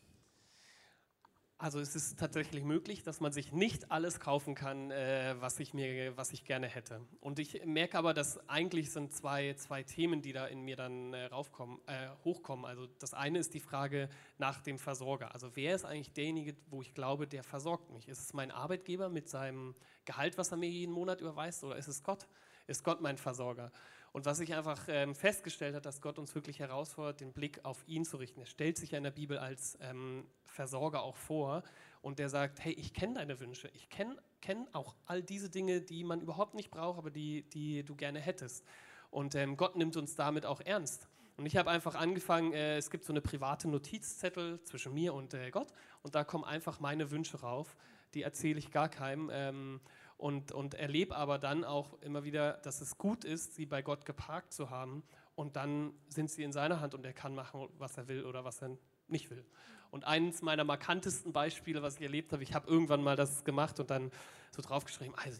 Also 1.61 1.81
es 1.81 1.97
ist 1.97 2.21
tatsächlich 2.21 2.63
möglich, 2.63 3.03
dass 3.03 3.19
man 3.19 3.33
sich 3.33 3.53
nicht 3.53 3.91
alles 3.91 4.21
kaufen 4.21 4.55
kann, 4.55 4.93
äh, 4.93 5.35
was, 5.41 5.59
ich 5.59 5.75
mir, 5.75 6.17
was 6.17 6.33
ich 6.33 6.45
gerne 6.45 6.69
hätte. 6.69 7.01
Und 7.21 7.41
ich 7.41 7.65
merke 7.67 7.99
aber, 7.99 8.15
dass 8.15 8.49
eigentlich 8.49 8.93
sind 8.93 9.13
zwei, 9.13 9.55
zwei 9.55 9.83
Themen, 9.83 10.23
die 10.23 10.33
da 10.33 10.47
in 10.47 10.61
mir 10.61 10.77
dann 10.77 11.15
äh, 11.15 11.25
raufkommen, 11.25 11.81
äh, 11.89 12.11
hochkommen. 12.23 12.65
Also 12.65 12.87
das 13.01 13.13
eine 13.13 13.41
ist 13.41 13.55
die 13.55 13.61
Frage 13.61 14.09
nach 14.39 14.61
dem 14.61 14.79
Versorger. 14.79 15.35
Also 15.35 15.57
wer 15.57 15.75
ist 15.75 15.85
eigentlich 15.85 16.13
derjenige, 16.13 16.55
wo 16.71 16.81
ich 16.81 16.95
glaube, 16.95 17.27
der 17.27 17.43
versorgt 17.43 17.91
mich? 17.91 18.07
Ist 18.07 18.21
es 18.21 18.33
mein 18.35 18.53
Arbeitgeber 18.53 19.09
mit 19.09 19.29
seinem 19.29 19.75
Gehalt, 20.05 20.39
was 20.39 20.53
er 20.53 20.59
mir 20.59 20.71
jeden 20.71 20.93
Monat 20.93 21.21
überweist, 21.21 21.65
oder 21.65 21.77
ist 21.77 21.89
es 21.89 22.05
Gott? 22.05 22.29
Ist 22.69 22.85
Gott 22.85 23.01
mein 23.01 23.19
Versorger? 23.19 23.73
Und 24.13 24.27
was 24.27 24.41
ich 24.41 24.55
einfach 24.55 24.87
ähm, 24.89 25.15
festgestellt 25.15 25.75
habe, 25.75 25.83
dass 25.83 26.01
Gott 26.01 26.19
uns 26.19 26.35
wirklich 26.35 26.59
herausfordert, 26.59 27.21
den 27.21 27.33
Blick 27.33 27.65
auf 27.65 27.85
ihn 27.87 28.05
zu 28.05 28.17
richten. 28.17 28.41
Er 28.41 28.47
stellt 28.47 28.77
sich 28.77 28.93
ja 28.93 28.99
in 28.99 29.05
der 29.05 29.11
Bibel 29.11 29.39
als 29.39 29.79
ähm, 29.81 30.27
Versorger 30.45 31.03
auch 31.03 31.17
vor 31.17 31.63
und 32.01 32.19
der 32.19 32.29
sagt, 32.29 32.65
hey, 32.65 32.73
ich 32.73 32.95
kenne 32.95 33.15
deine 33.15 33.39
Wünsche, 33.41 33.69
ich 33.75 33.89
kenne 33.91 34.17
kenn 34.41 34.67
auch 34.73 34.95
all 35.07 35.23
diese 35.23 35.51
Dinge, 35.51 35.81
die 35.81 36.05
man 36.05 36.21
überhaupt 36.21 36.55
nicht 36.55 36.71
braucht, 36.71 36.99
aber 36.99 37.11
die, 37.11 37.43
die 37.51 37.83
du 37.83 37.95
gerne 37.95 38.21
hättest. 38.21 38.65
Und 39.11 39.35
ähm, 39.35 39.57
Gott 39.57 39.77
nimmt 39.77 39.97
uns 39.97 40.15
damit 40.15 40.47
auch 40.47 40.61
ernst. 40.61 41.09
Und 41.37 41.47
ich 41.47 41.57
habe 41.57 41.71
einfach 41.71 41.95
angefangen, 41.95 42.53
äh, 42.53 42.77
es 42.77 42.91
gibt 42.91 43.05
so 43.05 43.13
eine 43.13 43.21
private 43.21 43.69
Notizzettel 43.69 44.63
zwischen 44.65 44.95
mir 44.95 45.15
und 45.15 45.35
äh, 45.35 45.51
Gott 45.51 45.69
und 46.03 46.15
da 46.15 46.25
kommen 46.25 46.45
einfach 46.45 46.81
meine 46.81 47.11
Wünsche 47.11 47.41
rauf, 47.41 47.77
die 48.15 48.23
erzähle 48.23 48.59
ich 48.59 48.71
gar 48.71 48.89
keinem. 48.89 49.81
Und, 50.19 50.53
und 50.53 50.75
erlebe 50.75 51.17
aber 51.17 51.39
dann 51.39 51.65
auch 51.65 51.95
immer 52.03 52.25
wieder, 52.25 52.55
dass 52.59 52.81
es 52.81 52.99
gut 52.99 53.25
ist, 53.25 53.55
sie 53.55 53.67
bei 53.67 53.83
Gott 53.83 54.05
geparkt 54.05 54.53
zu 54.53 54.69
haben 54.69 55.05
und 55.37 55.55
dann 55.55 55.93
sind 56.09 56.29
sie 56.29 56.43
in 56.43 56.53
seiner 56.53 56.81
Hand 56.81 56.95
und 56.95 57.07
er 57.07 57.13
kann 57.13 57.35
machen, 57.35 57.69
was 57.79 57.97
er 57.97 58.09
will 58.09 58.25
oder 58.25 58.45
was 58.45 58.61
er 58.61 58.77
nicht 59.07 59.31
will. 59.31 59.45
Und 59.91 60.05
eines 60.05 60.43
meiner 60.43 60.65
markantesten 60.65 61.33
Beispiele, 61.33 61.83
was 61.83 61.97
ich 61.97 62.03
erlebt 62.03 62.33
habe, 62.33 62.43
ich 62.43 62.53
habe 62.53 62.69
irgendwann 62.69 63.03
mal 63.03 63.17
das 63.17 63.45
gemacht 63.45 63.79
und 63.79 63.91
dann 63.91 64.11
so 64.51 64.61
draufgeschrieben, 64.61 65.15
also 65.17 65.39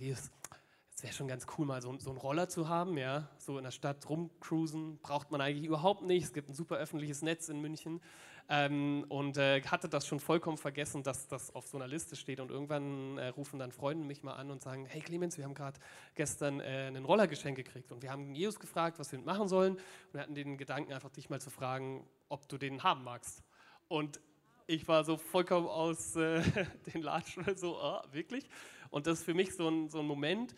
es 0.99 1.05
wäre 1.05 1.15
schon 1.15 1.29
ganz 1.29 1.47
cool, 1.57 1.65
mal 1.65 1.81
so, 1.81 1.97
so, 2.01 2.11
einen 2.11 2.19
Roller 2.19 2.49
zu 2.49 2.69
haben, 2.69 2.99
ja, 2.99 3.29
so 3.39 3.57
in 3.57 3.63
der 3.63 3.71
Stadt 3.71 4.09
rumcruisen, 4.11 4.99
braucht 4.99 5.31
man 5.31 5.41
eigentlich 5.41 5.65
überhaupt 5.65 6.03
nicht. 6.03 6.25
Es 6.25 6.33
gibt 6.33 6.49
ein 6.49 6.55
super 6.55 6.75
öffentliches 6.75 7.23
Netz 7.23 7.49
in 7.49 7.61
München 7.61 8.01
ähm, 8.49 9.05
und 9.09 9.39
äh, 9.39 9.63
hatte 9.63 9.89
das 9.89 10.09
schon 10.09 10.19
vollkommen 10.19 10.59
vergessen, 10.59 11.05
dass 11.05 11.29
das 11.29 11.55
auf 11.55 11.69
so 11.69 11.79
einer 11.79 11.87
Liste 11.87 12.17
steht. 12.17 12.41
Und 12.41 12.51
irgendwann 12.51 13.17
äh, 13.17 13.29
rufen 13.29 13.61
dann 13.61 13.71
Freunde 13.71 14.05
mich 14.05 14.25
mal 14.25 14.35
an 14.35 14.51
und 14.51 14.61
sagen, 14.61 14.87
hey 14.87 15.01
Clemens, 15.01 15.39
wir 15.39 15.45
haben 15.45 15.55
gerade 15.55 15.79
gestern 16.17 16.59
äh, 16.59 16.87
einen 16.89 17.05
Roller 17.05 17.29
geschenkt 17.29 17.65
gekriegt 17.65 17.93
und 17.93 18.03
wir 18.03 18.11
haben 18.11 18.35
Jesus 18.35 18.59
gefragt, 18.59 18.99
was 18.99 19.13
wir 19.13 19.21
machen 19.21 19.47
sollen. 19.47 19.75
Und 19.75 20.15
wir 20.15 20.23
hatten 20.23 20.35
den 20.35 20.59
Gedanken, 20.59 20.93
einfach 20.93 21.11
dich 21.11 21.31
mal 21.31 21.41
zu 21.41 21.51
fragen, 21.51 22.09
ob 22.29 22.49
du 22.49 22.59
den 22.59 22.83
haben 22.83 23.05
magst. 23.05 23.45
Und 23.87 24.21
ich 24.67 24.89
war 24.89 25.05
so 25.05 25.17
vollkommen 25.17 25.69
aus 25.69 26.17
äh, 26.17 26.43
den 26.93 27.03
Latschen, 27.03 27.45
so, 27.57 27.79
oh, 27.81 28.01
wirklich? 28.11 28.51
Und 28.91 29.07
das 29.07 29.21
ist 29.21 29.25
für 29.27 29.35
mich 29.35 29.55
so 29.55 29.69
ein, 29.69 29.89
so 29.91 30.01
ein 30.01 30.07
Moment, 30.07 30.57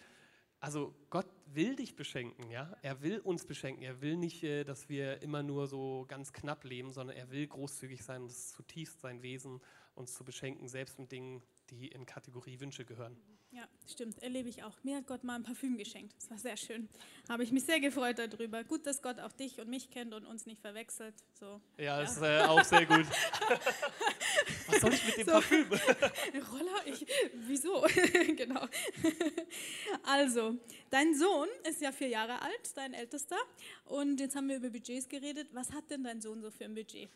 also 0.61 0.95
Gott 1.09 1.27
will 1.47 1.75
dich 1.75 1.97
beschenken, 1.97 2.51
ja. 2.51 2.77
Er 2.83 3.03
will 3.03 3.19
uns 3.21 3.47
beschenken. 3.47 3.83
Er 3.83 4.01
will 4.01 4.17
nicht, 4.17 4.45
äh, 4.45 4.63
dass 4.65 4.89
wir 4.89 5.23
immer 5.23 5.43
nur 5.43 5.67
so 5.67 6.05
ganz 6.07 6.33
knapp 6.33 6.65
leben, 6.65 6.93
sondern 6.93 7.17
er 7.17 7.31
will 7.31 7.47
großzügig 7.47 8.05
sein. 8.05 8.27
Das 8.27 8.37
ist 8.37 8.51
zutiefst 8.51 9.01
sein 9.01 9.23
Wesen, 9.23 9.61
uns 9.95 10.15
zu 10.15 10.25
beschenken, 10.25 10.69
selbst 10.69 10.99
mit 10.99 11.11
Dingen, 11.11 11.43
die 11.71 11.89
in 11.89 12.07
Kategorie 12.07 12.61
Wünsche 12.61 12.85
gehören. 12.85 13.17
Ja, 13.53 13.67
stimmt, 13.91 14.23
erlebe 14.23 14.49
ich 14.49 14.63
auch. 14.63 14.79
Mir 14.85 14.99
hat 14.99 15.09
Gott 15.09 15.25
mal 15.25 15.35
ein 15.35 15.43
Parfüm 15.43 15.77
geschenkt. 15.77 16.15
Das 16.17 16.31
war 16.31 16.39
sehr 16.39 16.57
schön. 16.57 16.89
Habe 17.29 17.43
ich 17.43 17.51
mich 17.51 17.65
sehr 17.65 17.81
gefreut 17.81 18.19
darüber. 18.19 18.63
Gut, 18.63 18.87
dass 18.87 19.03
Gott 19.03 19.19
auch 19.19 19.33
dich 19.33 19.61
und 19.61 19.69
mich 19.69 19.91
kennt 19.91 20.15
und 20.15 20.25
uns 20.25 20.47
nicht 20.47 20.61
verwechselt. 20.61 21.15
So, 21.35 21.61
ja, 21.77 22.01
ja. 22.01 22.03
ist 22.03 22.23
äh, 22.23 22.43
auch 22.43 22.63
sehr 22.63 22.87
gut. 22.87 23.07
Was 24.69 24.81
soll 24.81 24.95
ich 24.95 25.05
mit 25.05 25.17
dem 25.19 25.27
so, 25.27 25.33
Parfüm? 25.33 25.67
Roller? 26.53 26.87
Ich, 26.87 27.05
wieso? 27.35 27.85
genau. 28.37 28.67
Also, 30.05 30.57
dein 30.91 31.17
Sohn 31.17 31.49
ist 31.69 31.81
ja 31.81 31.91
vier 31.91 32.09
Jahre 32.09 32.41
alt, 32.43 32.77
dein 32.77 32.95
Ältester. 32.95 33.39
Und 33.87 34.21
jetzt 34.21 34.37
haben 34.37 34.49
wir 34.49 34.57
über 34.57 34.71
Budgets 34.71 35.09
geredet. 35.09 35.49
Was 35.53 35.73
hat 35.73 35.91
denn 35.91 36.05
dein 36.05 36.21
Sohn 36.21 36.41
so 36.41 36.53
für 36.53 36.67
ein 36.67 36.75
Budget? 36.75 37.11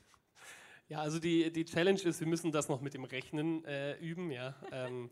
Ja, 0.88 1.00
also 1.00 1.18
die, 1.18 1.50
die 1.50 1.64
Challenge 1.64 2.00
ist, 2.00 2.20
wir 2.20 2.26
müssen 2.26 2.52
das 2.52 2.68
noch 2.68 2.80
mit 2.80 2.94
dem 2.94 3.04
Rechnen 3.04 3.64
äh, 3.64 3.96
üben. 3.96 4.30
Ja. 4.30 4.54
Ähm, 4.70 5.10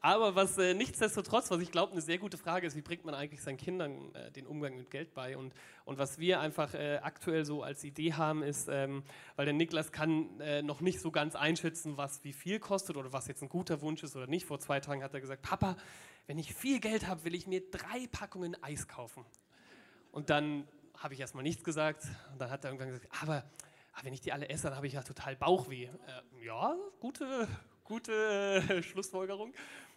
aber 0.00 0.34
was 0.34 0.58
äh, 0.58 0.74
nichtsdestotrotz, 0.74 1.50
was 1.50 1.60
ich 1.60 1.70
glaube, 1.70 1.92
eine 1.92 2.02
sehr 2.02 2.18
gute 2.18 2.36
Frage 2.36 2.66
ist, 2.66 2.76
wie 2.76 2.82
bringt 2.82 3.06
man 3.06 3.14
eigentlich 3.14 3.40
seinen 3.40 3.56
Kindern 3.56 4.14
äh, 4.14 4.30
den 4.32 4.46
Umgang 4.46 4.76
mit 4.76 4.90
Geld 4.90 5.14
bei? 5.14 5.36
Und, 5.36 5.54
und 5.84 5.96
was 5.96 6.18
wir 6.18 6.40
einfach 6.40 6.74
äh, 6.74 6.98
aktuell 7.00 7.44
so 7.44 7.62
als 7.62 7.84
Idee 7.84 8.12
haben, 8.12 8.42
ist, 8.42 8.68
ähm, 8.68 9.02
weil 9.36 9.46
der 9.46 9.54
Niklas 9.54 9.92
kann 9.92 10.40
äh, 10.40 10.60
noch 10.60 10.82
nicht 10.82 11.00
so 11.00 11.10
ganz 11.10 11.36
einschätzen, 11.36 11.96
was 11.96 12.22
wie 12.22 12.34
viel 12.34 12.58
kostet 12.58 12.96
oder 12.96 13.14
was 13.14 13.28
jetzt 13.28 13.42
ein 13.42 13.48
guter 13.48 13.80
Wunsch 13.80 14.02
ist 14.02 14.14
oder 14.14 14.26
nicht. 14.26 14.44
Vor 14.44 14.58
zwei 14.58 14.80
Tagen 14.80 15.02
hat 15.02 15.14
er 15.14 15.20
gesagt, 15.20 15.40
Papa, 15.42 15.76
wenn 16.26 16.38
ich 16.38 16.52
viel 16.52 16.80
Geld 16.80 17.06
habe, 17.06 17.24
will 17.24 17.34
ich 17.34 17.46
mir 17.46 17.62
drei 17.70 18.06
Packungen 18.10 18.62
Eis 18.62 18.88
kaufen. 18.88 19.24
Und 20.12 20.28
dann 20.28 20.68
habe 20.98 21.14
ich 21.14 21.20
erstmal 21.20 21.44
nichts 21.44 21.64
gesagt. 21.64 22.04
Und 22.32 22.40
dann 22.40 22.50
hat 22.50 22.64
er 22.64 22.72
irgendwann 22.72 22.88
gesagt, 22.88 23.08
aber, 23.22 23.36
aber 23.36 23.44
wenn 24.02 24.12
ich 24.12 24.20
die 24.20 24.32
alle 24.32 24.48
esse, 24.48 24.68
dann 24.68 24.76
habe 24.76 24.86
ich 24.86 24.94
ja 24.94 25.02
total 25.02 25.36
Bauchweh. 25.36 25.84
Äh, 25.84 26.44
ja, 26.44 26.76
gute, 27.00 27.48
gute 27.84 28.82
Schlussfolgerung. 28.82 29.52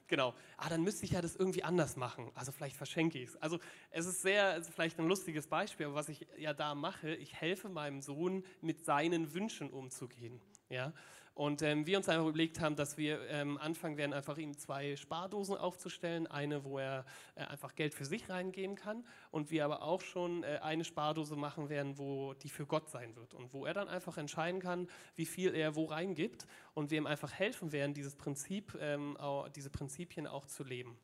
Genau. 0.08 0.34
Ah, 0.56 0.70
dann 0.70 0.84
müsste 0.84 1.06
ich 1.06 1.12
ja 1.12 1.22
das 1.22 1.36
irgendwie 1.36 1.64
anders 1.64 1.98
machen. 1.98 2.32
Also 2.34 2.52
vielleicht 2.52 2.78
verschenke 2.78 3.20
ich 3.20 3.30
es. 3.30 3.42
Also 3.42 3.60
es 3.92 4.06
ist 4.06 4.22
sehr, 4.22 4.56
es 4.56 4.70
vielleicht 4.70 4.98
ein 5.00 5.08
lustiges 5.08 5.48
Beispiel, 5.48 5.88
aber 5.88 5.96
was 5.96 6.08
ich 6.10 6.26
ja 6.38 6.54
da 6.54 6.76
mache, 6.76 7.14
ich 7.14 7.34
helfe 7.34 7.68
meinem 7.68 8.02
Sohn 8.02 8.46
mit 8.62 8.86
seinen 8.86 9.34
Wünschen 9.34 9.70
umzugehen. 9.70 10.40
Ja? 10.70 10.94
Und 11.38 11.62
ähm, 11.62 11.86
wir 11.86 11.98
uns 11.98 12.10
einfach 12.10 12.26
überlegt 12.26 12.60
haben, 12.62 12.76
dass 12.76 12.98
wir 12.98 13.22
ähm, 13.30 13.60
anfangen 13.60 13.96
werden, 13.96 14.12
einfach 14.12 14.40
ihm 14.40 14.58
zwei 14.58 14.96
Spardosen 14.96 15.56
aufzustellen. 15.56 16.26
Eine, 16.26 16.64
wo 16.64 16.80
er 16.80 17.06
äh, 17.36 17.44
einfach 17.44 17.76
Geld 17.76 17.94
für 17.94 18.06
sich 18.06 18.28
reingeben 18.28 18.76
kann. 18.76 19.06
Und 19.30 19.52
wir 19.52 19.64
aber 19.64 19.84
auch 19.84 20.02
schon 20.02 20.42
äh, 20.42 20.58
eine 20.64 20.84
Spardose 20.84 21.36
machen 21.36 21.70
werden, 21.70 22.00
wo 22.00 22.34
die 22.34 22.50
für 22.50 22.66
Gott 22.66 22.90
sein 22.90 23.16
wird. 23.16 23.36
Und 23.36 23.54
wo 23.54 23.68
er 23.68 23.76
dann 23.76 23.88
einfach 23.88 24.18
entscheiden 24.18 24.60
kann, 24.60 24.88
wie 25.16 25.28
viel 25.28 25.54
er 25.54 25.76
wo 25.76 25.86
reingibt. 25.86 26.48
Und 26.74 26.90
wir 26.90 26.98
ihm 26.98 27.06
einfach 27.06 27.32
helfen 27.32 27.72
werden, 27.72 27.94
dieses 27.94 28.16
Prinzip, 28.16 28.76
ähm, 28.82 29.16
diese 29.56 29.70
Prinzipien 29.70 30.26
auch 30.26 30.48
zu 30.48 30.64
leben. 30.64 30.98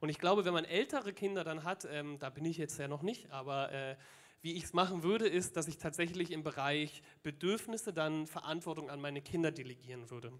Und 0.00 0.10
ich 0.10 0.18
glaube, 0.18 0.44
wenn 0.44 0.52
man 0.52 0.66
ältere 0.66 1.14
Kinder 1.14 1.44
dann 1.44 1.64
hat, 1.64 1.88
ähm, 1.90 2.18
da 2.18 2.28
bin 2.28 2.44
ich 2.44 2.58
jetzt 2.58 2.78
ja 2.78 2.88
noch 2.88 3.00
nicht, 3.00 3.30
aber 3.30 3.72
äh, 3.72 3.96
wie 4.40 4.54
ich 4.54 4.64
es 4.64 4.72
machen 4.72 5.02
würde, 5.02 5.26
ist, 5.26 5.56
dass 5.56 5.68
ich 5.68 5.78
tatsächlich 5.78 6.30
im 6.30 6.42
Bereich 6.42 7.02
Bedürfnisse 7.22 7.92
dann 7.92 8.26
Verantwortung 8.26 8.90
an 8.90 9.00
meine 9.00 9.20
Kinder 9.20 9.50
delegieren 9.50 10.10
würde. 10.10 10.32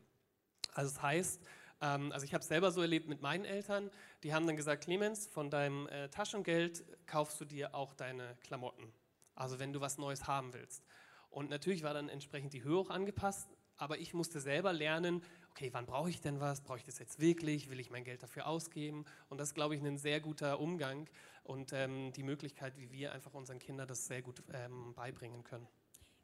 Also 0.72 0.94
das 0.94 1.02
heißt, 1.02 1.42
ähm, 1.80 2.12
also 2.12 2.24
ich 2.24 2.34
habe 2.34 2.42
es 2.42 2.48
selber 2.48 2.70
so 2.70 2.80
erlebt 2.80 3.08
mit 3.08 3.22
meinen 3.22 3.44
Eltern, 3.44 3.90
die 4.22 4.32
haben 4.32 4.46
dann 4.46 4.56
gesagt, 4.56 4.84
Clemens, 4.84 5.26
von 5.26 5.50
deinem 5.50 5.86
äh, 5.88 6.08
Taschengeld 6.08 6.84
kaufst 7.06 7.40
du 7.40 7.44
dir 7.44 7.74
auch 7.74 7.94
deine 7.94 8.36
Klamotten. 8.42 8.92
Also 9.34 9.58
wenn 9.58 9.72
du 9.72 9.80
was 9.80 9.98
Neues 9.98 10.26
haben 10.26 10.52
willst. 10.52 10.84
Und 11.30 11.50
natürlich 11.50 11.82
war 11.82 11.94
dann 11.94 12.08
entsprechend 12.08 12.52
die 12.52 12.64
Höhe 12.64 12.78
auch 12.78 12.90
angepasst, 12.90 13.48
aber 13.76 13.98
ich 13.98 14.12
musste 14.12 14.40
selber 14.40 14.72
lernen, 14.72 15.22
okay, 15.50 15.70
wann 15.72 15.86
brauche 15.86 16.10
ich 16.10 16.20
denn 16.20 16.40
was? 16.40 16.62
Brauche 16.62 16.78
ich 16.78 16.84
das 16.84 16.98
jetzt 16.98 17.20
wirklich? 17.20 17.70
Will 17.70 17.78
ich 17.78 17.90
mein 17.90 18.04
Geld 18.04 18.22
dafür 18.22 18.46
ausgeben? 18.46 19.04
Und 19.28 19.38
das 19.38 19.48
ist, 19.48 19.54
glaube 19.54 19.76
ich, 19.76 19.82
ein 19.82 19.98
sehr 19.98 20.20
guter 20.20 20.58
Umgang 20.58 21.08
und 21.48 21.72
ähm, 21.72 22.12
die 22.12 22.22
Möglichkeit, 22.22 22.76
wie 22.76 22.92
wir 22.92 23.12
einfach 23.12 23.32
unseren 23.34 23.58
Kindern 23.58 23.88
das 23.88 24.06
sehr 24.06 24.22
gut 24.22 24.42
ähm, 24.52 24.92
beibringen 24.94 25.42
können. 25.44 25.66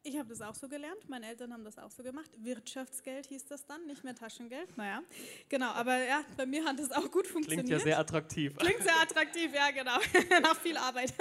Ich 0.06 0.18
habe 0.18 0.28
das 0.28 0.42
auch 0.42 0.54
so 0.54 0.68
gelernt, 0.68 1.08
meine 1.08 1.26
Eltern 1.26 1.50
haben 1.50 1.64
das 1.64 1.78
auch 1.78 1.90
so 1.90 2.02
gemacht. 2.02 2.30
Wirtschaftsgeld 2.36 3.26
hieß 3.26 3.46
das 3.46 3.64
dann, 3.64 3.86
nicht 3.86 4.04
mehr 4.04 4.14
Taschengeld. 4.14 4.76
Naja, 4.76 5.02
genau, 5.48 5.70
aber 5.70 5.96
ja, 5.96 6.22
bei 6.36 6.44
mir 6.44 6.62
hat 6.66 6.78
das 6.78 6.92
auch 6.92 7.10
gut 7.10 7.26
funktioniert. 7.26 7.66
Klingt 7.66 7.70
ja 7.70 7.78
sehr 7.78 7.98
attraktiv. 7.98 8.54
Klingt 8.58 8.82
sehr 8.82 9.00
attraktiv, 9.00 9.50
ja, 9.54 9.70
genau. 9.70 9.96
Nach 10.42 10.60
viel 10.60 10.76
Arbeit. 10.76 11.14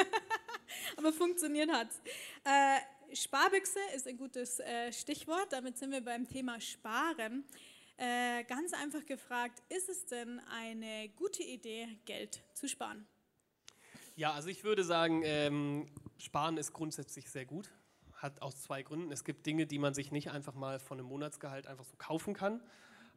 aber 0.98 1.14
funktioniert 1.14 1.72
hat 1.72 1.92
es. 1.92 2.02
Äh, 2.44 3.16
Sparbüchse 3.16 3.80
ist 3.96 4.06
ein 4.06 4.18
gutes 4.18 4.60
äh, 4.60 4.92
Stichwort, 4.92 5.54
damit 5.54 5.78
sind 5.78 5.92
wir 5.92 6.02
beim 6.02 6.28
Thema 6.28 6.60
Sparen. 6.60 7.46
Äh, 7.96 8.44
ganz 8.44 8.74
einfach 8.74 9.06
gefragt, 9.06 9.62
ist 9.70 9.88
es 9.88 10.06
denn 10.08 10.42
eine 10.52 11.08
gute 11.16 11.44
Idee, 11.44 11.88
Geld 12.04 12.42
zu 12.54 12.68
sparen? 12.68 13.08
Ja, 14.16 14.32
also 14.34 14.50
ich 14.50 14.64
würde 14.64 14.84
sagen, 14.84 15.24
ähm, 15.26 15.88
Sparen 16.20 16.58
ist 16.58 16.72
grundsätzlich 16.72 17.32
sehr 17.32 17.46
gut. 17.46 17.72
Hat 18.14 18.44
aus 18.44 18.62
zwei 18.62 18.84
Gründen. 18.84 19.12
Es 19.12 19.24
gibt 19.24 19.46
Dinge, 19.48 19.66
die 19.66 19.80
man 19.80 19.96
sich 19.96 20.12
nicht 20.12 20.30
einfach 20.30 20.54
mal 20.54 20.80
von 20.80 21.00
einem 21.00 21.08
Monatsgehalt 21.08 21.66
einfach 21.66 21.84
so 21.84 21.96
kaufen 21.98 22.36
kann. 22.36 22.62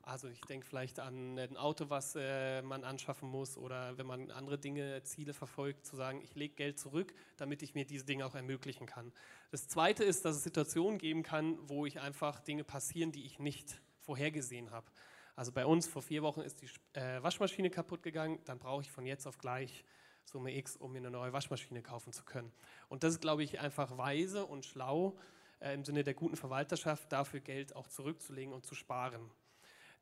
Also 0.00 0.28
ich 0.28 0.40
denke 0.42 0.64
vielleicht 0.64 0.98
an 0.98 1.36
ein 1.36 1.56
Auto, 1.58 1.90
was 1.90 2.14
äh, 2.16 2.62
man 2.62 2.82
anschaffen 2.82 3.28
muss 3.28 3.58
oder 3.58 3.98
wenn 3.98 4.06
man 4.06 4.30
andere 4.30 4.56
Dinge, 4.56 5.02
Ziele 5.02 5.34
verfolgt, 5.34 5.84
zu 5.84 5.96
sagen, 5.96 6.22
ich 6.22 6.34
lege 6.34 6.54
Geld 6.54 6.78
zurück, 6.78 7.12
damit 7.36 7.62
ich 7.62 7.74
mir 7.74 7.84
diese 7.84 8.06
Dinge 8.06 8.24
auch 8.24 8.36
ermöglichen 8.36 8.86
kann. 8.86 9.12
Das 9.50 9.68
Zweite 9.68 10.02
ist, 10.02 10.24
dass 10.24 10.36
es 10.36 10.44
Situationen 10.44 10.98
geben 10.98 11.24
kann, 11.24 11.58
wo 11.68 11.84
ich 11.84 12.00
einfach 12.00 12.40
Dinge 12.40 12.64
passieren, 12.64 13.12
die 13.12 13.26
ich 13.26 13.38
nicht 13.38 13.82
vorhergesehen 14.00 14.70
habe. 14.70 14.86
Also 15.34 15.52
bei 15.52 15.66
uns 15.66 15.86
vor 15.88 16.00
vier 16.00 16.22
Wochen 16.22 16.40
ist 16.40 16.62
die 16.62 16.70
äh, 16.98 17.22
Waschmaschine 17.22 17.68
kaputt 17.68 18.02
gegangen, 18.02 18.38
dann 18.44 18.58
brauche 18.58 18.82
ich 18.82 18.90
von 18.90 19.04
jetzt 19.04 19.26
auf 19.26 19.36
gleich 19.38 19.84
Summe 20.26 20.54
X, 20.56 20.76
um 20.76 20.92
mir 20.92 20.98
eine 20.98 21.10
neue 21.10 21.32
Waschmaschine 21.32 21.82
kaufen 21.82 22.12
zu 22.12 22.24
können. 22.24 22.52
Und 22.88 23.04
das 23.04 23.14
ist, 23.14 23.20
glaube 23.20 23.42
ich, 23.42 23.60
einfach 23.60 23.96
weise 23.96 24.44
und 24.44 24.66
schlau 24.66 25.16
äh, 25.60 25.72
im 25.72 25.84
Sinne 25.84 26.04
der 26.04 26.14
guten 26.14 26.36
Verwalterschaft, 26.36 27.10
dafür 27.12 27.40
Geld 27.40 27.74
auch 27.74 27.86
zurückzulegen 27.86 28.52
und 28.52 28.66
zu 28.66 28.74
sparen. 28.74 29.30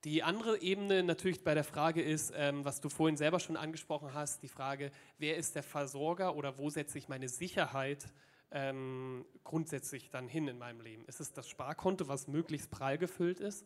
Die 0.05 0.23
andere 0.23 0.61
Ebene 0.61 1.03
natürlich 1.03 1.45
bei 1.45 1.55
der 1.55 1.65
Frage 1.65 2.03
ist, 2.03 2.33
ähm, 2.35 2.65
was 2.65 2.81
du 2.81 2.89
vorhin 2.89 3.17
selber 3.17 3.39
schon 3.39 3.57
angesprochen 3.57 4.13
hast, 4.13 4.43
die 4.43 4.49
Frage, 4.49 4.91
wer 5.19 5.37
ist 5.37 5.55
der 5.55 5.63
Versorger 5.63 6.37
oder 6.37 6.59
wo 6.59 6.69
setze 6.69 6.99
ich 6.99 7.09
meine 7.09 7.29
Sicherheit 7.29 8.07
ähm, 8.51 9.25
grundsätzlich 9.45 10.11
dann 10.11 10.29
hin 10.29 10.49
in 10.49 10.59
meinem 10.59 10.81
Leben? 10.81 11.05
Ist 11.07 11.21
es 11.21 11.33
das 11.33 11.49
Sparkonto, 11.49 12.09
was 12.09 12.29
möglichst 12.29 12.71
prall 12.71 12.99
gefüllt 12.99 13.41
ist? 13.41 13.65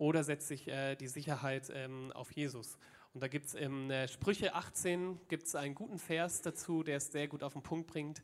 oder 0.00 0.24
setze 0.24 0.54
ich 0.54 0.66
äh, 0.66 0.96
die 0.96 1.08
Sicherheit 1.08 1.70
ähm, 1.74 2.10
auf 2.14 2.32
Jesus? 2.32 2.78
Und 3.12 3.22
da 3.22 3.28
gibt 3.28 3.46
es 3.46 3.54
im 3.54 3.90
äh, 3.90 4.06
Sprüche 4.06 4.54
18 4.54 5.20
gibt's 5.28 5.54
einen 5.54 5.74
guten 5.74 5.98
Vers 5.98 6.42
dazu, 6.42 6.82
der 6.82 6.98
es 6.98 7.10
sehr 7.10 7.26
gut 7.26 7.42
auf 7.42 7.54
den 7.54 7.62
Punkt 7.62 7.88
bringt. 7.88 8.22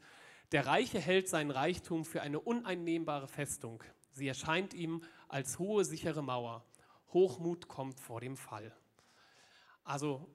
Der 0.52 0.64
Reiche 0.66 1.00
hält 1.00 1.28
seinen 1.28 1.50
Reichtum 1.50 2.04
für 2.04 2.22
eine 2.22 2.38
uneinnehmbare 2.38 3.26
Festung. 3.26 3.82
Sie 4.12 4.28
erscheint 4.28 4.74
ihm 4.74 5.02
als 5.28 5.58
hohe, 5.58 5.84
sichere 5.84 6.22
Mauer. 6.22 6.64
Hochmut 7.12 7.66
kommt 7.66 7.98
vor 7.98 8.20
dem 8.20 8.36
Fall. 8.36 8.72
Also 9.82 10.28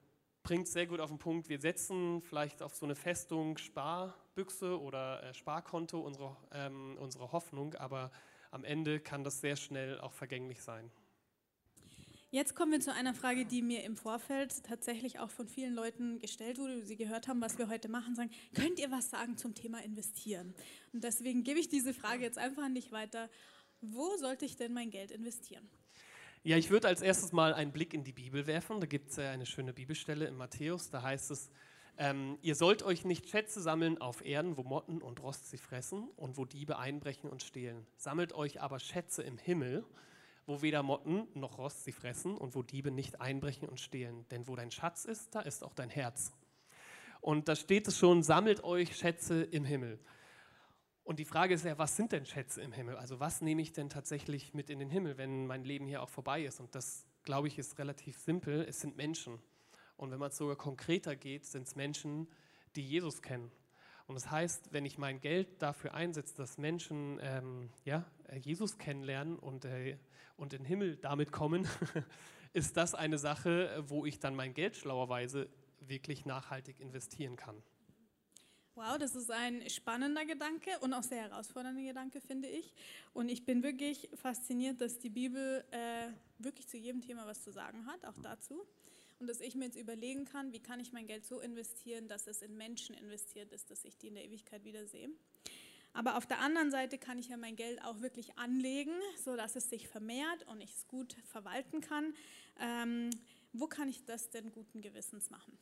bringt 0.44 0.68
sehr 0.68 0.86
gut 0.86 1.00
auf 1.00 1.10
den 1.10 1.20
Punkt. 1.20 1.48
Wir 1.48 1.60
setzen 1.60 2.22
vielleicht 2.22 2.62
auf 2.62 2.76
so 2.76 2.86
eine 2.86 2.96
Festung 2.96 3.58
Sparbüchse 3.58 4.80
oder 4.80 5.24
äh, 5.24 5.34
Sparkonto 5.34 6.00
unsere, 6.00 6.36
ähm, 6.52 6.98
unsere 7.00 7.32
Hoffnung, 7.32 7.76
aber 7.76 8.12
am 8.50 8.66
Ende 8.66 9.00
kann 9.00 9.24
das 9.24 9.40
sehr 9.40 9.56
schnell 9.56 10.00
auch 10.02 10.12
vergänglich 10.12 10.62
sein. 10.62 10.92
Jetzt 12.34 12.56
kommen 12.56 12.72
wir 12.72 12.80
zu 12.80 12.94
einer 12.94 13.14
Frage, 13.14 13.46
die 13.46 13.62
mir 13.62 13.84
im 13.84 13.98
Vorfeld 13.98 14.64
tatsächlich 14.64 15.20
auch 15.20 15.30
von 15.30 15.50
vielen 15.50 15.74
Leuten 15.74 16.18
gestellt 16.18 16.60
wurde, 16.60 16.82
Sie 16.86 16.96
gehört 16.96 17.28
haben, 17.28 17.42
was 17.42 17.58
wir 17.58 17.68
heute 17.68 17.90
machen, 17.90 18.16
sagen, 18.16 18.32
könnt 18.56 18.80
ihr 18.80 18.90
was 18.90 19.10
sagen 19.10 19.36
zum 19.36 19.54
Thema 19.54 19.84
investieren? 19.84 20.56
Und 20.94 21.04
deswegen 21.04 21.44
gebe 21.44 21.60
ich 21.60 21.68
diese 21.68 21.94
Frage 21.94 22.24
jetzt 22.24 22.38
einfach 22.38 22.64
an 22.64 22.74
dich 22.74 22.94
weiter. 22.94 23.30
Wo 23.82 24.16
sollte 24.16 24.46
ich 24.46 24.56
denn 24.56 24.72
mein 24.72 24.92
Geld 24.92 25.12
investieren? 25.12 25.70
Ja, 26.44 26.56
ich 26.56 26.70
würde 26.70 26.88
als 26.88 27.02
erstes 27.02 27.34
mal 27.34 27.54
einen 27.54 27.74
Blick 27.74 27.94
in 27.94 28.06
die 28.06 28.14
Bibel 28.14 28.48
werfen. 28.48 28.80
Da 28.80 28.88
gibt 28.88 29.10
es 29.10 29.18
ja 29.18 29.32
eine 29.32 29.46
schöne 29.46 29.74
Bibelstelle 29.74 30.26
in 30.26 30.38
Matthäus. 30.38 30.90
Da 30.90 31.02
heißt 31.02 31.32
es, 31.32 31.52
ähm, 31.98 32.38
ihr 32.42 32.56
sollt 32.56 32.82
euch 32.82 33.04
nicht 33.04 33.28
Schätze 33.28 33.60
sammeln 33.60 33.98
auf 33.98 34.24
Erden, 34.24 34.56
wo 34.56 34.64
Motten 34.64 35.02
und 35.02 35.22
Rost 35.22 35.50
sie 35.50 35.58
fressen 35.58 36.08
und 36.16 36.38
wo 36.38 36.46
Diebe 36.46 36.80
einbrechen 36.80 37.30
und 37.30 37.44
stehlen. 37.44 37.86
Sammelt 37.98 38.32
euch 38.32 38.62
aber 38.62 38.80
Schätze 38.80 39.22
im 39.22 39.38
Himmel, 39.38 39.84
wo 40.46 40.62
weder 40.62 40.84
Motten 40.84 41.28
noch 41.34 41.58
Rost 41.58 41.84
sie 41.84 41.92
fressen 41.92 42.38
und 42.38 42.56
wo 42.56 42.64
Diebe 42.64 42.92
nicht 42.92 43.22
einbrechen 43.22 43.70
und 43.70 43.80
stehlen. 43.80 44.26
Denn 44.30 44.48
wo 44.48 44.56
dein 44.56 44.72
Schatz 44.72 45.06
ist, 45.06 45.34
da 45.36 45.42
ist 45.42 45.64
auch 45.64 45.74
dein 45.74 45.90
Herz. 45.90 46.32
Und 47.22 47.48
da 47.48 47.56
steht 47.56 47.88
es 47.88 47.98
schon, 47.98 48.24
sammelt 48.24 48.64
euch 48.64 48.96
Schätze 48.96 49.44
im 49.44 49.64
Himmel. 49.64 50.00
Und 51.04 51.20
die 51.20 51.26
Frage 51.26 51.54
ist 51.54 51.66
ja, 51.66 51.78
was 51.78 51.96
sind 51.96 52.12
denn 52.12 52.26
Schätze 52.26 52.62
im 52.62 52.72
Himmel? 52.72 52.96
Also 52.96 53.20
was 53.20 53.42
nehme 53.42 53.62
ich 53.62 53.74
denn 53.74 53.90
tatsächlich 53.90 54.54
mit 54.54 54.70
in 54.70 54.80
den 54.80 54.90
Himmel, 54.90 55.18
wenn 55.18 55.48
mein 55.48 55.64
Leben 55.64 55.88
hier 55.88 56.02
auch 56.02 56.10
vorbei 56.10 56.44
ist? 56.44 56.60
Und 56.60 56.74
das, 56.76 57.06
glaube 57.24 57.48
ich, 57.48 57.58
ist 57.58 57.78
relativ 57.80 58.18
simpel. 58.18 58.66
Es 58.68 58.80
sind 58.80 58.98
Menschen. 58.98 59.40
Und 59.98 60.12
wenn 60.12 60.20
man 60.20 60.30
es 60.30 60.38
sogar 60.38 60.56
konkreter 60.56 61.16
geht, 61.16 61.46
sind 61.46 61.68
es 61.68 61.76
Menschen, 61.76 62.28
die 62.76 62.82
Jesus 62.82 63.22
kennen. 63.22 63.52
Und 64.08 64.16
das 64.16 64.30
heißt, 64.30 64.74
wenn 64.74 64.86
ich 64.86 64.98
mein 64.98 65.22
Geld 65.22 65.62
dafür 65.62 65.94
einsetze, 65.94 66.36
dass 66.36 66.58
Menschen 66.58 67.20
ähm, 67.22 67.70
ja, 67.86 68.06
Jesus 68.38 68.78
kennenlernen 68.78 69.38
und, 69.38 69.66
äh, 69.66 69.98
und 70.38 70.54
in 70.54 70.60
den 70.60 70.66
Himmel 70.66 70.98
damit 70.98 71.32
kommen, 71.32 71.68
ist 72.54 72.78
das 72.78 72.96
eine 72.96 73.18
Sache, 73.18 73.84
wo 73.88 74.06
ich 74.06 74.20
dann 74.20 74.36
mein 74.36 74.54
Geld 74.54 74.76
schlauerweise 74.76 75.50
wirklich 75.80 76.26
nachhaltig 76.26 76.80
investieren 76.80 77.36
kann. 77.36 77.62
Wow, 78.76 78.98
das 78.98 79.16
ist 79.16 79.30
ein 79.30 79.70
spannender 79.70 80.26
Gedanke 80.26 80.72
und 80.80 80.94
auch 80.94 81.04
sehr 81.04 81.24
herausfordernder 81.24 81.82
Gedanke, 81.82 82.22
finde 82.22 82.48
ich. 82.48 82.74
Und 83.14 83.28
ich 83.28 83.44
bin 83.44 83.64
wirklich 83.64 84.10
fasziniert, 84.14 84.80
dass 84.80 84.98
die 84.98 85.10
Bibel 85.10 85.66
äh, 85.72 86.08
wirklich 86.40 86.68
zu 86.68 86.78
jedem 86.78 87.02
Thema 87.02 87.28
was 87.28 87.44
zu 87.44 87.52
sagen 87.52 87.86
hat, 87.86 88.06
auch 88.06 88.18
dazu. 88.24 88.66
Und 89.20 89.28
dass 89.28 89.42
ich 89.42 89.56
mir 89.56 89.66
jetzt 89.66 89.78
überlegen 89.78 90.26
kann, 90.26 90.54
wie 90.54 90.62
kann 90.62 90.80
ich 90.80 90.94
mein 90.94 91.06
Geld 91.06 91.26
so 91.26 91.42
investieren, 91.42 92.08
dass 92.08 92.28
es 92.28 92.42
in 92.42 92.56
Menschen 92.58 92.96
investiert 92.96 93.52
ist, 93.52 93.70
dass 93.70 93.84
ich 93.84 93.98
die 93.98 94.08
in 94.08 94.16
der 94.16 94.24
Ewigkeit 94.24 94.64
wiedersehe. 94.64 95.10
Aber 95.94 96.16
auf 96.16 96.26
der 96.26 96.40
anderen 96.40 96.72
Seite 96.72 96.98
kann 96.98 97.18
ich 97.18 97.30
ja 97.30 97.38
mein 97.38 97.56
Geld 97.56 97.84
auch 97.84 98.02
wirklich 98.02 98.38
anlegen, 98.38 98.94
sodass 99.24 99.56
es 99.56 99.70
sich 99.70 99.88
vermehrt 99.88 100.48
und 100.48 100.62
ich 100.62 100.74
es 100.74 100.88
gut 100.88 101.16
verwalten 101.26 101.82
kann. 101.82 102.14
Ähm, 102.60 103.10
wo 103.54 103.68
kann 103.68 103.90
ich 103.90 104.06
das 104.06 104.30
denn 104.30 104.52
guten 104.52 104.82
Gewissens 104.82 105.30
machen? 105.30 105.58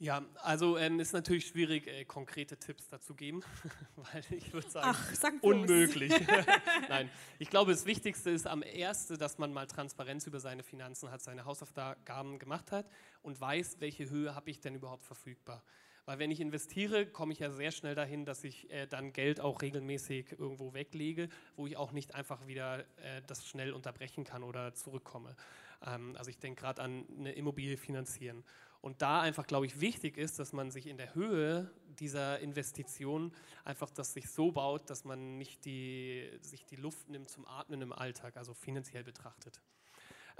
Ja, 0.00 0.24
also 0.36 0.78
ähm, 0.78 1.00
ist 1.00 1.12
natürlich 1.12 1.48
schwierig, 1.48 1.88
äh, 1.88 2.04
konkrete 2.04 2.56
Tipps 2.56 2.86
dazu 2.86 3.16
geben, 3.16 3.42
weil 3.96 4.22
ich 4.30 4.52
würde 4.52 4.70
sagen, 4.70 4.96
Ach, 4.96 5.42
unmöglich. 5.42 6.12
Nein, 6.88 7.10
ich 7.40 7.50
glaube, 7.50 7.72
das 7.72 7.84
Wichtigste 7.84 8.30
ist 8.30 8.46
am 8.46 8.62
ersten, 8.62 9.18
dass 9.18 9.38
man 9.38 9.52
mal 9.52 9.66
Transparenz 9.66 10.28
über 10.28 10.38
seine 10.38 10.62
Finanzen 10.62 11.10
hat, 11.10 11.20
seine 11.20 11.44
Hausaufgaben 11.44 12.38
gemacht 12.38 12.70
hat 12.70 12.88
und 13.22 13.40
weiß, 13.40 13.80
welche 13.80 14.08
Höhe 14.08 14.36
habe 14.36 14.50
ich 14.50 14.60
denn 14.60 14.76
überhaupt 14.76 15.04
verfügbar. 15.04 15.64
Weil 16.08 16.20
wenn 16.20 16.30
ich 16.30 16.40
investiere, 16.40 17.04
komme 17.04 17.34
ich 17.34 17.38
ja 17.38 17.50
sehr 17.50 17.70
schnell 17.70 17.94
dahin, 17.94 18.24
dass 18.24 18.42
ich 18.42 18.70
äh, 18.70 18.86
dann 18.86 19.12
Geld 19.12 19.42
auch 19.42 19.60
regelmäßig 19.60 20.38
irgendwo 20.38 20.72
weglege, 20.72 21.28
wo 21.54 21.66
ich 21.66 21.76
auch 21.76 21.92
nicht 21.92 22.14
einfach 22.14 22.46
wieder 22.46 22.78
äh, 22.78 23.20
das 23.26 23.46
schnell 23.46 23.74
unterbrechen 23.74 24.24
kann 24.24 24.42
oder 24.42 24.72
zurückkomme. 24.72 25.36
Ähm, 25.84 26.16
also 26.16 26.30
ich 26.30 26.38
denke 26.38 26.62
gerade 26.62 26.80
an 26.80 27.04
eine 27.18 27.32
Immobilie 27.32 27.76
finanzieren. 27.76 28.42
Und 28.80 29.02
da 29.02 29.20
einfach, 29.20 29.46
glaube 29.46 29.66
ich, 29.66 29.82
wichtig 29.82 30.16
ist, 30.16 30.38
dass 30.38 30.54
man 30.54 30.70
sich 30.70 30.86
in 30.86 30.96
der 30.96 31.14
Höhe 31.14 31.70
dieser 32.00 32.40
Investition 32.40 33.30
einfach 33.66 33.90
das 33.90 34.14
sich 34.14 34.30
so 34.30 34.50
baut, 34.50 34.88
dass 34.88 35.04
man 35.04 35.36
nicht 35.36 35.66
die, 35.66 36.26
sich 36.40 36.64
die 36.64 36.76
Luft 36.76 37.10
nimmt 37.10 37.28
zum 37.28 37.44
Atmen 37.46 37.82
im 37.82 37.92
Alltag, 37.92 38.38
also 38.38 38.54
finanziell 38.54 39.04
betrachtet. 39.04 39.60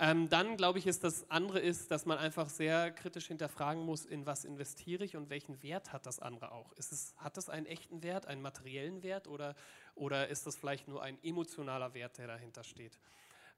Ähm, 0.01 0.29
dann 0.29 0.57
glaube 0.57 0.79
ich, 0.79 0.87
ist 0.87 1.03
das 1.03 1.29
andere 1.29 1.59
ist, 1.59 1.91
dass 1.91 2.07
man 2.07 2.19
einfach 2.19 2.49
sehr 2.49 2.93
kritisch 2.93 3.27
hinterfragen 3.27 3.85
muss, 3.85 4.05
in 4.05 4.27
was 4.27 4.45
investiere 4.45 5.03
ich 5.03 5.17
und 5.17 5.29
welchen 5.29 5.61
Wert 5.65 5.93
hat 5.93 6.07
das 6.07 6.21
andere 6.21 6.53
auch. 6.53 6.73
Ist 6.75 6.93
es, 6.93 7.17
hat 7.17 7.37
das 7.37 7.49
einen 7.49 7.67
echten 7.67 8.05
Wert, 8.05 8.27
einen 8.27 8.41
materiellen 8.41 9.03
Wert 9.03 9.27
oder, 9.27 9.57
oder 9.97 10.29
ist 10.29 10.47
das 10.47 10.57
vielleicht 10.57 10.87
nur 10.87 11.03
ein 11.03 11.19
emotionaler 11.25 11.95
Wert, 11.95 12.17
der 12.19 12.29
dahinter 12.29 12.63
steht? 12.63 12.97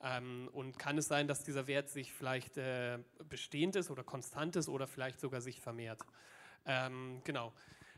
Ähm, 0.03 0.48
und 0.53 0.79
kann 0.79 0.96
es 0.96 1.09
sein, 1.09 1.29
dass 1.29 1.44
dieser 1.44 1.66
Wert 1.66 1.90
sich 1.90 2.11
vielleicht 2.11 2.57
äh, 2.57 2.98
bestehend 3.29 3.76
ist 3.76 3.90
oder 3.90 4.03
konstant 4.03 4.57
ist 4.57 4.70
oder 4.70 4.87
vielleicht 4.87 5.20
sogar 5.20 5.42
sich 5.42 5.61
vermehrt? 5.61 6.00
Ähm, 6.64 7.20
genau. 7.22 7.53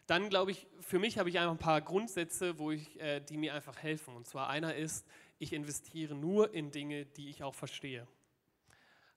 Dann 0.09 0.29
glaube 0.31 0.51
ich, 0.51 0.67
für 0.81 0.99
mich 0.99 1.17
habe 1.17 1.29
ich 1.29 1.39
einfach 1.39 1.53
ein 1.53 1.59
paar 1.59 1.81
Grundsätze, 1.81 2.59
wo 2.59 2.73
ich, 2.73 3.01
äh, 3.01 3.21
die 3.21 3.37
mir 3.37 3.55
einfach 3.55 3.79
helfen. 3.79 4.17
Und 4.17 4.27
zwar 4.27 4.49
einer 4.49 4.75
ist, 4.75 5.07
ich 5.39 5.53
investiere 5.53 6.17
nur 6.17 6.53
in 6.53 6.73
Dinge, 6.73 7.07
die 7.07 7.31
ich 7.31 7.45
auch 7.45 7.55
verstehe. 7.55 8.09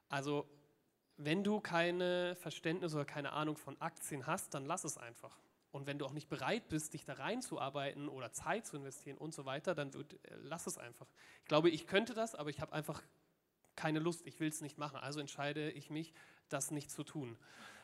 Also 0.09 0.47
wenn 1.17 1.43
du 1.43 1.59
keine 1.59 2.35
Verständnis 2.35 2.93
oder 2.93 3.05
keine 3.05 3.31
Ahnung 3.33 3.57
von 3.57 3.79
Aktien 3.81 4.27
hast, 4.27 4.53
dann 4.53 4.65
lass 4.65 4.83
es 4.83 4.97
einfach. 4.97 5.37
Und 5.71 5.87
wenn 5.87 5.99
du 5.99 6.05
auch 6.05 6.13
nicht 6.13 6.29
bereit 6.29 6.69
bist, 6.69 6.93
dich 6.93 7.03
da 7.03 7.13
reinzuarbeiten 7.13 8.07
oder 8.07 8.31
Zeit 8.31 8.65
zu 8.65 8.77
investieren 8.77 9.17
und 9.17 9.33
so 9.33 9.45
weiter, 9.45 9.75
dann 9.75 9.93
wird, 9.93 10.13
äh, 10.13 10.35
lass 10.43 10.67
es 10.67 10.77
einfach. 10.77 11.07
Ich 11.41 11.47
glaube, 11.47 11.69
ich 11.69 11.85
könnte 11.87 12.13
das, 12.13 12.33
aber 12.35 12.49
ich 12.49 12.61
habe 12.61 12.71
einfach 12.73 13.01
keine 13.75 13.99
Lust, 13.99 14.25
ich 14.25 14.39
will 14.39 14.47
es 14.47 14.61
nicht 14.61 14.77
machen. 14.77 14.97
Also 14.97 15.19
entscheide 15.19 15.71
ich 15.71 15.89
mich, 15.89 16.13
das 16.47 16.71
nicht 16.71 16.91
zu 16.91 17.03
tun. 17.03 17.37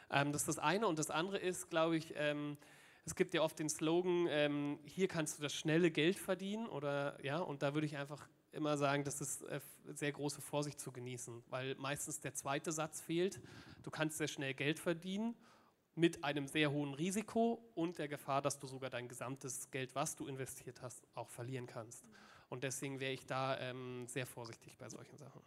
Ähm, 0.09 0.31
das 0.31 0.43
ist 0.43 0.47
das 0.47 0.59
eine. 0.59 0.87
Und 0.87 0.99
das 0.99 1.09
andere 1.09 1.37
ist, 1.37 1.69
glaube 1.69 1.97
ich, 1.97 2.13
ähm, 2.15 2.57
es 3.05 3.15
gibt 3.15 3.33
ja 3.33 3.41
oft 3.41 3.59
den 3.59 3.69
Slogan, 3.69 4.27
ähm, 4.29 4.79
hier 4.85 5.07
kannst 5.07 5.39
du 5.39 5.43
das 5.43 5.53
schnelle 5.53 5.91
Geld 5.91 6.17
verdienen. 6.17 6.67
Oder, 6.67 7.21
ja, 7.23 7.39
und 7.39 7.61
da 7.61 7.73
würde 7.73 7.87
ich 7.87 7.97
einfach 7.97 8.27
immer 8.53 8.77
sagen, 8.77 9.03
das 9.03 9.21
ist 9.21 9.43
äh, 9.43 9.59
sehr 9.93 10.11
große 10.11 10.41
Vorsicht 10.41 10.79
zu 10.79 10.91
genießen, 10.91 11.43
weil 11.49 11.75
meistens 11.75 12.19
der 12.19 12.33
zweite 12.33 12.71
Satz 12.71 13.01
fehlt. 13.01 13.39
Du 13.83 13.91
kannst 13.91 14.17
sehr 14.17 14.27
schnell 14.27 14.53
Geld 14.53 14.79
verdienen 14.79 15.35
mit 15.95 16.23
einem 16.23 16.47
sehr 16.47 16.71
hohen 16.71 16.93
Risiko 16.93 17.63
und 17.75 17.97
der 17.97 18.07
Gefahr, 18.07 18.41
dass 18.41 18.59
du 18.59 18.67
sogar 18.67 18.89
dein 18.89 19.07
gesamtes 19.07 19.69
Geld, 19.71 19.93
was 19.95 20.15
du 20.15 20.27
investiert 20.27 20.81
hast, 20.81 21.05
auch 21.15 21.29
verlieren 21.29 21.67
kannst. 21.67 22.05
Und 22.49 22.63
deswegen 22.63 22.99
wäre 22.99 23.13
ich 23.13 23.25
da 23.25 23.59
ähm, 23.59 24.07
sehr 24.07 24.25
vorsichtig 24.25 24.77
bei 24.77 24.89
solchen 24.89 25.17
Sachen. 25.17 25.41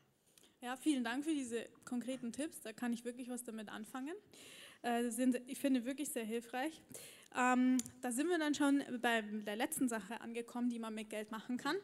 Ja, 0.60 0.76
vielen 0.76 1.04
Dank 1.04 1.24
für 1.24 1.34
diese 1.34 1.66
konkreten 1.84 2.32
Tipps. 2.32 2.60
Da 2.62 2.72
kann 2.72 2.92
ich 2.92 3.04
wirklich 3.04 3.28
was 3.28 3.44
damit 3.44 3.68
anfangen. 3.68 4.14
Äh, 4.84 5.10
sind, 5.10 5.40
ich 5.46 5.58
finde, 5.58 5.86
wirklich 5.86 6.10
sehr 6.10 6.24
hilfreich. 6.24 6.82
Ähm, 7.34 7.78
da 8.02 8.12
sind 8.12 8.28
wir 8.28 8.38
dann 8.38 8.54
schon 8.54 8.84
bei 9.00 9.22
der 9.22 9.56
letzten 9.56 9.88
Sache 9.88 10.20
angekommen, 10.20 10.68
die 10.68 10.78
man 10.78 10.94
mit 10.94 11.08
Geld 11.08 11.30
machen 11.30 11.56
kann. 11.56 11.76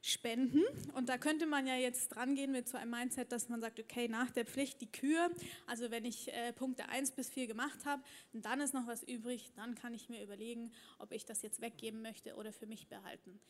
Spenden. 0.00 0.62
Und 0.94 1.08
da 1.08 1.18
könnte 1.18 1.46
man 1.46 1.66
ja 1.66 1.74
jetzt 1.74 2.10
dran 2.14 2.36
gehen 2.36 2.52
mit 2.52 2.68
so 2.68 2.78
einem 2.78 2.92
Mindset, 2.92 3.32
dass 3.32 3.48
man 3.48 3.60
sagt, 3.60 3.80
okay, 3.80 4.06
nach 4.06 4.30
der 4.30 4.46
Pflicht 4.46 4.80
die 4.80 4.90
Kühe. 4.90 5.30
Also 5.66 5.90
wenn 5.90 6.04
ich 6.04 6.32
äh, 6.32 6.52
Punkte 6.52 6.88
1 6.88 7.10
bis 7.12 7.28
4 7.28 7.48
gemacht 7.48 7.84
habe 7.84 8.02
dann 8.32 8.60
ist 8.60 8.72
noch 8.72 8.86
was 8.86 9.02
übrig, 9.02 9.50
dann 9.56 9.74
kann 9.74 9.92
ich 9.92 10.08
mir 10.08 10.22
überlegen, 10.22 10.72
ob 10.98 11.10
ich 11.12 11.24
das 11.24 11.42
jetzt 11.42 11.60
weggeben 11.60 12.02
möchte 12.02 12.36
oder 12.36 12.52
für 12.52 12.66
mich 12.66 12.86
behalten. 12.86 13.40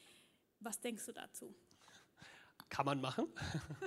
Was 0.60 0.80
denkst 0.80 1.04
du 1.04 1.12
dazu? 1.12 1.54
Kann 2.70 2.86
man 2.86 3.00
machen. 3.00 3.26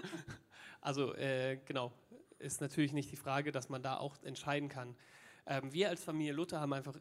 also 0.81 1.15
äh, 1.15 1.59
genau, 1.65 1.91
ist 2.39 2.61
natürlich 2.61 2.93
nicht 2.93 3.11
die 3.11 3.17
Frage, 3.17 3.51
dass 3.51 3.69
man 3.69 3.81
da 3.81 3.97
auch 3.97 4.21
entscheiden 4.23 4.69
kann. 4.69 4.95
Ähm, 5.45 5.71
wir 5.71 5.89
als 5.89 6.03
Familie 6.03 6.33
Luther 6.33 6.59
haben 6.59 6.73
einfach 6.73 6.95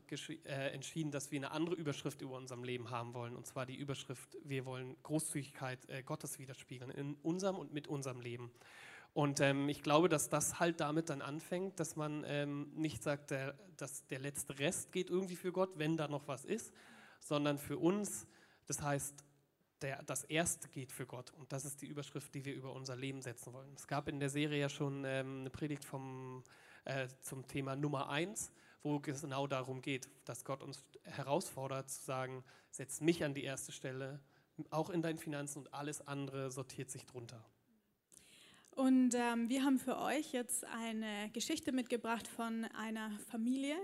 äh, 0.44 0.68
entschieden, 0.72 1.11
dass 1.11 1.33
wir 1.33 1.40
eine 1.40 1.51
andere 1.51 1.75
Überschrift 1.75 2.22
über 2.22 2.37
unserem 2.37 2.62
Leben 2.62 2.90
haben 2.90 3.12
wollen. 3.12 3.35
Und 3.35 3.46
zwar 3.46 3.66
die 3.66 3.75
Überschrift, 3.75 4.37
wir 4.44 4.64
wollen 4.64 4.96
Großzügigkeit 5.03 5.88
äh, 5.88 6.03
Gottes 6.03 6.38
widerspiegeln 6.38 6.90
in 6.92 7.14
unserem 7.22 7.57
und 7.57 7.72
mit 7.72 7.88
unserem 7.88 8.20
Leben. 8.20 8.53
Und 9.14 9.40
ähm, 9.40 9.68
ich 9.68 9.83
glaube, 9.83 10.09
dass 10.09 10.29
das 10.29 10.61
halt 10.61 10.81
damit 10.81 11.09
dann 11.09 11.22
anfängt, 11.22 11.81
dass 11.81 11.96
man 11.96 12.22
ähm, 12.27 12.70
nicht 12.75 13.03
sagt, 13.03 13.31
der, 13.31 13.55
dass 13.79 14.07
der 14.07 14.20
letzte 14.20 14.59
Rest 14.59 14.92
geht 14.92 15.11
irgendwie 15.11 15.37
für 15.37 15.53
Gott, 15.53 15.70
wenn 15.77 15.96
da 15.96 16.07
noch 16.07 16.29
was 16.29 16.44
ist, 16.44 16.72
sondern 17.18 17.59
für 17.59 17.79
uns, 17.79 18.27
das 18.66 18.83
heißt, 18.83 19.25
der, 19.87 20.03
das 20.03 20.25
Erste 20.25 20.68
geht 20.68 20.90
für 20.90 21.07
Gott. 21.07 21.31
Und 21.38 21.53
das 21.53 21.64
ist 21.64 21.81
die 21.81 21.87
Überschrift, 21.87 22.35
die 22.35 22.44
wir 22.44 22.55
über 22.55 22.72
unser 22.72 22.96
Leben 22.96 23.22
setzen 23.22 23.53
wollen. 23.53 23.72
Es 23.77 23.87
gab 23.87 24.09
in 24.09 24.18
der 24.18 24.29
Serie 24.29 24.59
ja 24.59 24.68
schon 24.68 25.05
ähm, 25.05 25.40
eine 25.40 25.51
Predigt 25.51 25.85
vom 25.85 26.42
äh, 26.85 27.07
zum 27.20 27.46
Thema 27.46 27.77
Nummer 27.77 28.09
eins, 28.09 28.51
wo 28.83 29.01
es 29.07 29.22
genau 29.22 29.46
darum 29.46 29.83
geht, 29.83 30.09
dass 30.25 30.44
Gott 30.44 30.62
uns 30.62 30.85
herausfordert 31.05 31.88
zu 31.88 32.05
sagen, 32.05 32.44
setz 32.70 33.01
mich 33.01 33.22
an 33.22 33.33
die 33.33 33.44
erste 33.44 33.70
Stelle, 33.70 34.20
auch 34.70 34.90
in 34.90 35.03
deinen 35.03 35.18
Finanzen 35.18 35.61
und 35.61 35.75
alles 35.75 36.07
andere 36.07 36.51
sortiert 36.51 36.90
sich 36.90 37.07
drunter. 37.07 37.44
Und 38.70 39.14
ähm, 39.14 39.49
wir 39.49 39.62
haben 39.62 39.79
für 39.79 39.99
euch 39.99 40.33
jetzt 40.33 40.64
eine 40.64 41.31
Geschichte 41.33 41.70
mitgebracht 41.72 42.27
von 42.27 42.64
einer 42.77 43.11
Familie, 43.31 43.77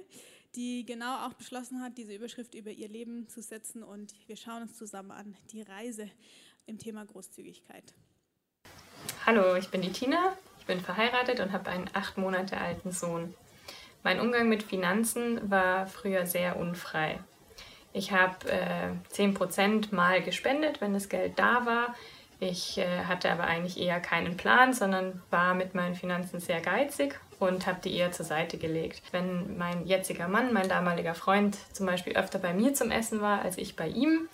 die 0.55 0.85
genau 0.85 1.27
auch 1.27 1.33
beschlossen 1.35 1.83
hat, 1.83 1.97
diese 1.97 2.15
Überschrift 2.15 2.55
über 2.55 2.71
ihr 2.71 2.89
Leben 2.89 3.29
zu 3.29 3.43
setzen. 3.43 3.83
Und 3.83 4.13
wir 4.27 4.37
schauen 4.37 4.63
uns 4.63 4.77
zusammen 4.77 5.11
an 5.11 5.37
die 5.51 5.63
Reise 5.63 6.11
im 6.67 6.79
Thema 6.79 7.05
Großzügigkeit. 7.05 7.95
Hallo, 9.27 9.57
ich 9.57 9.69
bin 9.69 9.83
die 9.83 9.93
Tina, 9.93 10.37
ich 10.59 10.67
bin 10.67 10.81
verheiratet 10.81 11.41
und 11.41 11.53
habe 11.53 11.71
einen 11.71 11.89
acht 11.93 12.19
Monate 12.19 12.57
alten 12.59 12.93
Sohn. 12.93 13.35
Mein 14.03 14.21
Umgang 14.21 14.49
mit 14.49 14.63
Finanzen 14.63 15.51
war 15.51 15.87
früher 15.87 16.27
sehr 16.27 16.57
unfrei. 16.57 17.21
Ich 17.93 18.11
habe 18.11 18.51
äh, 18.51 18.91
10% 19.13 19.95
mal 19.95 20.23
gespendet, 20.23 20.81
wenn 20.81 20.93
das 20.93 21.09
Geld 21.09 21.39
da 21.39 21.67
war. 21.67 21.95
Ich 22.41 22.79
äh, 22.79 23.05
hatte 23.05 23.31
aber 23.31 23.45
eigentlich 23.45 23.79
eher 23.79 24.01
keinen 24.01 24.37
Plan, 24.37 24.73
sondern 24.73 25.23
war 25.31 25.55
mit 25.55 25.75
meinen 25.75 25.95
Finanzen 25.95 26.41
sehr 26.41 26.61
geizig 26.61 27.21
und 27.43 27.67
habe 27.67 27.81
die 27.83 27.97
eher 27.97 28.13
zur 28.13 28.25
Seite 28.25 28.57
gelegt. 28.57 29.03
Wenn 29.11 29.59
mein 29.59 29.85
jetziger 29.87 30.29
Mann, 30.29 30.53
mein 30.53 30.69
damaliger 30.69 31.15
Freund 31.15 31.59
zum 31.73 31.87
Beispiel 31.87 32.17
öfter 32.17 32.39
bei 32.39 32.55
mir 32.55 32.73
zum 32.73 32.93
Essen 32.93 33.21
war 33.21 33.43
als 33.43 33.59
ich 33.59 33.75
bei 33.75 33.89
ihm, 33.89 34.29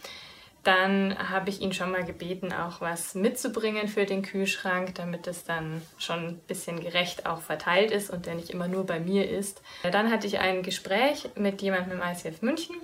dann 0.63 1.17
habe 1.31 1.49
ich 1.49 1.63
ihn 1.63 1.73
schon 1.73 1.91
mal 1.91 2.05
gebeten, 2.05 2.53
auch 2.53 2.83
was 2.83 3.15
mitzubringen 3.15 3.89
für 3.89 4.05
den 4.05 4.21
Kühlschrank, 4.21 4.95
damit 4.97 5.27
es 5.27 5.45
dann 5.45 5.81
schon 5.97 6.19
ein 6.19 6.39
bisschen 6.41 6.81
gerecht 6.81 7.25
auch 7.25 7.41
verteilt 7.41 7.91
ist 7.91 8.11
und 8.11 8.27
der 8.27 8.35
nicht 8.35 8.51
immer 8.51 8.69
nur 8.69 8.85
bei 8.85 9.01
mir 9.01 9.31
ist. 9.31 9.63
Dann 9.91 10.11
hatte 10.11 10.27
ich 10.27 10.39
ein 10.39 10.63
Gespräch 10.63 11.31
mit 11.35 11.63
jemandem 11.63 12.01
im 12.01 12.07
ICF 12.07 12.43
München, 12.43 12.77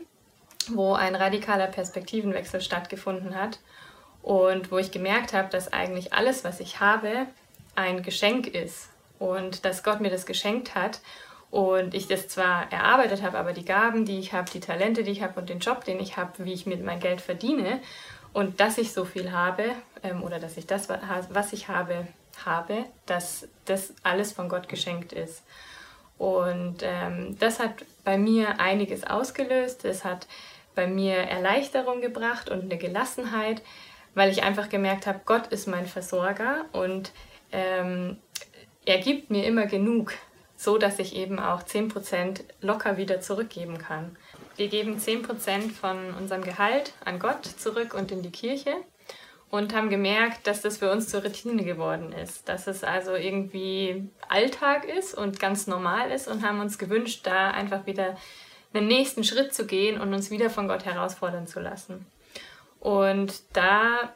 wo 0.71 0.95
ein 0.95 1.15
radikaler 1.15 1.67
Perspektivenwechsel 1.67 2.63
stattgefunden 2.63 3.35
hat 3.35 3.59
und 4.23 4.73
wo 4.73 4.79
ich 4.79 4.91
gemerkt 4.91 5.35
habe, 5.35 5.51
dass 5.51 5.71
eigentlich 5.71 6.15
alles, 6.15 6.45
was 6.45 6.61
ich 6.61 6.81
habe, 6.81 7.27
ein 7.75 8.03
Geschenk 8.03 8.47
ist 8.47 8.89
und 9.19 9.65
dass 9.65 9.83
Gott 9.83 10.01
mir 10.01 10.11
das 10.11 10.27
geschenkt 10.27 10.75
hat 10.75 11.01
und 11.51 11.95
ich 11.95 12.09
das 12.09 12.29
zwar 12.29 12.71
erarbeitet 12.73 13.23
habe, 13.23 13.39
aber 13.39 13.53
die 13.53 13.65
Gaben, 13.65 14.05
die 14.05 14.19
ich 14.19 14.33
habe, 14.33 14.51
die 14.51 14.61
Talente, 14.61 15.05
die 15.05 15.13
ich 15.13 15.23
habe 15.23 15.39
und 15.39 15.49
den 15.49 15.61
Job, 15.61 15.85
den 15.85 16.01
ich 16.01 16.17
habe, 16.17 16.45
wie 16.45 16.53
ich 16.53 16.67
mit 16.67 16.85
mein 16.85 17.01
Geld 17.01 17.21
verdiene 17.21 17.81
und 18.33 18.61
dass 18.61 18.79
ich 18.79 18.93
so 18.93 19.05
viel 19.05 19.33
habe 19.33 19.65
ähm, 20.03 20.23
oder 20.23 20.41
dass 20.41 20.57
ich 20.57 20.67
das, 20.67 20.89
was 20.89 21.53
ich 21.53 21.69
habe, 21.69 22.07
habe, 22.45 22.85
dass 23.07 23.49
das 23.65 23.95
alles 24.03 24.33
von 24.33 24.49
Gott 24.49 24.69
geschenkt 24.69 25.13
ist. 25.13 25.43
Und 26.19 26.79
ähm, 26.83 27.37
das 27.39 27.59
hat 27.59 27.85
bei 28.05 28.19
mir 28.19 28.61
einiges 28.61 29.05
ausgelöst. 29.05 29.85
Es 29.85 30.05
hat 30.05 30.27
bei 30.75 30.87
mir 30.87 31.17
Erleichterung 31.17 32.01
gebracht 32.01 32.51
und 32.51 32.65
eine 32.65 32.79
Gelassenheit, 32.79 33.63
weil 34.15 34.31
ich 34.31 34.43
einfach 34.43 34.69
gemerkt 34.69 35.07
habe, 35.07 35.21
Gott 35.25 35.49
ist 35.49 35.67
mein 35.67 35.87
Versorger 35.87 36.65
und 36.73 37.13
ähm, 37.53 38.17
er 38.87 38.99
gibt 38.99 39.31
mir 39.31 39.47
immer 39.47 39.67
genug 39.67 40.13
so 40.57 40.79
dass 40.79 40.99
ich 40.99 41.17
eben 41.17 41.39
auch 41.39 41.63
10% 41.63 42.41
locker 42.61 42.97
wieder 42.97 43.21
zurückgeben 43.21 43.79
kann. 43.79 44.17
Wir 44.57 44.69
geben 44.69 44.99
10% 44.99 45.73
von 45.73 46.15
unserem 46.15 46.43
Gehalt 46.43 46.93
an 47.05 47.19
Gott 47.19 47.45
zurück 47.45 47.95
und 47.95 48.13
in 48.13 48.23
die 48.23 48.31
Kirche 48.31 48.75
und 49.51 49.75
haben 49.75 49.91
gemerkt, 49.91 50.47
dass 50.47 50.63
das 50.63 50.79
für 50.79 50.91
uns 50.91 51.09
zur 51.09 51.23
Routine 51.23 51.65
geworden 51.65 52.13
ist, 52.13 52.49
dass 52.49 52.67
es 52.67 52.85
also 52.85 53.15
irgendwie 53.15 54.09
Alltag 54.29 54.85
ist 54.85 55.15
und 55.15 55.41
ganz 55.41 55.67
normal 55.67 56.11
ist 56.11 56.29
und 56.29 56.47
haben 56.47 56.61
uns 56.61 56.79
gewünscht, 56.79 57.21
da 57.25 57.51
einfach 57.51 57.87
wieder 57.87 58.17
einen 58.73 58.89
nächsten 58.89 59.23
Schritt 59.23 59.55
zu 59.55 59.67
gehen 59.67 60.01
und 60.01 60.15
uns 60.15 60.31
wieder 60.31 60.51
von 60.51 60.67
Gott 60.67 60.85
herausfordern 60.85 61.47
zu 61.47 61.61
lassen. 61.61 62.07
Und 62.81 63.43
da 63.53 64.15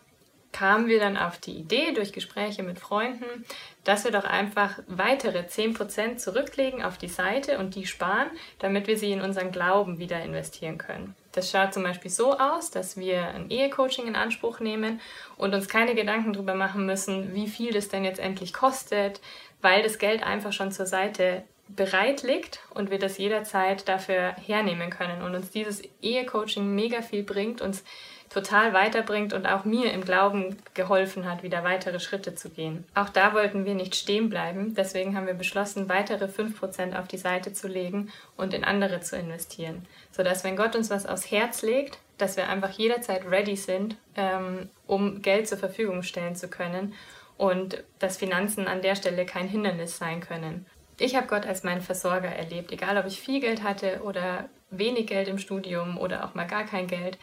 kamen 0.58 0.88
wir 0.88 0.98
dann 0.98 1.16
auf 1.16 1.38
die 1.38 1.52
Idee 1.52 1.92
durch 1.92 2.12
Gespräche 2.12 2.64
mit 2.64 2.80
Freunden, 2.80 3.44
dass 3.84 4.02
wir 4.02 4.10
doch 4.10 4.24
einfach 4.24 4.80
weitere 4.88 5.42
10% 5.42 6.16
zurücklegen 6.16 6.82
auf 6.82 6.98
die 6.98 7.06
Seite 7.06 7.58
und 7.58 7.76
die 7.76 7.86
sparen, 7.86 8.26
damit 8.58 8.88
wir 8.88 8.98
sie 8.98 9.12
in 9.12 9.20
unseren 9.20 9.52
Glauben 9.52 10.00
wieder 10.00 10.20
investieren 10.20 10.76
können. 10.76 11.14
Das 11.30 11.52
schaut 11.52 11.74
zum 11.74 11.84
Beispiel 11.84 12.10
so 12.10 12.36
aus, 12.36 12.72
dass 12.72 12.96
wir 12.96 13.28
ein 13.28 13.50
Ehecoaching 13.50 14.08
in 14.08 14.16
Anspruch 14.16 14.58
nehmen 14.58 15.00
und 15.36 15.54
uns 15.54 15.68
keine 15.68 15.94
Gedanken 15.94 16.32
darüber 16.32 16.56
machen 16.56 16.86
müssen, 16.86 17.34
wie 17.34 17.46
viel 17.46 17.72
das 17.72 17.88
denn 17.88 18.02
jetzt 18.02 18.18
endlich 18.18 18.52
kostet, 18.52 19.20
weil 19.62 19.84
das 19.84 19.98
Geld 19.98 20.24
einfach 20.24 20.52
schon 20.52 20.72
zur 20.72 20.86
Seite 20.86 21.44
bereit 21.68 22.24
liegt 22.24 22.60
und 22.70 22.90
wir 22.90 22.98
das 22.98 23.18
jederzeit 23.18 23.86
dafür 23.88 24.34
hernehmen 24.44 24.90
können 24.90 25.22
und 25.22 25.36
uns 25.36 25.50
dieses 25.50 25.82
Ehecoaching 26.02 26.74
mega 26.74 27.00
viel 27.00 27.22
bringt, 27.22 27.60
uns 27.60 27.84
total 28.30 28.74
weiterbringt 28.74 29.32
und 29.32 29.46
auch 29.46 29.64
mir 29.64 29.92
im 29.92 30.04
Glauben 30.04 30.56
geholfen 30.74 31.28
hat, 31.28 31.42
wieder 31.42 31.64
weitere 31.64 32.00
Schritte 32.00 32.34
zu 32.34 32.50
gehen. 32.50 32.84
Auch 32.94 33.08
da 33.08 33.32
wollten 33.34 33.64
wir 33.64 33.74
nicht 33.74 33.94
stehen 33.94 34.28
bleiben, 34.28 34.74
deswegen 34.74 35.16
haben 35.16 35.26
wir 35.26 35.34
beschlossen, 35.34 35.88
weitere 35.88 36.26
5% 36.26 36.98
auf 36.98 37.08
die 37.08 37.18
Seite 37.18 37.52
zu 37.52 37.68
legen 37.68 38.10
und 38.36 38.54
in 38.54 38.64
andere 38.64 39.00
zu 39.00 39.16
investieren, 39.16 39.86
sodass 40.12 40.44
wenn 40.44 40.56
Gott 40.56 40.76
uns 40.76 40.90
was 40.90 41.06
aufs 41.06 41.30
Herz 41.30 41.62
legt, 41.62 41.98
dass 42.18 42.36
wir 42.36 42.48
einfach 42.48 42.70
jederzeit 42.70 43.24
ready 43.30 43.56
sind, 43.56 43.96
ähm, 44.16 44.68
um 44.86 45.22
Geld 45.22 45.48
zur 45.48 45.58
Verfügung 45.58 46.02
stellen 46.02 46.34
zu 46.34 46.48
können 46.48 46.94
und 47.36 47.82
dass 48.00 48.16
Finanzen 48.16 48.66
an 48.66 48.82
der 48.82 48.96
Stelle 48.96 49.24
kein 49.24 49.48
Hindernis 49.48 49.96
sein 49.96 50.20
können. 50.20 50.66
Ich 50.98 51.14
habe 51.14 51.28
Gott 51.28 51.46
als 51.46 51.62
meinen 51.62 51.80
Versorger 51.80 52.28
erlebt, 52.28 52.72
egal 52.72 52.98
ob 52.98 53.06
ich 53.06 53.20
viel 53.20 53.40
Geld 53.40 53.62
hatte 53.62 54.00
oder 54.02 54.48
wenig 54.70 55.06
Geld 55.06 55.28
im 55.28 55.38
Studium 55.38 55.96
oder 55.96 56.24
auch 56.24 56.34
mal 56.34 56.46
gar 56.46 56.64
kein 56.64 56.88
Geld 56.88 57.16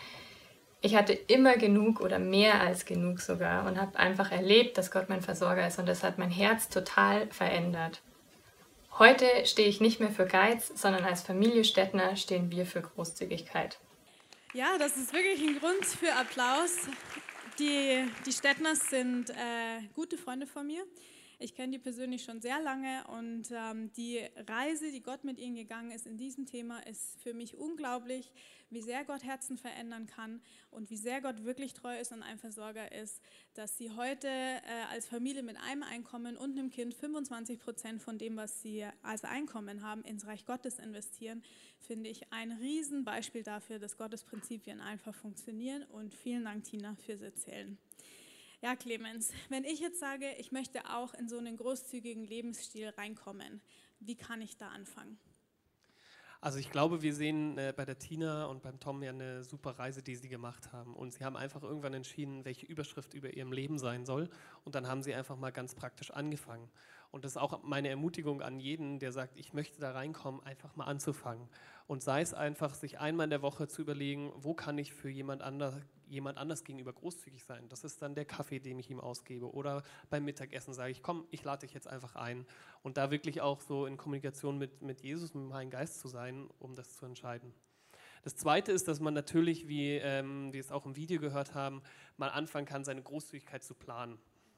ich 0.85 0.95
hatte 0.95 1.13
immer 1.13 1.57
genug 1.57 1.99
oder 1.99 2.19
mehr 2.19 2.61
als 2.61 2.85
genug 2.85 3.19
sogar 3.19 3.65
und 3.65 3.81
habe 3.81 3.97
einfach 3.97 4.31
erlebt, 4.31 4.77
dass 4.77 4.91
Gott 4.91 5.09
mein 5.09 5.21
Versorger 5.21 5.65
ist 5.67 5.79
und 5.79 5.87
das 5.87 6.03
hat 6.03 6.19
mein 6.19 6.29
Herz 6.29 6.69
total 6.69 7.27
verändert. 7.31 8.01
Heute 8.99 9.25
stehe 9.45 9.67
ich 9.67 9.81
nicht 9.81 9.99
mehr 9.99 10.11
für 10.11 10.27
Geiz, 10.27 10.71
sondern 10.75 11.03
als 11.03 11.23
Familie 11.23 11.63
Stettner 11.63 12.15
stehen 12.15 12.51
wir 12.51 12.67
für 12.67 12.81
Großzügigkeit. 12.81 13.79
Ja, 14.53 14.77
das 14.77 14.95
ist 14.95 15.11
wirklich 15.11 15.41
ein 15.41 15.59
Grund 15.59 15.85
für 15.85 16.13
Applaus. 16.13 16.87
Die, 17.57 18.05
die 18.25 18.31
Stettners 18.31 18.79
sind 18.89 19.31
äh, 19.31 19.33
gute 19.95 20.19
Freunde 20.19 20.45
von 20.45 20.67
mir. 20.67 20.83
Ich 21.37 21.53
kenne 21.53 21.73
die 21.73 21.79
persönlich 21.79 22.23
schon 22.23 22.39
sehr 22.39 22.61
lange 22.61 23.05
und 23.07 23.51
ähm, 23.51 23.91
die 23.93 24.21
Reise, 24.47 24.91
die 24.91 25.01
Gott 25.01 25.25
mit 25.25 25.37
ihnen 25.37 25.55
gegangen 25.55 25.91
ist 25.91 26.07
in 26.07 26.17
diesem 26.17 26.45
Thema, 26.45 26.79
ist 26.87 27.19
für 27.21 27.33
mich 27.33 27.57
unglaublich, 27.57 28.31
wie 28.69 28.81
sehr 28.81 29.03
Gott 29.03 29.23
Herzen 29.23 29.57
verändern 29.57 30.07
kann 30.07 30.41
und 30.71 30.89
wie 30.89 30.97
sehr 30.97 31.21
Gott 31.21 31.43
wirklich 31.43 31.73
treu 31.73 31.99
ist 31.99 32.13
und 32.13 32.23
ein 32.23 32.37
Versorger 32.37 32.91
ist, 32.91 33.21
dass 33.53 33.77
sie 33.77 33.91
heute 33.91 34.27
äh, 34.27 34.61
als 34.89 35.07
Familie 35.07 35.43
mit 35.43 35.57
einem 35.57 35.83
Einkommen 35.83 36.37
und 36.37 36.57
einem 36.57 36.69
Kind 36.69 36.93
25 36.93 37.59
Prozent 37.59 38.01
von 38.01 38.17
dem, 38.17 38.37
was 38.37 38.61
sie 38.61 38.85
als 39.01 39.25
Einkommen 39.25 39.81
haben, 39.81 40.03
ins 40.03 40.25
Reich 40.25 40.45
Gottes 40.45 40.79
investieren, 40.79 41.43
finde 41.79 42.09
ich 42.09 42.31
ein 42.31 42.53
Riesenbeispiel 42.53 43.43
dafür, 43.43 43.77
dass 43.77 43.97
Gottes 43.97 44.23
Prinzipien 44.23 44.79
einfach 44.79 45.13
funktionieren 45.13 45.83
und 45.83 46.13
vielen 46.13 46.45
Dank, 46.45 46.63
Tina, 46.63 46.95
fürs 46.95 47.21
Erzählen. 47.21 47.77
Ja, 48.65 48.75
Clemens, 48.75 49.31
wenn 49.49 49.63
ich 49.63 49.79
jetzt 49.79 49.99
sage, 49.99 50.25
ich 50.39 50.51
möchte 50.51 50.89
auch 50.89 51.13
in 51.13 51.29
so 51.29 51.37
einen 51.37 51.55
großzügigen 51.55 52.25
Lebensstil 52.25 52.89
reinkommen, 52.97 53.61
wie 53.99 54.15
kann 54.15 54.41
ich 54.41 54.57
da 54.57 54.69
anfangen? 54.69 55.19
Also 56.41 56.57
ich 56.57 56.71
glaube, 56.71 57.03
wir 57.03 57.13
sehen 57.13 57.59
äh, 57.59 57.75
bei 57.77 57.85
der 57.85 57.99
Tina 57.99 58.47
und 58.47 58.63
beim 58.63 58.79
Tom 58.79 59.03
ja 59.03 59.11
eine 59.11 59.43
super 59.43 59.77
Reise, 59.77 60.01
die 60.01 60.15
sie 60.15 60.29
gemacht 60.29 60.73
haben. 60.73 60.95
Und 60.95 61.13
sie 61.13 61.23
haben 61.23 61.37
einfach 61.37 61.61
irgendwann 61.61 61.93
entschieden, 61.93 62.43
welche 62.43 62.65
Überschrift 62.65 63.13
über 63.13 63.31
ihrem 63.37 63.51
Leben 63.51 63.77
sein 63.77 64.03
soll. 64.03 64.31
Und 64.63 64.73
dann 64.73 64.87
haben 64.87 65.03
sie 65.03 65.13
einfach 65.13 65.37
mal 65.37 65.51
ganz 65.51 65.75
praktisch 65.75 66.09
angefangen. 66.09 66.67
Und 67.11 67.23
das 67.23 67.33
ist 67.33 67.37
auch 67.37 67.61
meine 67.61 67.89
Ermutigung 67.89 68.41
an 68.41 68.59
jeden, 68.59 68.97
der 68.97 69.11
sagt, 69.11 69.37
ich 69.37 69.53
möchte 69.53 69.79
da 69.79 69.91
reinkommen, 69.91 70.41
einfach 70.41 70.75
mal 70.75 70.85
anzufangen. 70.85 71.49
Und 71.85 72.01
sei 72.01 72.21
es 72.21 72.33
einfach, 72.33 72.73
sich 72.73 72.97
einmal 72.97 73.25
in 73.25 73.29
der 73.29 73.43
Woche 73.43 73.67
zu 73.67 73.83
überlegen, 73.83 74.31
wo 74.37 74.55
kann 74.55 74.79
ich 74.79 74.91
für 74.91 75.09
jemand 75.09 75.43
anders, 75.43 75.75
jemand 76.15 76.39
anders 76.39 76.63
gegenüber 76.63 76.93
großzügig 76.93 77.43
sein. 77.43 77.69
Das 77.69 77.83
ist 77.83 78.01
dann 78.01 78.15
der 78.15 78.25
Kaffee, 78.25 78.59
den 78.59 78.79
ich 78.79 78.89
ihm 78.89 78.99
ausgebe. 78.99 79.53
Oder 79.53 79.83
beim 80.09 80.25
Mittagessen 80.25 80.73
sage 80.73 80.91
ich, 80.91 81.03
komm, 81.03 81.27
ich 81.29 81.43
lade 81.43 81.67
dich 81.67 81.75
jetzt 81.75 81.87
einfach 81.87 82.15
ein. 82.15 82.47
Und 82.81 82.97
da 82.97 83.11
wirklich 83.11 83.41
auch 83.41 83.61
so 83.61 83.85
in 83.85 83.97
Kommunikation 83.97 84.57
mit, 84.57 84.81
mit 84.81 85.01
Jesus, 85.01 85.35
mit 85.35 85.43
dem 85.43 85.53
Heiligen 85.53 85.71
Geist 85.71 85.99
zu 85.99 86.07
sein, 86.07 86.49
um 86.57 86.73
das 86.73 86.95
zu 86.95 87.05
entscheiden. 87.05 87.53
Das 88.23 88.35
Zweite 88.35 88.71
ist, 88.71 88.87
dass 88.87 88.99
man 88.99 89.13
natürlich, 89.13 89.67
wie 89.67 89.91
ähm, 89.97 90.51
wir 90.51 90.59
es 90.59 90.71
auch 90.71 90.87
im 90.87 90.95
Video 90.95 91.21
gehört 91.21 91.53
haben, 91.53 91.83
mal 92.17 92.29
anfangen 92.29 92.65
kann, 92.65 92.83
seine 92.83 93.03
Großzügigkeit 93.03 93.63
zu 93.63 93.75
planen. 93.75 94.17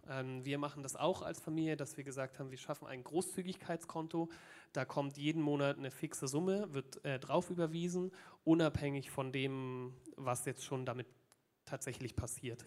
Ähm, 0.09 0.45
wir 0.45 0.57
machen 0.57 0.83
das 0.83 0.95
auch 0.95 1.21
als 1.21 1.39
Familie, 1.39 1.75
dass 1.75 1.97
wir 1.97 2.03
gesagt 2.03 2.39
haben, 2.39 2.51
wir 2.51 2.57
schaffen 2.57 2.87
ein 2.87 3.03
Großzügigkeitskonto. 3.03 4.29
Da 4.73 4.85
kommt 4.85 5.17
jeden 5.17 5.41
Monat 5.41 5.77
eine 5.77 5.91
fixe 5.91 6.27
Summe, 6.27 6.73
wird 6.73 7.03
äh, 7.03 7.19
drauf 7.19 7.49
überwiesen, 7.49 8.11
unabhängig 8.43 9.11
von 9.11 9.31
dem, 9.31 9.93
was 10.15 10.45
jetzt 10.45 10.63
schon 10.63 10.85
damit 10.85 11.07
tatsächlich 11.67 12.15
passiert. 12.15 12.65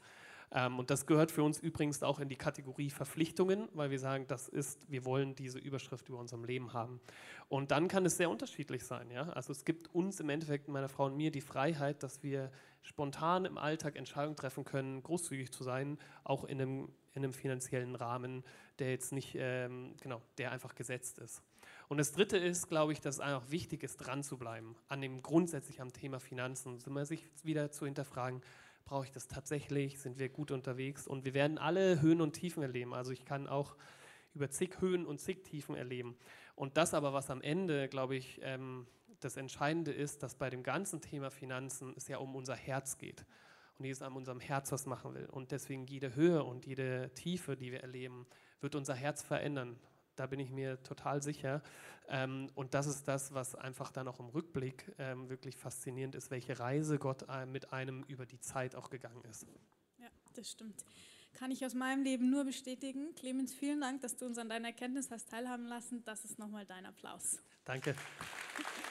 Ähm, 0.52 0.78
und 0.78 0.90
das 0.90 1.06
gehört 1.06 1.30
für 1.30 1.42
uns 1.42 1.60
übrigens 1.60 2.02
auch 2.02 2.18
in 2.18 2.28
die 2.28 2.36
Kategorie 2.36 2.90
Verpflichtungen, 2.90 3.68
weil 3.72 3.90
wir 3.90 3.98
sagen, 3.98 4.26
das 4.26 4.48
ist, 4.48 4.90
wir 4.90 5.04
wollen 5.04 5.34
diese 5.34 5.58
Überschrift 5.58 6.08
über 6.08 6.18
unserem 6.18 6.44
Leben 6.44 6.72
haben. 6.72 7.00
Und 7.48 7.70
dann 7.70 7.88
kann 7.88 8.04
es 8.04 8.16
sehr 8.16 8.30
unterschiedlich 8.30 8.84
sein. 8.84 9.10
Ja? 9.10 9.28
Also 9.30 9.52
es 9.52 9.64
gibt 9.64 9.94
uns 9.94 10.18
im 10.20 10.28
Endeffekt, 10.28 10.68
meiner 10.68 10.88
Frau 10.88 11.06
und 11.06 11.16
mir, 11.16 11.30
die 11.30 11.40
Freiheit, 11.40 12.02
dass 12.02 12.22
wir 12.22 12.50
spontan 12.82 13.44
im 13.44 13.58
Alltag 13.58 13.96
Entscheidungen 13.96 14.36
treffen 14.36 14.64
können, 14.64 15.02
großzügig 15.02 15.52
zu 15.52 15.62
sein, 15.62 15.98
auch 16.24 16.44
in 16.44 16.60
einem, 16.60 16.88
in 17.12 17.24
einem 17.24 17.32
finanziellen 17.32 17.94
Rahmen, 17.94 18.42
der 18.78 18.90
jetzt 18.90 19.12
nicht, 19.12 19.36
ähm, 19.38 19.94
genau, 20.00 20.20
der 20.38 20.50
einfach 20.50 20.74
gesetzt 20.74 21.18
ist. 21.18 21.42
Und 21.88 21.98
das 21.98 22.12
Dritte 22.12 22.38
ist, 22.38 22.68
glaube 22.68 22.92
ich, 22.92 23.00
dass 23.00 23.16
es 23.16 23.20
einfach 23.20 23.50
wichtig 23.50 23.82
ist, 23.82 23.98
dran 23.98 24.22
zu 24.22 24.38
bleiben, 24.38 24.76
an 24.88 25.00
dem 25.00 25.22
grundsätzlich 25.22 25.80
am 25.80 25.92
Thema 25.92 26.20
Finanzen, 26.20 26.78
sich 27.04 27.26
wieder 27.42 27.70
zu 27.70 27.84
hinterfragen, 27.84 28.42
Brauche 28.90 29.04
ich 29.04 29.12
das 29.12 29.28
tatsächlich? 29.28 30.00
Sind 30.00 30.18
wir 30.18 30.28
gut 30.28 30.50
unterwegs? 30.50 31.06
Und 31.06 31.24
wir 31.24 31.32
werden 31.32 31.58
alle 31.58 32.02
Höhen 32.02 32.20
und 32.20 32.32
Tiefen 32.32 32.60
erleben. 32.60 32.92
Also 32.92 33.12
ich 33.12 33.24
kann 33.24 33.46
auch 33.46 33.76
über 34.34 34.50
zig 34.50 34.80
Höhen 34.80 35.06
und 35.06 35.20
zig 35.20 35.44
Tiefen 35.44 35.76
erleben. 35.76 36.16
Und 36.56 36.76
das 36.76 36.92
aber, 36.92 37.12
was 37.12 37.30
am 37.30 37.40
Ende, 37.40 37.86
glaube 37.88 38.16
ich, 38.16 38.40
ähm, 38.42 38.88
das 39.20 39.36
Entscheidende 39.36 39.92
ist, 39.92 40.24
dass 40.24 40.34
bei 40.34 40.50
dem 40.50 40.64
ganzen 40.64 41.00
Thema 41.00 41.30
Finanzen 41.30 41.94
es 41.96 42.08
ja 42.08 42.18
um 42.18 42.34
unser 42.34 42.56
Herz 42.56 42.98
geht. 42.98 43.24
Und 43.78 43.84
Jesus 43.84 44.02
an 44.02 44.16
unserem 44.16 44.40
Herz 44.40 44.72
was 44.72 44.86
machen 44.86 45.14
will. 45.14 45.26
Und 45.26 45.52
deswegen 45.52 45.86
jede 45.86 46.16
Höhe 46.16 46.42
und 46.42 46.66
jede 46.66 47.14
Tiefe, 47.14 47.56
die 47.56 47.70
wir 47.70 47.82
erleben, 47.82 48.26
wird 48.60 48.74
unser 48.74 48.96
Herz 48.96 49.22
verändern. 49.22 49.78
Da 50.20 50.26
bin 50.26 50.38
ich 50.38 50.50
mir 50.50 50.82
total 50.82 51.22
sicher. 51.22 51.62
Ähm, 52.06 52.50
und 52.54 52.74
das 52.74 52.86
ist 52.86 53.08
das, 53.08 53.32
was 53.32 53.54
einfach 53.54 53.90
dann 53.90 54.06
auch 54.06 54.20
im 54.20 54.28
Rückblick 54.28 54.92
ähm, 54.98 55.30
wirklich 55.30 55.56
faszinierend 55.56 56.14
ist, 56.14 56.30
welche 56.30 56.60
Reise 56.60 56.98
Gott 56.98 57.24
äh, 57.30 57.46
mit 57.46 57.72
einem 57.72 58.02
über 58.02 58.26
die 58.26 58.38
Zeit 58.38 58.74
auch 58.74 58.90
gegangen 58.90 59.24
ist. 59.30 59.46
Ja, 59.96 60.08
das 60.34 60.50
stimmt. 60.50 60.84
Kann 61.32 61.50
ich 61.50 61.64
aus 61.64 61.72
meinem 61.72 62.02
Leben 62.02 62.28
nur 62.28 62.44
bestätigen. 62.44 63.14
Clemens, 63.14 63.54
vielen 63.54 63.80
Dank, 63.80 64.02
dass 64.02 64.18
du 64.18 64.26
uns 64.26 64.36
an 64.36 64.50
deiner 64.50 64.68
Erkenntnis 64.68 65.10
hast 65.10 65.30
teilhaben 65.30 65.64
lassen. 65.64 66.04
Das 66.04 66.26
ist 66.26 66.38
nochmal 66.38 66.66
dein 66.66 66.84
Applaus. 66.84 67.38
Danke. 67.64 67.94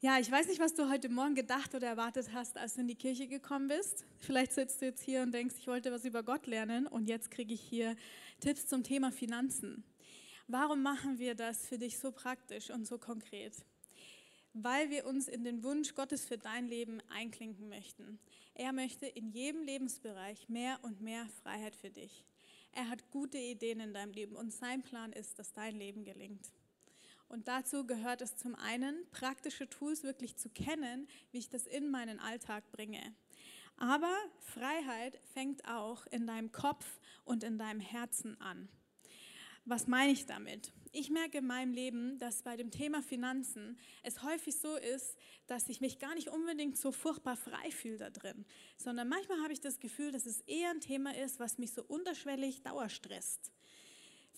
Ja, 0.00 0.20
ich 0.20 0.30
weiß 0.30 0.46
nicht, 0.46 0.60
was 0.60 0.74
du 0.74 0.88
heute 0.88 1.08
Morgen 1.08 1.34
gedacht 1.34 1.74
oder 1.74 1.88
erwartet 1.88 2.30
hast, 2.32 2.56
als 2.56 2.74
du 2.74 2.82
in 2.82 2.86
die 2.86 2.94
Kirche 2.94 3.26
gekommen 3.26 3.66
bist. 3.66 4.04
Vielleicht 4.18 4.52
sitzt 4.52 4.80
du 4.80 4.86
jetzt 4.86 5.02
hier 5.02 5.22
und 5.22 5.32
denkst, 5.32 5.56
ich 5.58 5.66
wollte 5.66 5.90
was 5.90 6.04
über 6.04 6.22
Gott 6.22 6.46
lernen 6.46 6.86
und 6.86 7.08
jetzt 7.08 7.32
kriege 7.32 7.52
ich 7.52 7.60
hier 7.60 7.96
Tipps 8.38 8.68
zum 8.68 8.84
Thema 8.84 9.10
Finanzen. 9.10 9.82
Warum 10.46 10.82
machen 10.82 11.18
wir 11.18 11.34
das 11.34 11.66
für 11.66 11.78
dich 11.78 11.98
so 11.98 12.12
praktisch 12.12 12.70
und 12.70 12.86
so 12.86 12.96
konkret? 12.96 13.54
Weil 14.52 14.88
wir 14.88 15.04
uns 15.04 15.26
in 15.26 15.42
den 15.42 15.64
Wunsch 15.64 15.96
Gottes 15.96 16.24
für 16.24 16.38
dein 16.38 16.68
Leben 16.68 17.00
einklinken 17.08 17.68
möchten. 17.68 18.20
Er 18.54 18.72
möchte 18.72 19.06
in 19.06 19.32
jedem 19.32 19.64
Lebensbereich 19.64 20.48
mehr 20.48 20.78
und 20.82 21.00
mehr 21.00 21.26
Freiheit 21.42 21.74
für 21.74 21.90
dich. 21.90 22.24
Er 22.70 22.88
hat 22.88 23.10
gute 23.10 23.38
Ideen 23.38 23.80
in 23.80 23.92
deinem 23.94 24.12
Leben 24.12 24.36
und 24.36 24.52
sein 24.52 24.84
Plan 24.84 25.12
ist, 25.12 25.40
dass 25.40 25.52
dein 25.52 25.74
Leben 25.74 26.04
gelingt. 26.04 26.52
Und 27.28 27.46
dazu 27.48 27.86
gehört 27.86 28.22
es 28.22 28.36
zum 28.36 28.54
einen, 28.54 29.06
praktische 29.10 29.68
Tools 29.68 30.02
wirklich 30.02 30.36
zu 30.36 30.48
kennen, 30.48 31.08
wie 31.30 31.38
ich 31.38 31.48
das 31.48 31.66
in 31.66 31.90
meinen 31.90 32.18
Alltag 32.20 32.70
bringe. 32.72 33.14
Aber 33.76 34.14
Freiheit 34.40 35.20
fängt 35.34 35.66
auch 35.68 36.06
in 36.06 36.26
deinem 36.26 36.50
Kopf 36.52 37.00
und 37.24 37.44
in 37.44 37.58
deinem 37.58 37.80
Herzen 37.80 38.40
an. 38.40 38.68
Was 39.64 39.86
meine 39.86 40.12
ich 40.12 40.24
damit? 40.24 40.72
Ich 40.92 41.10
merke 41.10 41.38
in 41.38 41.46
meinem 41.46 41.74
Leben, 41.74 42.18
dass 42.18 42.42
bei 42.42 42.56
dem 42.56 42.70
Thema 42.70 43.02
Finanzen 43.02 43.78
es 44.02 44.22
häufig 44.22 44.56
so 44.56 44.76
ist, 44.76 45.18
dass 45.46 45.68
ich 45.68 45.82
mich 45.82 45.98
gar 45.98 46.14
nicht 46.14 46.28
unbedingt 46.28 46.78
so 46.78 46.90
furchtbar 46.90 47.36
frei 47.36 47.70
fühle 47.70 47.98
da 47.98 48.08
drin, 48.08 48.46
sondern 48.78 49.08
manchmal 49.08 49.42
habe 49.42 49.52
ich 49.52 49.60
das 49.60 49.78
Gefühl, 49.78 50.10
dass 50.10 50.24
es 50.24 50.40
eher 50.40 50.70
ein 50.70 50.80
Thema 50.80 51.14
ist, 51.14 51.38
was 51.38 51.58
mich 51.58 51.72
so 51.72 51.84
unterschwellig 51.84 52.62
dauerstresst. 52.62 53.52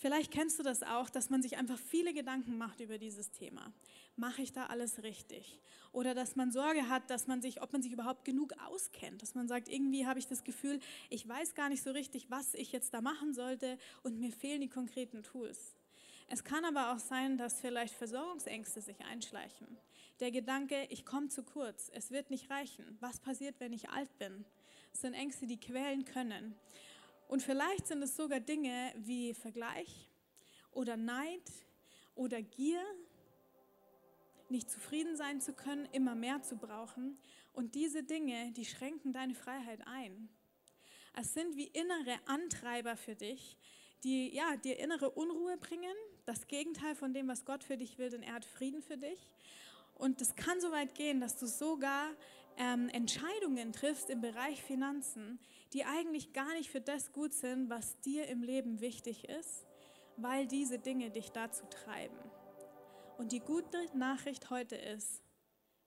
Vielleicht 0.01 0.31
kennst 0.31 0.59
du 0.59 0.63
das 0.63 0.83
auch, 0.83 1.11
dass 1.11 1.29
man 1.29 1.43
sich 1.43 1.59
einfach 1.59 1.79
viele 1.79 2.15
Gedanken 2.15 2.57
macht 2.57 2.81
über 2.81 2.97
dieses 2.97 3.33
Thema. 3.33 3.71
Mache 4.17 4.41
ich 4.41 4.51
da 4.51 4.65
alles 4.67 5.03
richtig? 5.03 5.61
Oder 5.93 6.15
dass 6.15 6.37
man 6.37 6.51
Sorge 6.51 6.89
hat, 6.89 7.11
dass 7.11 7.27
man 7.27 7.43
sich, 7.43 7.61
ob 7.61 7.71
man 7.75 7.83
sich 7.83 7.93
überhaupt 7.93 8.25
genug 8.25 8.55
auskennt, 8.67 9.21
dass 9.21 9.35
man 9.35 9.47
sagt, 9.47 9.69
irgendwie 9.69 10.07
habe 10.07 10.19
ich 10.19 10.27
das 10.27 10.43
Gefühl, 10.43 10.81
ich 11.11 11.29
weiß 11.29 11.55
gar 11.55 11.69
nicht 11.69 11.83
so 11.83 11.91
richtig, 11.91 12.31
was 12.31 12.55
ich 12.55 12.73
jetzt 12.73 12.95
da 12.95 13.03
machen 13.03 13.35
sollte 13.35 13.77
und 14.03 14.19
mir 14.19 14.33
fehlen 14.33 14.63
die 14.63 14.71
konkreten 14.71 15.23
Tools. 15.23 15.75
Es 16.29 16.45
kann 16.45 16.65
aber 16.65 16.93
auch 16.95 16.99
sein, 16.99 17.37
dass 17.37 17.61
vielleicht 17.61 17.93
Versorgungsängste 17.93 18.81
sich 18.81 19.05
einschleichen. 19.05 19.69
Der 20.21 20.31
Gedanke, 20.31 20.87
ich 20.89 21.05
komme 21.05 21.29
zu 21.29 21.43
kurz, 21.43 21.91
es 21.93 22.11
wird 22.11 22.31
nicht 22.31 22.49
reichen. 22.49 22.97
Was 23.01 23.21
passiert, 23.21 23.57
wenn 23.59 23.75
ich 23.75 23.91
alt 23.91 24.19
bin? 24.19 24.47
Das 24.93 25.03
sind 25.03 25.13
Ängste, 25.13 25.47
die 25.47 25.61
quälen 25.61 26.07
können. 26.07 26.55
Und 27.31 27.45
vielleicht 27.45 27.87
sind 27.87 28.03
es 28.03 28.17
sogar 28.17 28.41
Dinge 28.41 28.93
wie 28.97 29.35
Vergleich 29.35 30.11
oder 30.73 30.97
Neid 30.97 31.49
oder 32.17 32.43
Gier, 32.43 32.83
nicht 34.49 34.69
zufrieden 34.69 35.17
sein 35.17 35.41
zu 35.41 35.53
können, 35.53 35.87
immer 35.93 36.17
mehr 36.17 36.43
zu 36.43 36.57
brauchen. 36.57 37.17
Und 37.53 37.77
diese 37.77 38.03
Dinge, 38.03 38.51
die 38.51 38.65
schränken 38.65 39.13
deine 39.13 39.37
Freiheit 39.37 39.87
ein. 39.87 40.29
Es 41.17 41.33
sind 41.33 41.57
wie 41.57 41.69
innere 41.69 42.19
Antreiber 42.27 42.97
für 42.97 43.15
dich, 43.15 43.57
die 44.03 44.35
ja, 44.35 44.57
dir 44.57 44.81
innere 44.81 45.11
Unruhe 45.11 45.57
bringen, 45.57 45.95
das 46.27 46.49
Gegenteil 46.49 46.97
von 46.97 47.15
dem, 47.15 47.29
was 47.29 47.45
Gott 47.45 47.63
für 47.63 47.77
dich 47.77 47.97
will, 47.97 48.11
denn 48.11 48.25
er 48.25 48.35
hat 48.35 48.45
Frieden 48.45 48.83
für 48.83 48.97
dich. 48.97 49.31
Und 49.95 50.21
es 50.21 50.35
kann 50.35 50.61
so 50.61 50.73
weit 50.73 50.97
gehen, 50.97 51.21
dass 51.21 51.37
du 51.37 51.47
sogar 51.47 52.11
ähm, 52.61 52.91
Entscheidungen 52.91 53.73
triffst 53.73 54.11
im 54.11 54.21
Bereich 54.21 54.63
Finanzen, 54.63 55.41
die 55.73 55.87
eigentlich 55.87 56.35
gar 56.35 56.53
nicht 56.53 56.71
für 56.71 56.81
das 56.83 57.11
gut 57.11 57.33
sind, 57.33 57.71
was 57.71 57.99
dir 58.01 58.29
im 58.29 58.43
Leben 58.43 58.81
wichtig 58.83 59.29
ist, 59.29 59.65
weil 60.19 60.47
diese 60.47 60.79
Dinge 60.79 61.11
dich 61.11 61.31
dazu 61.31 61.65
treiben. 61.71 62.19
Und 63.17 63.33
die 63.33 63.41
gute 63.41 63.79
Nachricht 63.97 64.51
heute 64.51 64.77
ist, 64.77 65.23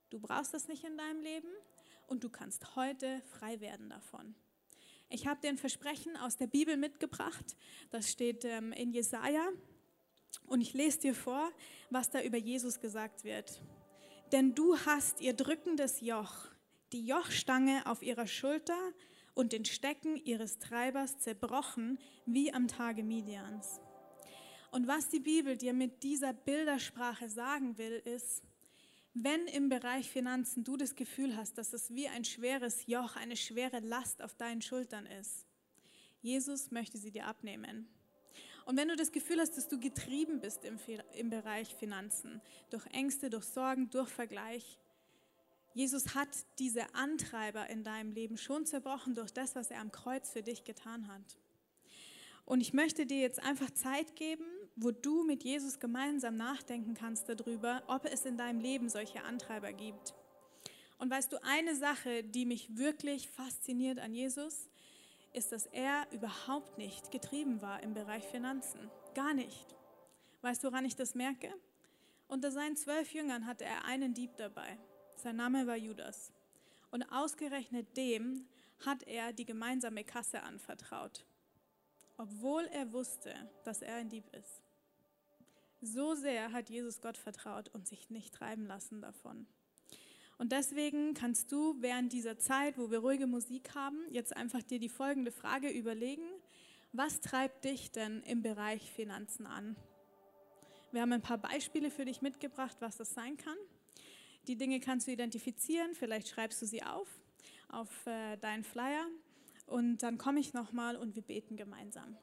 du 0.09 0.19
brauchst 0.19 0.55
das 0.55 0.67
nicht 0.67 0.84
in 0.84 0.97
deinem 0.97 1.21
Leben 1.21 1.49
und 2.07 2.24
du 2.24 2.30
kannst 2.30 2.76
heute 2.76 3.21
frei 3.21 3.59
werden 3.59 3.89
davon. 3.89 4.34
Ich 5.09 5.28
habe 5.28 5.41
dir 5.41 5.49
ein 5.49 5.57
Versprechen 5.59 6.17
aus 6.17 6.38
der 6.38 6.47
Bibel 6.47 6.76
mitgebracht. 6.76 7.55
Das 7.91 8.11
steht 8.11 8.45
ähm, 8.45 8.71
in 8.71 8.91
Jesaja. 8.91 9.47
Und 10.47 10.61
ich 10.61 10.74
lese 10.74 10.97
dir 10.97 11.13
vor, 11.13 11.51
was 11.91 12.09
da 12.09 12.19
über 12.24 12.38
Jesus 12.38 12.80
gesagt 12.80 13.24
wird. 13.24 13.61
Denn 14.32 14.55
du 14.55 14.76
hast 14.80 15.21
ihr 15.21 15.34
drückendes 15.34 16.01
Joch, 16.01 16.47
die 16.93 17.05
Jochstange 17.05 17.85
auf 17.85 18.01
ihrer 18.03 18.27
Schulter 18.27 18.77
und 19.33 19.51
den 19.51 19.65
Stecken 19.65 20.15
ihres 20.15 20.59
Treibers 20.59 21.17
zerbrochen, 21.17 21.97
wie 22.25 22.53
am 22.53 22.67
Tage 22.67 23.03
Midians. 23.03 23.81
Und 24.71 24.87
was 24.87 25.09
die 25.09 25.19
Bibel 25.19 25.57
dir 25.57 25.73
mit 25.73 26.03
dieser 26.03 26.33
Bildersprache 26.33 27.29
sagen 27.29 27.77
will, 27.77 28.01
ist, 28.05 28.43
wenn 29.13 29.45
im 29.47 29.69
Bereich 29.69 30.09
Finanzen 30.09 30.63
du 30.63 30.77
das 30.77 30.95
Gefühl 30.95 31.35
hast, 31.35 31.57
dass 31.57 31.73
es 31.73 31.93
wie 31.93 32.07
ein 32.07 32.25
schweres 32.25 32.87
Joch, 32.87 33.15
eine 33.15 33.35
schwere 33.35 33.79
Last 33.79 34.21
auf 34.21 34.35
deinen 34.35 34.61
Schultern 34.61 35.05
ist, 35.05 35.45
Jesus 36.21 36.71
möchte 36.71 36.97
sie 36.97 37.11
dir 37.11 37.27
abnehmen. 37.27 37.87
Und 38.65 38.77
wenn 38.77 38.87
du 38.87 38.95
das 38.95 39.11
Gefühl 39.11 39.39
hast, 39.39 39.57
dass 39.57 39.67
du 39.67 39.79
getrieben 39.79 40.39
bist 40.39 40.63
im, 40.63 40.79
im 41.15 41.29
Bereich 41.29 41.75
Finanzen, 41.75 42.41
durch 42.69 42.85
Ängste, 42.87 43.29
durch 43.29 43.43
Sorgen, 43.43 43.89
durch 43.89 44.09
Vergleich, 44.09 44.79
Jesus 45.74 46.13
hat 46.13 46.30
diese 46.59 46.93
Antreiber 46.93 47.69
in 47.69 47.84
deinem 47.84 48.11
Leben 48.11 48.38
schon 48.38 48.65
zerbrochen 48.65 49.15
durch 49.15 49.34
das, 49.34 49.55
was 49.55 49.71
er 49.71 49.80
am 49.80 49.91
Kreuz 49.91 50.30
für 50.30 50.43
dich 50.43 50.63
getan 50.63 51.07
hat. 51.07 51.38
Und 52.45 52.61
ich 52.61 52.74
möchte 52.74 53.05
dir 53.05 53.19
jetzt 53.19 53.41
einfach 53.41 53.71
Zeit 53.71 54.15
geben, 54.15 54.45
wo 54.76 54.91
du 54.91 55.24
mit 55.24 55.43
Jesus 55.43 55.80
gemeinsam 55.80 56.36
nachdenken 56.36 56.93
kannst 56.93 57.30
darüber, 57.30 57.84
ob 57.88 58.05
es 58.05 58.26
in 58.26 58.38
deinem 58.38 58.59
Leben 58.59 58.89
solche 58.89 59.24
Antreiber 59.24 59.71
gibt. 59.71 60.13
Und 60.99 61.09
weißt 61.09 61.32
du, 61.32 61.43
eine 61.43 61.76
Sache, 61.76 62.24
die 62.24 62.45
mich 62.45 62.78
wirklich 62.78 63.30
fasziniert 63.30 63.99
an 63.99 64.13
Jesus, 64.13 64.69
ist, 65.34 65.51
dass 65.51 65.65
er 65.65 66.05
überhaupt 66.11 66.78
nicht 66.78 67.11
getrieben 67.11 67.61
war 67.61 67.82
im 67.82 67.93
Bereich 67.93 68.24
Finanzen. 68.26 68.80
Gar 69.15 69.34
nicht. 69.34 69.76
Weißt 70.41 70.63
du, 70.63 70.67
woran 70.67 70.86
ich 70.86 70.95
das 70.95 71.15
merke? 71.15 71.51
Unter 72.28 72.51
seinen 72.51 72.76
zwölf 72.76 73.13
Jüngern 73.13 73.47
hatte 73.47 73.65
er 73.65 73.86
einen 73.86 74.13
Dieb 74.13 74.38
dabei. 74.38 74.78
Sein 75.24 75.38
Name 75.38 75.65
war 75.67 75.78
Judas. 75.78 76.34
Und 76.91 77.03
ausgerechnet 77.03 77.95
dem 77.95 78.45
hat 78.86 79.03
er 79.03 79.32
die 79.32 79.45
gemeinsame 79.45 80.03
Kasse 80.03 80.43
anvertraut, 80.43 81.24
obwohl 82.17 82.65
er 82.65 82.91
wusste, 82.91 83.34
dass 83.63 83.82
er 83.82 83.95
ein 83.95 84.09
Dieb 84.09 84.26
ist. 84.34 84.61
So 85.80 86.13
sehr 86.15 86.51
hat 86.51 86.69
Jesus 86.69 86.99
Gott 86.99 87.15
vertraut 87.15 87.69
und 87.69 87.88
sich 87.88 88.09
nicht 88.09 88.34
treiben 88.34 88.65
lassen 88.65 88.99
davon. 88.99 89.47
Und 90.38 90.51
deswegen 90.51 91.13
kannst 91.13 91.53
du 91.53 91.82
während 91.82 92.11
dieser 92.11 92.38
Zeit, 92.38 92.78
wo 92.78 92.91
wir 92.91 92.99
ruhige 92.99 93.26
Musik 93.26 93.74
haben, 93.76 94.03
jetzt 94.09 94.36
einfach 94.36 94.61
dir 94.61 94.80
die 94.80 94.89
folgende 94.89 95.32
Frage 95.32 95.69
überlegen. 95.69 96.28
Was 96.91 97.21
treibt 97.21 97.63
dich 97.63 97.91
denn 97.91 98.24
im 98.24 98.41
Bereich 98.41 98.91
Finanzen 98.91 99.45
an? 99.45 99.78
Wir 100.91 101.01
haben 101.01 101.13
ein 101.13 101.21
paar 101.21 101.38
Beispiele 101.38 101.91
für 101.91 102.03
dich 102.03 102.21
mitgebracht, 102.21 102.76
was 102.82 102.97
das 102.97 103.13
sein 103.13 103.38
kann. 103.38 103.57
Die 104.47 104.57
Dinge 104.57 104.79
kannst 104.79 105.07
du 105.07 105.11
identifizieren, 105.11 105.93
vielleicht 105.93 106.27
schreibst 106.27 106.61
du 106.61 106.65
sie 106.65 106.83
auf, 106.83 107.07
auf 107.69 108.05
äh, 108.07 108.37
deinen 108.37 108.63
Flyer 108.63 109.07
und 109.67 110.03
dann 110.03 110.17
komme 110.17 110.39
ich 110.39 110.53
nochmal 110.53 110.97
und 110.97 111.15
wir 111.15 111.23
beten 111.23 111.55
gemeinsam. 111.55 112.17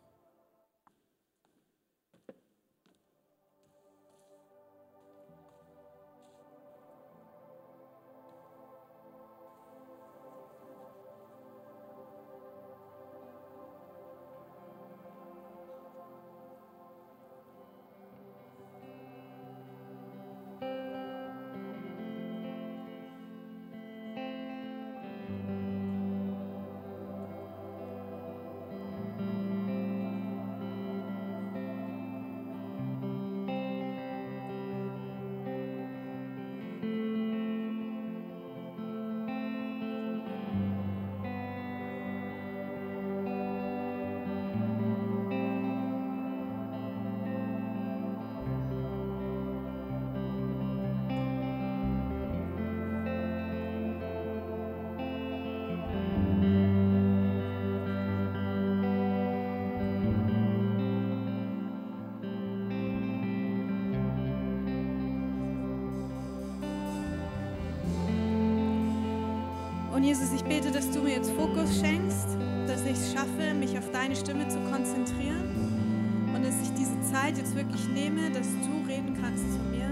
Jesus, 70.11 70.33
ich 70.33 70.43
bete, 70.43 70.73
dass 70.73 70.91
du 70.91 71.03
mir 71.03 71.15
jetzt 71.15 71.31
Fokus 71.31 71.79
schenkst, 71.79 72.27
dass 72.67 72.85
ich 72.85 72.99
es 72.99 73.13
schaffe, 73.13 73.55
mich 73.55 73.79
auf 73.79 73.93
deine 73.93 74.17
Stimme 74.17 74.49
zu 74.49 74.59
konzentrieren 74.59 76.35
und 76.35 76.45
dass 76.45 76.61
ich 76.61 76.75
diese 76.75 77.01
Zeit 77.13 77.39
jetzt 77.39 77.55
wirklich 77.55 77.87
nehme, 77.87 78.29
dass 78.33 78.49
du 78.49 78.91
reden 78.91 79.17
kannst 79.23 79.45
zu 79.53 79.61
mir, 79.71 79.89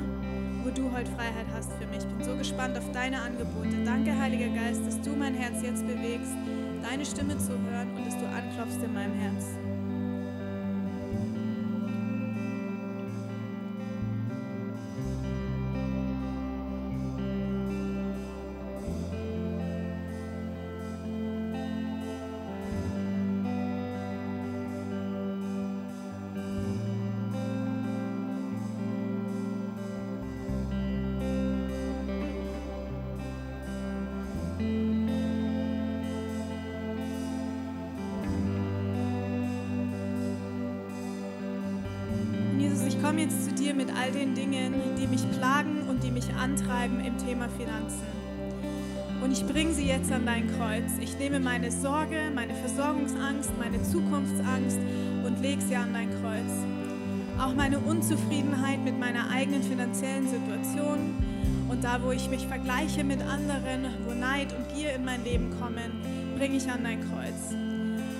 wo 0.64 0.70
du 0.70 0.90
heute 0.90 1.08
Freiheit 1.12 1.46
hast 1.54 1.70
für 1.74 1.86
mich. 1.86 1.98
Ich 1.98 2.14
bin 2.16 2.24
so 2.24 2.36
gespannt 2.36 2.76
auf 2.76 2.90
deine 2.90 3.20
Angebote. 3.22 3.84
Danke, 3.84 4.18
Heiliger 4.18 4.48
Geist, 4.48 4.84
dass 4.84 5.00
du 5.02 5.10
mein 5.10 5.34
Herz 5.34 5.62
jetzt 5.62 5.86
bewegst, 5.86 6.34
deine 6.82 7.06
Stimme 7.06 7.38
zu 7.38 7.52
hören 7.52 7.94
und 7.94 8.04
dass 8.04 8.18
du 8.18 8.26
anklopfst 8.26 8.82
in 8.82 8.92
meinem 8.92 9.14
Herz. 9.14 9.67
Antreiben 46.38 47.00
im 47.00 47.18
Thema 47.18 47.48
Finanzen. 47.48 48.06
Und 49.22 49.32
ich 49.32 49.44
bringe 49.44 49.72
sie 49.72 49.86
jetzt 49.86 50.12
an 50.12 50.24
dein 50.26 50.46
Kreuz. 50.56 50.92
Ich 51.00 51.18
nehme 51.18 51.40
meine 51.40 51.72
Sorge, 51.72 52.30
meine 52.34 52.54
Versorgungsangst, 52.54 53.50
meine 53.58 53.82
Zukunftsangst 53.82 54.78
und 55.24 55.42
lege 55.42 55.60
sie 55.60 55.76
an 55.76 55.92
dein 55.92 56.10
Kreuz. 56.10 56.52
Auch 57.40 57.54
meine 57.54 57.78
Unzufriedenheit 57.80 58.82
mit 58.84 58.98
meiner 58.98 59.30
eigenen 59.30 59.62
finanziellen 59.62 60.28
Situation 60.28 61.14
und 61.68 61.84
da, 61.84 62.02
wo 62.02 62.12
ich 62.12 62.30
mich 62.30 62.46
vergleiche 62.46 63.04
mit 63.04 63.20
anderen, 63.22 63.86
wo 64.06 64.14
Neid 64.14 64.54
und 64.54 64.74
Gier 64.74 64.94
in 64.94 65.04
mein 65.04 65.22
Leben 65.24 65.50
kommen, 65.60 66.00
bringe 66.36 66.56
ich 66.56 66.70
an 66.70 66.82
dein 66.82 67.00
Kreuz. 67.00 67.54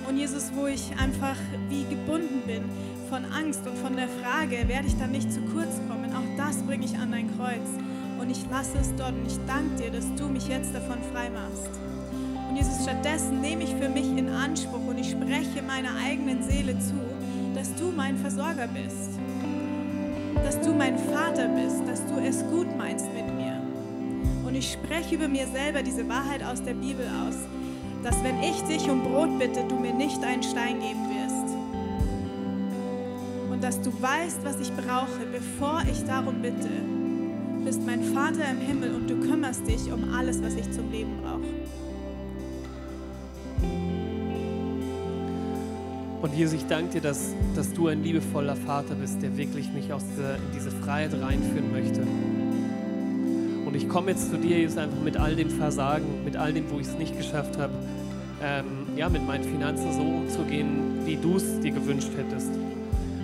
Und 0.07 0.17
Jesus, 0.17 0.51
wo 0.53 0.67
ich 0.67 0.91
einfach 0.99 1.35
wie 1.69 1.83
gebunden 1.83 2.41
bin 2.45 2.63
von 3.09 3.25
Angst 3.25 3.61
und 3.65 3.77
von 3.77 3.95
der 3.95 4.07
Frage, 4.07 4.67
werde 4.67 4.87
ich 4.87 4.97
dann 4.97 5.11
nicht 5.11 5.31
zu 5.31 5.41
kurz 5.41 5.79
kommen, 5.87 6.13
auch 6.13 6.37
das 6.37 6.61
bringe 6.63 6.85
ich 6.85 6.97
an 6.97 7.11
dein 7.11 7.35
Kreuz. 7.37 7.88
Und 8.19 8.29
ich 8.29 8.45
lasse 8.51 8.77
es 8.79 8.93
dort 8.95 9.13
und 9.13 9.25
ich 9.25 9.39
danke 9.47 9.83
dir, 9.83 9.91
dass 9.91 10.05
du 10.15 10.27
mich 10.27 10.47
jetzt 10.47 10.73
davon 10.75 10.97
frei 11.13 11.29
machst. 11.29 11.69
Und 12.49 12.57
Jesus, 12.57 12.83
stattdessen 12.83 13.39
nehme 13.41 13.63
ich 13.63 13.73
für 13.75 13.89
mich 13.89 14.05
in 14.05 14.27
Anspruch 14.29 14.85
und 14.87 14.97
ich 14.97 15.11
spreche 15.11 15.61
meiner 15.61 15.95
eigenen 16.03 16.43
Seele 16.43 16.77
zu, 16.79 16.95
dass 17.55 17.73
du 17.75 17.91
mein 17.95 18.17
Versorger 18.17 18.67
bist, 18.67 19.11
dass 20.43 20.59
du 20.59 20.73
mein 20.73 20.97
Vater 20.97 21.47
bist, 21.47 21.87
dass 21.87 22.05
du 22.07 22.19
es 22.19 22.43
gut 22.49 22.67
meinst 22.77 23.05
mit 23.13 23.33
mir. 23.35 23.61
Und 24.45 24.55
ich 24.55 24.73
spreche 24.73 25.15
über 25.15 25.27
mir 25.27 25.47
selber 25.47 25.83
diese 25.83 26.07
Wahrheit 26.09 26.43
aus 26.43 26.61
der 26.63 26.73
Bibel 26.73 27.05
aus, 27.25 27.35
dass 28.03 28.21
wenn 28.23 28.41
ich 28.41 28.61
dich 28.63 28.89
um 28.89 29.03
Brot 29.03 29.37
bitte, 29.37 29.63
du 29.67 29.75
mir 29.75 29.93
nicht 29.93 30.23
einen 30.23 30.43
Stein 30.43 30.79
geben 30.79 31.07
wirst 31.09 31.55
und 33.51 33.63
dass 33.63 33.79
du 33.81 33.91
weißt, 34.01 34.43
was 34.43 34.59
ich 34.59 34.73
brauche, 34.73 35.25
bevor 35.31 35.83
ich 35.91 36.03
darum 36.05 36.41
bitte. 36.41 36.88
Du 37.69 37.75
bist 37.75 37.85
mein 37.85 38.03
Vater 38.03 38.49
im 38.49 38.61
Himmel 38.61 38.95
und 38.95 39.07
du 39.07 39.19
kümmerst 39.19 39.67
dich 39.67 39.93
um 39.93 40.11
alles, 40.11 40.41
was 40.41 40.55
ich 40.55 40.71
zum 40.71 40.91
Leben 40.91 41.21
brauche. 41.21 41.45
Und 46.23 46.33
Jesus, 46.33 46.55
ich 46.55 46.65
danke 46.65 46.93
dir, 46.93 47.01
dass, 47.01 47.35
dass 47.55 47.71
du 47.71 47.89
ein 47.89 48.01
liebevoller 48.01 48.55
Vater 48.55 48.95
bist, 48.95 49.21
der 49.21 49.37
wirklich 49.37 49.71
mich 49.71 49.93
aus 49.93 50.01
dieser, 50.03 50.37
in 50.37 50.51
diese 50.51 50.71
Freiheit 50.71 51.11
reinführen 51.21 51.71
möchte. 51.71 52.01
Und 53.67 53.75
ich 53.75 53.87
komme 53.87 54.09
jetzt 54.09 54.31
zu 54.31 54.37
dir, 54.37 54.57
Jesus, 54.57 54.79
einfach 54.79 55.03
mit 55.03 55.17
all 55.17 55.35
dem 55.35 55.51
Versagen, 55.51 56.23
mit 56.25 56.37
all 56.37 56.51
dem, 56.51 56.71
wo 56.71 56.79
ich 56.79 56.87
es 56.87 56.97
nicht 56.97 57.15
geschafft 57.15 57.59
habe, 57.59 57.73
ähm, 58.41 58.87
ja, 58.95 59.09
mit 59.09 59.27
meinen 59.27 59.43
Finanzen 59.43 59.93
so 59.93 60.01
umzugehen, 60.01 61.05
wie 61.05 61.17
du 61.17 61.35
es 61.35 61.59
dir 61.59 61.69
gewünscht 61.69 62.09
hättest 62.17 62.49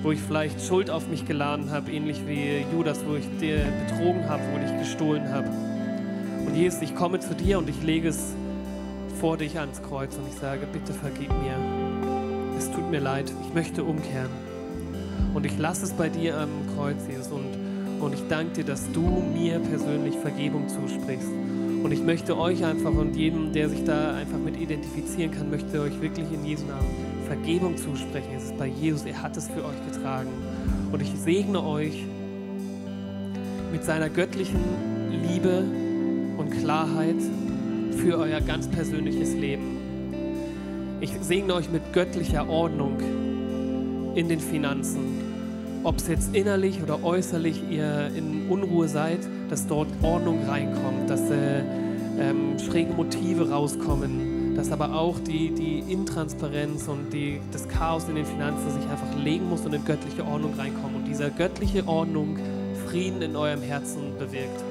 wo 0.06 0.12
ich 0.12 0.22
vielleicht 0.22 0.62
Schuld 0.62 0.92
auf 0.92 1.08
mich 1.08 1.26
geladen 1.26 1.72
habe, 1.72 1.92
ähnlich 1.92 2.22
wie 2.28 2.64
Judas, 2.72 3.00
wo 3.08 3.16
ich 3.16 3.26
dir 3.40 3.58
betrogen 3.88 4.30
habe, 4.30 4.44
wo 4.54 4.64
ich 4.64 4.80
gestohlen 4.80 5.32
habe. 5.32 5.50
Und 6.46 6.56
Jesus, 6.56 6.84
ich 6.84 6.96
komme 6.96 7.20
zu 7.20 7.34
dir 7.34 7.58
und 7.58 7.68
ich 7.68 7.82
lege 7.82 8.10
es 8.10 8.36
vor 9.20 9.38
dich 9.38 9.58
ans 9.58 9.82
Kreuz 9.82 10.16
und 10.16 10.28
ich 10.28 10.36
sage, 10.36 10.68
bitte 10.72 10.94
vergib 10.94 11.32
mir. 11.32 11.58
Es 12.56 12.70
tut 12.70 12.92
mir 12.92 13.00
leid, 13.00 13.34
ich 13.48 13.54
möchte 13.56 13.84
umkehren. 13.84 14.30
Und 15.34 15.44
ich 15.44 15.58
lasse 15.58 15.86
es 15.86 15.94
bei 15.94 16.08
dir 16.08 16.38
am 16.38 16.50
Kreuz, 16.76 16.98
Jesus, 17.10 17.30
und, 17.30 18.00
und 18.00 18.14
ich 18.14 18.22
danke 18.30 18.54
dir, 18.54 18.66
dass 18.66 18.92
du 18.92 19.02
mir 19.02 19.58
persönlich 19.58 20.16
Vergebung 20.18 20.70
zusprichst. 20.70 21.30
Und 21.84 21.92
ich 21.92 22.04
möchte 22.04 22.38
euch 22.38 22.64
einfach 22.64 22.94
und 22.94 23.16
jedem, 23.16 23.54
der 23.54 23.70
sich 23.70 23.84
da 23.86 24.14
einfach 24.14 24.38
mit 24.38 24.56
identifizieren 24.62 25.32
kann, 25.32 25.50
möchte 25.50 25.82
euch 25.82 26.00
wirklich 26.00 26.32
in 26.32 26.46
Jesu 26.46 26.66
Namen 26.66 27.05
Vergebung 27.36 27.76
zusprechen. 27.76 28.30
Es 28.38 28.46
ist 28.46 28.58
bei 28.58 28.68
Jesus, 28.68 29.04
er 29.04 29.22
hat 29.22 29.36
es 29.36 29.48
für 29.48 29.66
euch 29.66 29.92
getragen. 29.92 30.30
Und 30.92 31.02
ich 31.02 31.12
segne 31.18 31.62
euch 31.62 32.06
mit 33.74 33.84
seiner 33.84 34.10
göttlichen 34.10 34.60
Liebe 35.10 35.66
und 36.38 36.50
Klarheit 36.52 37.18
für 37.98 38.18
euer 38.18 38.40
ganz 38.40 38.70
persönliches 38.70 39.34
Leben. 39.34 39.78
Ich 41.02 41.12
segne 41.22 41.56
euch 41.56 41.70
mit 41.70 41.92
göttlicher 41.92 42.48
Ordnung 42.48 43.00
in 44.16 44.30
den 44.30 44.40
Finanzen. 44.40 45.82
Ob 45.84 45.98
es 45.98 46.08
jetzt 46.08 46.34
innerlich 46.34 46.82
oder 46.82 47.04
äußerlich 47.04 47.70
ihr 47.70 48.12
in 48.16 48.48
Unruhe 48.50 48.88
seid, 48.88 49.20
dass 49.50 49.68
dort 49.68 49.90
Ordnung 50.02 50.40
reinkommt, 50.48 51.10
dass 51.10 51.30
äh, 51.30 51.60
ähm, 52.18 52.58
schräge 52.60 52.94
Motive 52.94 53.50
rauskommen, 53.50 54.35
dass 54.56 54.72
aber 54.72 54.94
auch 54.94 55.20
die, 55.20 55.52
die 55.52 55.80
Intransparenz 55.92 56.88
und 56.88 57.12
die, 57.12 57.42
das 57.52 57.68
Chaos 57.68 58.08
in 58.08 58.16
den 58.16 58.26
Finanzen 58.26 58.72
sich 58.72 58.90
einfach 58.90 59.16
legen 59.18 59.50
muss 59.50 59.66
und 59.66 59.74
in 59.74 59.84
göttliche 59.84 60.26
Ordnung 60.26 60.54
reinkommen 60.56 60.96
und 60.96 61.06
dieser 61.06 61.30
göttliche 61.30 61.88
Ordnung 61.88 62.38
Frieden 62.88 63.22
in 63.22 63.36
eurem 63.36 63.62
Herzen 63.62 64.18
bewirkt. 64.18 64.64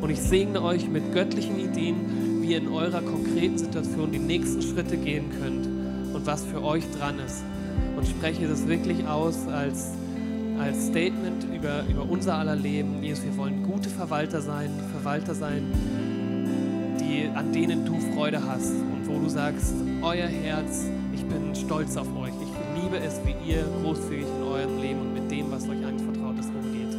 Und 0.00 0.10
ich 0.10 0.20
segne 0.20 0.62
euch 0.62 0.88
mit 0.88 1.12
göttlichen 1.12 1.58
Ideen, 1.60 2.40
wie 2.42 2.52
ihr 2.52 2.58
in 2.58 2.68
eurer 2.68 3.02
konkreten 3.02 3.58
Situation 3.58 4.10
die 4.10 4.18
nächsten 4.18 4.62
Schritte 4.62 4.96
gehen 4.96 5.26
könnt 5.40 5.66
und 6.14 6.26
was 6.26 6.44
für 6.44 6.62
euch 6.64 6.84
dran 6.98 7.18
ist. 7.24 7.42
Und 7.96 8.06
spreche 8.08 8.48
das 8.48 8.66
wirklich 8.66 9.06
aus 9.06 9.46
als, 9.46 9.90
als 10.58 10.86
Statement 10.86 11.44
über, 11.54 11.84
über 11.88 12.08
unser 12.08 12.36
aller 12.36 12.56
Leben. 12.56 13.02
Jesus, 13.02 13.24
wir 13.24 13.36
wollen 13.36 13.62
gute 13.62 13.90
Verwalter 13.90 14.40
sein, 14.40 14.70
Verwalter 14.92 15.34
sein, 15.34 15.64
an 17.34 17.52
denen 17.52 17.84
du 17.84 17.98
Freude 18.14 18.42
hast 18.44 18.72
und 18.72 19.06
wo 19.06 19.18
du 19.18 19.28
sagst, 19.28 19.74
euer 20.02 20.26
Herz, 20.26 20.86
ich 21.14 21.24
bin 21.24 21.54
stolz 21.54 21.96
auf 21.96 22.08
euch. 22.16 22.32
Ich 22.42 22.82
liebe 22.82 22.98
es, 22.98 23.20
wie 23.24 23.50
ihr 23.50 23.64
großzügig 23.82 24.26
in 24.26 24.42
eurem 24.42 24.78
Leben 24.78 25.00
und 25.00 25.14
mit 25.14 25.30
dem, 25.30 25.50
was 25.50 25.64
euch 25.68 25.84
anvertraut 25.84 26.38
ist, 26.38 26.48
umgeht. 26.48 26.94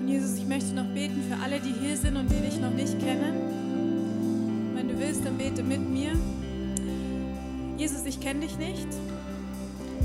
Und 0.00 0.08
Jesus, 0.08 0.38
ich 0.38 0.46
möchte 0.46 0.74
noch 0.74 0.86
beten 0.86 1.22
für 1.28 1.42
alle, 1.42 1.60
die 1.60 1.72
hier 1.72 1.96
sind 1.96 2.16
und 2.16 2.30
die 2.30 2.40
dich 2.40 2.60
noch 2.60 2.72
nicht 2.72 2.98
kennen. 2.98 4.74
Wenn 4.74 4.88
du 4.88 4.98
willst, 4.98 5.24
dann 5.24 5.38
bete 5.38 5.62
mit 5.62 5.80
mir. 5.88 6.12
Jesus, 7.76 8.06
ich 8.06 8.20
kenne 8.20 8.40
dich 8.40 8.56
nicht 8.58 8.88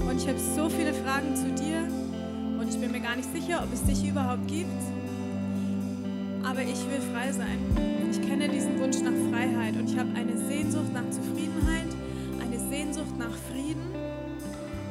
und 0.09 0.17
ich 0.17 0.27
habe 0.27 0.39
so 0.55 0.69
viele 0.69 0.93
Fragen 0.93 1.35
zu 1.35 1.49
dir 1.63 1.87
und 2.59 2.67
ich 2.67 2.77
bin 2.79 2.91
mir 2.91 2.99
gar 2.99 3.15
nicht 3.15 3.31
sicher, 3.33 3.63
ob 3.63 3.73
es 3.73 3.83
dich 3.83 4.07
überhaupt 4.07 4.47
gibt. 4.47 4.69
Aber 6.43 6.61
ich 6.61 6.81
will 6.89 7.01
frei 7.13 7.31
sein 7.31 7.91
ich 8.11 8.21
kenne 8.27 8.49
diesen 8.49 8.77
Wunsch 8.77 8.99
nach 8.99 9.15
Freiheit 9.31 9.77
und 9.77 9.89
ich 9.89 9.97
habe 9.97 10.09
eine 10.15 10.37
Sehnsucht 10.37 10.91
nach 10.93 11.09
Zufriedenheit, 11.09 11.87
eine 12.41 12.59
Sehnsucht 12.59 13.17
nach 13.17 13.31
Frieden. 13.49 13.95